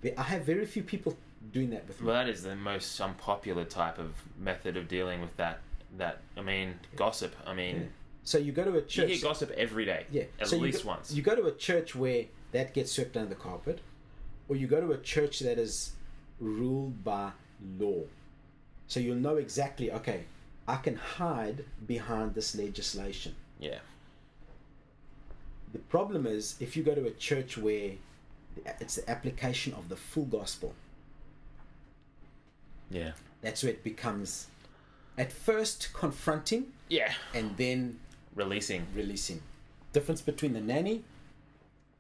I- 0.05 0.14
I 0.16 0.22
have 0.22 0.45
very 0.45 0.66
few 0.66 0.82
people 0.82 1.16
doing 1.53 1.70
that 1.70 1.86
with 1.88 2.01
me. 2.01 2.07
Well, 2.07 2.16
that 2.16 2.28
is 2.28 2.43
the 2.43 2.55
most 2.57 3.01
unpopular 3.01 3.64
type 3.64 3.99
of 3.99 4.14
method 4.38 4.76
of 4.76 4.88
dealing 4.88 5.20
with 5.20 5.36
that. 5.36 5.61
That 5.97 6.20
I 6.36 6.43
mean, 6.43 6.78
gossip. 6.97 7.34
I 7.47 7.55
mean, 7.55 7.76
Yeah. 7.76 7.86
So 8.22 8.38
you 8.38 8.53
go 8.53 8.64
to 8.64 8.76
a 8.76 8.82
church. 8.82 9.09
you 9.11 9.16
hear 9.16 9.22
gossip 9.28 9.51
every 9.53 9.84
day. 9.86 10.07
Yeah, 10.11 10.24
at 10.38 10.47
so 10.49 10.57
you 10.57 10.62
least 10.62 10.84
go, 10.84 10.91
once. 10.91 11.12
You 11.12 11.22
go 11.22 11.34
to 11.34 11.47
a 11.47 11.53
church 11.53 11.95
where 11.97 12.26
that 12.53 12.74
gets 12.74 12.93
swept 12.93 13.16
under 13.16 13.30
the 13.30 13.34
carpet, 13.34 13.80
or 14.49 14.57
you 14.57 14.66
go 14.66 14.80
to 14.80 14.93
a 14.93 14.99
church 14.99 15.41
that 15.41 15.59
is 15.59 15.95
ruled 16.38 17.03
by 17.03 17.32
law. 17.78 18.03
So 18.86 19.01
you'll 19.01 19.16
know 19.16 19.36
exactly, 19.36 19.91
okay, 19.91 20.24
I 20.68 20.76
can 20.76 20.97
hide 20.97 21.64
behind 21.86 22.34
this 22.34 22.55
legislation. 22.55 23.34
yeah, 23.59 23.78
The 25.72 25.78
problem 25.78 26.26
is 26.26 26.57
if 26.61 26.76
you 26.76 26.82
go 26.82 26.95
to 26.95 27.07
a 27.07 27.12
church 27.12 27.57
where 27.57 27.93
it's 28.81 28.97
the 28.97 29.09
application 29.11 29.73
of 29.75 29.89
the 29.89 29.97
full 29.97 30.25
gospel, 30.27 30.75
yeah, 32.91 33.13
that's 33.43 33.63
where 33.63 33.73
it 33.73 33.85
becomes 33.85 34.47
at 35.19 35.33
first 35.33 35.91
confronting 35.93 36.67
yeah. 36.89 37.13
and 37.35 37.57
then 37.57 37.99
Releasing. 38.35 38.87
releasing. 38.95 39.43
Difference 39.93 40.21
between 40.21 40.53
the 40.53 40.61
nanny 40.61 41.03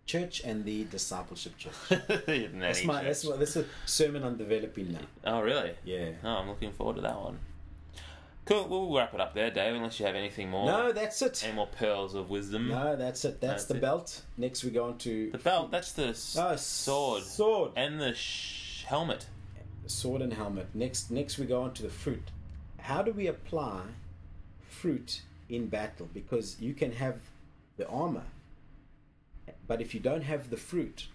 church 0.06 0.40
and 0.44 0.64
the 0.64 0.84
discipleship 0.84 1.56
church. 1.58 1.72
Nanny 2.28 2.48
That's 2.54 2.84
my 2.84 2.98
church. 2.98 3.04
that's 3.04 3.24
what 3.24 3.38
this 3.38 3.56
is 3.56 3.66
sermon 3.84 4.22
on 4.22 4.36
developing 4.36 4.92
now. 4.92 5.00
Oh, 5.24 5.40
really? 5.40 5.72
Yeah. 5.84 6.10
Oh, 6.24 6.28
I'm 6.28 6.48
looking 6.48 6.72
forward 6.72 6.96
to 6.96 7.02
that 7.02 7.20
one. 7.20 7.38
Cool. 8.46 8.66
We'll 8.68 8.92
wrap 8.96 9.14
it 9.14 9.20
up 9.20 9.34
there, 9.34 9.50
Dave. 9.50 9.74
Unless 9.76 10.00
you 10.00 10.06
have 10.06 10.16
anything 10.16 10.48
more. 10.50 10.66
No, 10.66 10.92
that's 10.92 11.22
it. 11.22 11.42
Any 11.44 11.54
more 11.54 11.68
pearls 11.68 12.14
of 12.14 12.30
wisdom? 12.30 12.68
No, 12.68 12.96
that's 12.96 13.24
it. 13.24 13.40
That's, 13.40 13.62
That's 13.62 13.64
the 13.66 13.74
it. 13.76 13.80
belt. 13.80 14.22
Next 14.36 14.64
we 14.64 14.70
go 14.70 14.84
on 14.86 14.98
to 14.98 15.30
The 15.30 15.38
belt. 15.38 15.70
That's 15.70 15.92
the 15.92 16.08
s- 16.08 16.36
Oh, 16.38 16.56
sword 16.56 17.22
Sword. 17.22 17.72
and 17.76 18.00
the 18.00 18.14
sh- 18.14 18.84
helmet. 18.84 19.26
Sword 19.86 20.22
and 20.22 20.32
helmet. 20.32 20.68
Next 20.74 21.10
next 21.10 21.38
we 21.38 21.46
go 21.46 21.62
on 21.62 21.74
to 21.74 21.82
the 21.82 21.90
fruit. 21.90 22.30
How 22.78 23.02
do 23.02 23.12
we 23.12 23.26
apply 23.26 23.82
fruit 24.68 25.22
in 25.48 25.66
battle? 25.66 26.08
Because 26.14 26.56
you 26.60 26.74
can 26.74 26.92
have 26.92 27.16
the 27.76 27.86
armor, 27.88 28.24
but 29.66 29.80
if 29.80 29.94
you 29.94 30.00
don't 30.00 30.22
have 30.22 30.50
the 30.50 30.56
fruit, 30.56 31.06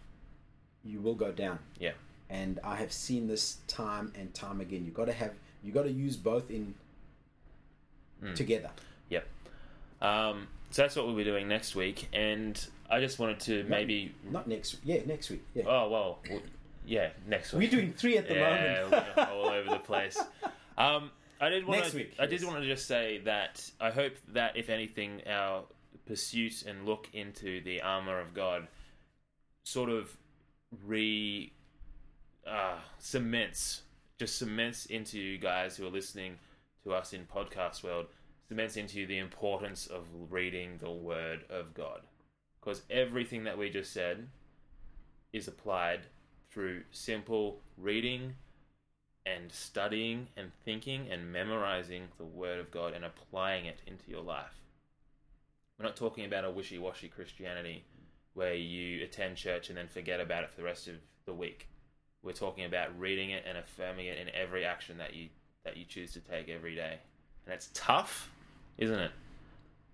you 0.83 0.99
will 1.01 1.15
go 1.15 1.31
down. 1.31 1.59
Yeah. 1.79 1.91
And 2.29 2.59
I 2.63 2.75
have 2.77 2.91
seen 2.91 3.27
this 3.27 3.57
time 3.67 4.11
and 4.15 4.33
time 4.33 4.59
again. 4.61 4.83
You 4.85 4.91
got 4.91 5.05
to 5.05 5.13
have 5.13 5.33
you 5.63 5.71
got 5.71 5.83
to 5.83 5.91
use 5.91 6.15
both 6.17 6.49
in 6.51 6.75
Hmm. 8.25 8.33
together. 8.33 8.71
Yep. 9.09 9.27
Um, 10.01 10.47
so 10.71 10.81
that's 10.81 10.95
what 10.95 11.05
we'll 11.05 11.15
be 11.15 11.23
doing 11.23 11.47
next 11.47 11.75
week, 11.75 12.07
and 12.13 12.63
I 12.89 12.99
just 12.99 13.19
wanted 13.19 13.39
to 13.41 13.63
maybe. 13.65 14.13
Not 14.29 14.47
next. 14.47 14.77
Yeah, 14.83 14.99
next 15.05 15.29
week. 15.29 15.43
Yeah. 15.53 15.63
Oh 15.67 15.89
well, 15.89 16.19
w- 16.23 16.41
yeah, 16.85 17.09
next 17.27 17.53
week. 17.53 17.71
We're 17.71 17.79
doing 17.79 17.93
three 17.93 18.17
at 18.17 18.27
the 18.27 18.35
yeah, 18.35 18.83
moment. 18.91 19.17
all 19.17 19.47
over 19.49 19.69
the 19.69 19.79
place. 19.79 20.21
Um, 20.77 21.11
I 21.39 21.47
did 21.47 21.65
want 21.65 21.79
Next 21.79 21.91
to. 21.91 21.97
week, 21.97 22.15
I 22.19 22.25
did 22.25 22.41
yes. 22.41 22.49
want 22.49 22.61
to 22.61 22.67
just 22.67 22.85
say 22.85 23.19
that 23.23 23.69
I 23.79 23.91
hope 23.91 24.13
that 24.33 24.57
if 24.57 24.69
anything, 24.69 25.21
our 25.25 25.63
pursuit 26.05 26.63
and 26.67 26.85
look 26.85 27.07
into 27.13 27.61
the 27.63 27.81
armor 27.81 28.19
of 28.19 28.33
God 28.33 28.67
sort 29.63 29.89
of 29.89 30.15
re 30.85 31.53
uh, 32.45 32.75
cements, 32.99 33.83
just 34.19 34.37
cements 34.37 34.85
into 34.87 35.17
you 35.17 35.37
guys 35.37 35.77
who 35.77 35.87
are 35.87 35.89
listening 35.91 36.35
to 36.85 36.93
us 36.93 37.13
in 37.13 37.25
podcast 37.25 37.83
world, 37.83 38.05
cements 38.47 38.77
into 38.77 38.99
you 38.99 39.07
the 39.07 39.17
importance 39.17 39.87
of 39.87 40.05
reading 40.29 40.77
the 40.79 40.91
Word 40.91 41.43
of 41.49 41.73
God, 41.73 42.01
because 42.59 42.83
everything 42.89 43.43
that 43.43 43.57
we 43.57 43.69
just 43.69 43.91
said 43.91 44.27
is 45.33 45.47
applied 45.47 46.01
through 46.51 46.83
simple 46.91 47.59
reading 47.77 48.35
and 49.25 49.51
studying 49.51 50.27
and 50.37 50.51
thinking 50.63 51.07
and 51.09 51.33
memorizing 51.33 52.03
the 52.17 52.23
Word 52.23 52.59
of 52.59 52.69
God 52.69 52.93
and 52.93 53.03
applying 53.03 53.65
it 53.65 53.81
into 53.87 54.11
your 54.11 54.21
life. 54.21 54.61
We're 55.77 55.85
not 55.85 55.95
talking 55.95 56.25
about 56.25 56.45
a 56.45 56.51
wishy 56.51 56.77
washy 56.77 57.07
Christianity 57.07 57.83
where 58.35 58.53
you 58.53 59.03
attend 59.03 59.37
church 59.37 59.69
and 59.69 59.77
then 59.77 59.87
forget 59.87 60.19
about 60.19 60.43
it 60.43 60.51
for 60.51 60.57
the 60.57 60.63
rest 60.63 60.87
of 60.87 60.95
the 61.25 61.33
week. 61.33 61.67
We're 62.21 62.33
talking 62.33 62.65
about 62.65 62.97
reading 62.99 63.31
it 63.31 63.43
and 63.47 63.57
affirming 63.57 64.05
it 64.05 64.19
in 64.19 64.29
every 64.29 64.63
action 64.63 64.99
that 64.99 65.15
you 65.15 65.29
that 65.65 65.75
you 65.75 65.83
choose 65.83 66.13
to 66.13 66.19
take 66.21 66.47
every 66.47 66.75
day. 66.75 66.99
And 67.45 67.53
it's 67.53 67.69
tough, 67.73 68.31
isn't 68.77 68.97
it? 68.99 69.11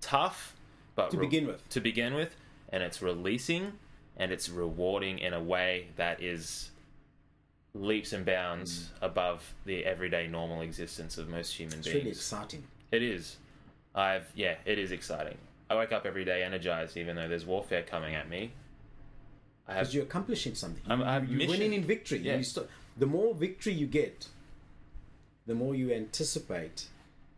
Tough, 0.02 0.56
but 0.96 1.10
to 1.12 1.18
re- 1.18 1.26
begin 1.26 1.48
with. 1.48 1.68
to 1.70 1.82
begin 1.82 2.14
with, 2.14 2.36
and 2.70 2.84
it's 2.84 3.02
releasing 3.02 3.74
and 4.18 4.32
it's 4.32 4.50
rewarding 4.50 5.20
in 5.20 5.34
a 5.34 5.42
way 5.42 5.88
that 5.96 6.22
is 6.22 6.70
leaps 7.74 8.12
and 8.14 8.26
bounds 8.26 8.80
mm. 8.80 8.88
above 9.02 9.54
the 9.66 9.86
everyday 9.86 10.28
normal 10.28 10.62
existence 10.62 11.18
of 11.18 11.30
most 11.30 11.54
human 11.54 11.80
It's 11.80 11.88
beings. 11.88 11.96
really 11.96 12.12
exciting. 12.12 12.64
It 12.92 13.02
is. 13.02 13.38
I've 13.96 14.30
yeah, 14.36 14.56
it 14.66 14.78
is 14.78 14.92
exciting. 14.92 15.38
I 15.70 15.76
wake 15.76 15.94
up 15.94 16.06
every 16.06 16.26
day 16.26 16.44
energized, 16.44 16.98
even 16.98 17.16
though 17.16 17.30
there's 17.30 17.46
warfare 17.46 17.84
coming 17.84 18.14
at 18.14 18.30
me. 18.30 18.52
Because 19.66 19.94
you're 19.94 20.04
accomplishing 20.04 20.54
something. 20.54 20.84
I'm- 20.90 21.02
I 21.02 21.14
have 21.14 21.30
you're 21.30 21.48
winning 21.48 21.74
in 21.74 21.84
victory. 21.84 22.20
Yeah. 22.20 22.42
St- 22.42 22.68
the 22.98 23.06
more 23.06 23.34
victory 23.34 23.72
you 23.72 23.88
get, 23.88 24.28
the 25.48 25.56
more 25.56 25.76
you 25.76 25.92
anticipate 25.92 26.88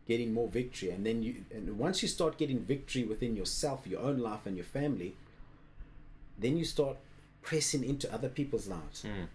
getting 0.08 0.34
more 0.34 0.47
victory. 0.47 0.89
And 0.89 1.06
then 1.06 1.24
you, 1.24 1.45
and 1.54 1.78
once 1.78 2.01
you 2.01 2.08
start 2.08 2.38
getting 2.38 2.60
victory 2.60 3.04
within 3.04 3.36
yourself, 3.36 3.88
your 3.88 4.01
own 4.01 4.20
life, 4.20 4.45
and 4.45 4.56
your 4.56 4.66
family, 4.66 5.16
then 6.38 6.58
you 6.58 6.66
start 6.66 6.97
pressing 7.41 7.84
into 7.84 8.12
other 8.14 8.30
people's 8.30 8.68
lives. 8.68 9.04
Mm. 9.04 9.28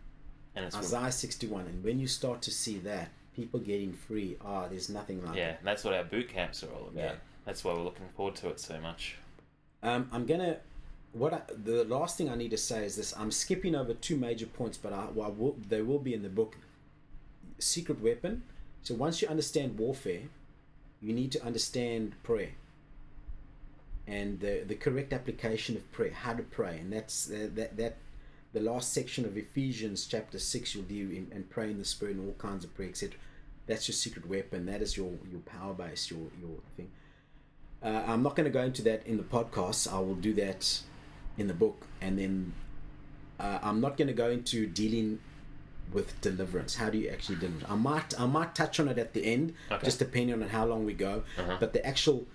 and 0.54 0.64
it's 0.64 0.76
Isaiah 0.76 1.12
61. 1.12 1.66
And 1.66 1.84
when 1.84 1.98
you 1.98 2.06
start 2.06 2.42
to 2.42 2.50
see 2.50 2.78
that, 2.80 3.10
people 3.34 3.60
getting 3.60 3.92
free, 3.92 4.36
ah, 4.44 4.66
there's 4.68 4.88
nothing 4.88 5.24
like 5.24 5.36
yeah, 5.36 5.50
it. 5.50 5.60
that's 5.62 5.84
what 5.84 5.94
our 5.94 6.04
boot 6.04 6.28
camps 6.28 6.62
are 6.62 6.70
all 6.70 6.88
about. 6.88 6.94
Yeah. 6.96 7.12
That's 7.44 7.64
why 7.64 7.72
we're 7.72 7.82
looking 7.82 8.08
forward 8.16 8.34
to 8.36 8.48
it 8.48 8.60
so 8.60 8.78
much. 8.80 9.16
Um, 9.82 10.08
I'm 10.12 10.26
gonna. 10.26 10.58
What 11.12 11.32
I, 11.32 11.40
the 11.64 11.84
last 11.84 12.18
thing 12.18 12.28
I 12.28 12.34
need 12.34 12.50
to 12.50 12.58
say 12.58 12.84
is 12.84 12.96
this: 12.96 13.14
I'm 13.16 13.30
skipping 13.30 13.74
over 13.74 13.94
two 13.94 14.16
major 14.16 14.44
points, 14.44 14.76
but 14.76 14.92
I, 14.92 15.06
well, 15.14 15.28
I 15.28 15.30
will, 15.30 15.56
they 15.66 15.80
will 15.80 15.98
be 15.98 16.12
in 16.12 16.22
the 16.22 16.28
book. 16.28 16.56
Secret 17.58 18.02
weapon. 18.02 18.42
So 18.82 18.94
once 18.94 19.20
you 19.20 19.28
understand 19.28 19.78
warfare, 19.78 20.22
you 21.00 21.12
need 21.12 21.32
to 21.32 21.44
understand 21.44 22.14
prayer 22.22 22.52
and 24.08 24.40
the 24.40 24.64
the 24.66 24.74
correct 24.74 25.12
application 25.12 25.76
of 25.76 25.92
prayer, 25.92 26.12
how 26.12 26.32
to 26.32 26.42
pray, 26.42 26.78
and 26.78 26.92
that's 26.92 27.30
uh, 27.30 27.48
that 27.54 27.76
that 27.76 27.96
the 28.54 28.60
last 28.60 28.92
section 28.92 29.26
of 29.26 29.36
Ephesians 29.36 30.06
chapter 30.06 30.38
six 30.38 30.74
you'll 30.74 30.84
do 30.84 31.10
in, 31.10 31.28
and 31.30 31.48
pray 31.50 31.70
in 31.70 31.78
the 31.78 31.84
spirit 31.84 32.16
and 32.16 32.26
all 32.26 32.34
kinds 32.34 32.64
of 32.64 32.74
prayer, 32.74 32.88
etc. 32.88 33.16
That's 33.66 33.86
your 33.86 33.94
secret 33.94 34.26
weapon. 34.26 34.64
That 34.64 34.80
is 34.80 34.96
your 34.96 35.12
your 35.30 35.40
power 35.40 35.74
base, 35.74 36.10
your 36.10 36.26
your 36.40 36.56
thing. 36.76 36.90
Uh, 37.82 38.02
I'm 38.06 38.22
not 38.22 38.34
going 38.34 38.46
to 38.46 38.50
go 38.50 38.62
into 38.62 38.82
that 38.82 39.06
in 39.06 39.18
the 39.18 39.22
podcast. 39.22 39.92
I 39.92 40.00
will 40.00 40.16
do 40.16 40.32
that 40.34 40.80
in 41.36 41.46
the 41.46 41.54
book, 41.54 41.86
and 42.00 42.18
then 42.18 42.54
uh, 43.38 43.58
I'm 43.62 43.80
not 43.80 43.98
going 43.98 44.08
to 44.08 44.14
go 44.14 44.30
into 44.30 44.66
dealing 44.66 45.20
with 45.92 46.20
deliverance. 46.20 46.76
How 46.76 46.90
do 46.90 46.98
you 46.98 47.08
actually 47.08 47.36
deliver? 47.36 47.66
I 47.70 47.74
might 47.74 48.18
I 48.20 48.26
might 48.26 48.54
touch 48.54 48.78
on 48.80 48.88
it 48.88 48.98
at 48.98 49.14
the 49.14 49.24
end, 49.24 49.54
Okay. 49.70 49.84
just 49.84 49.98
depending 49.98 50.42
on 50.42 50.48
how 50.48 50.64
long 50.66 50.84
we 50.84 50.92
go. 50.94 51.22
Uh-huh. 51.38 51.56
But 51.60 51.72
the 51.72 51.84
actual 51.86 52.26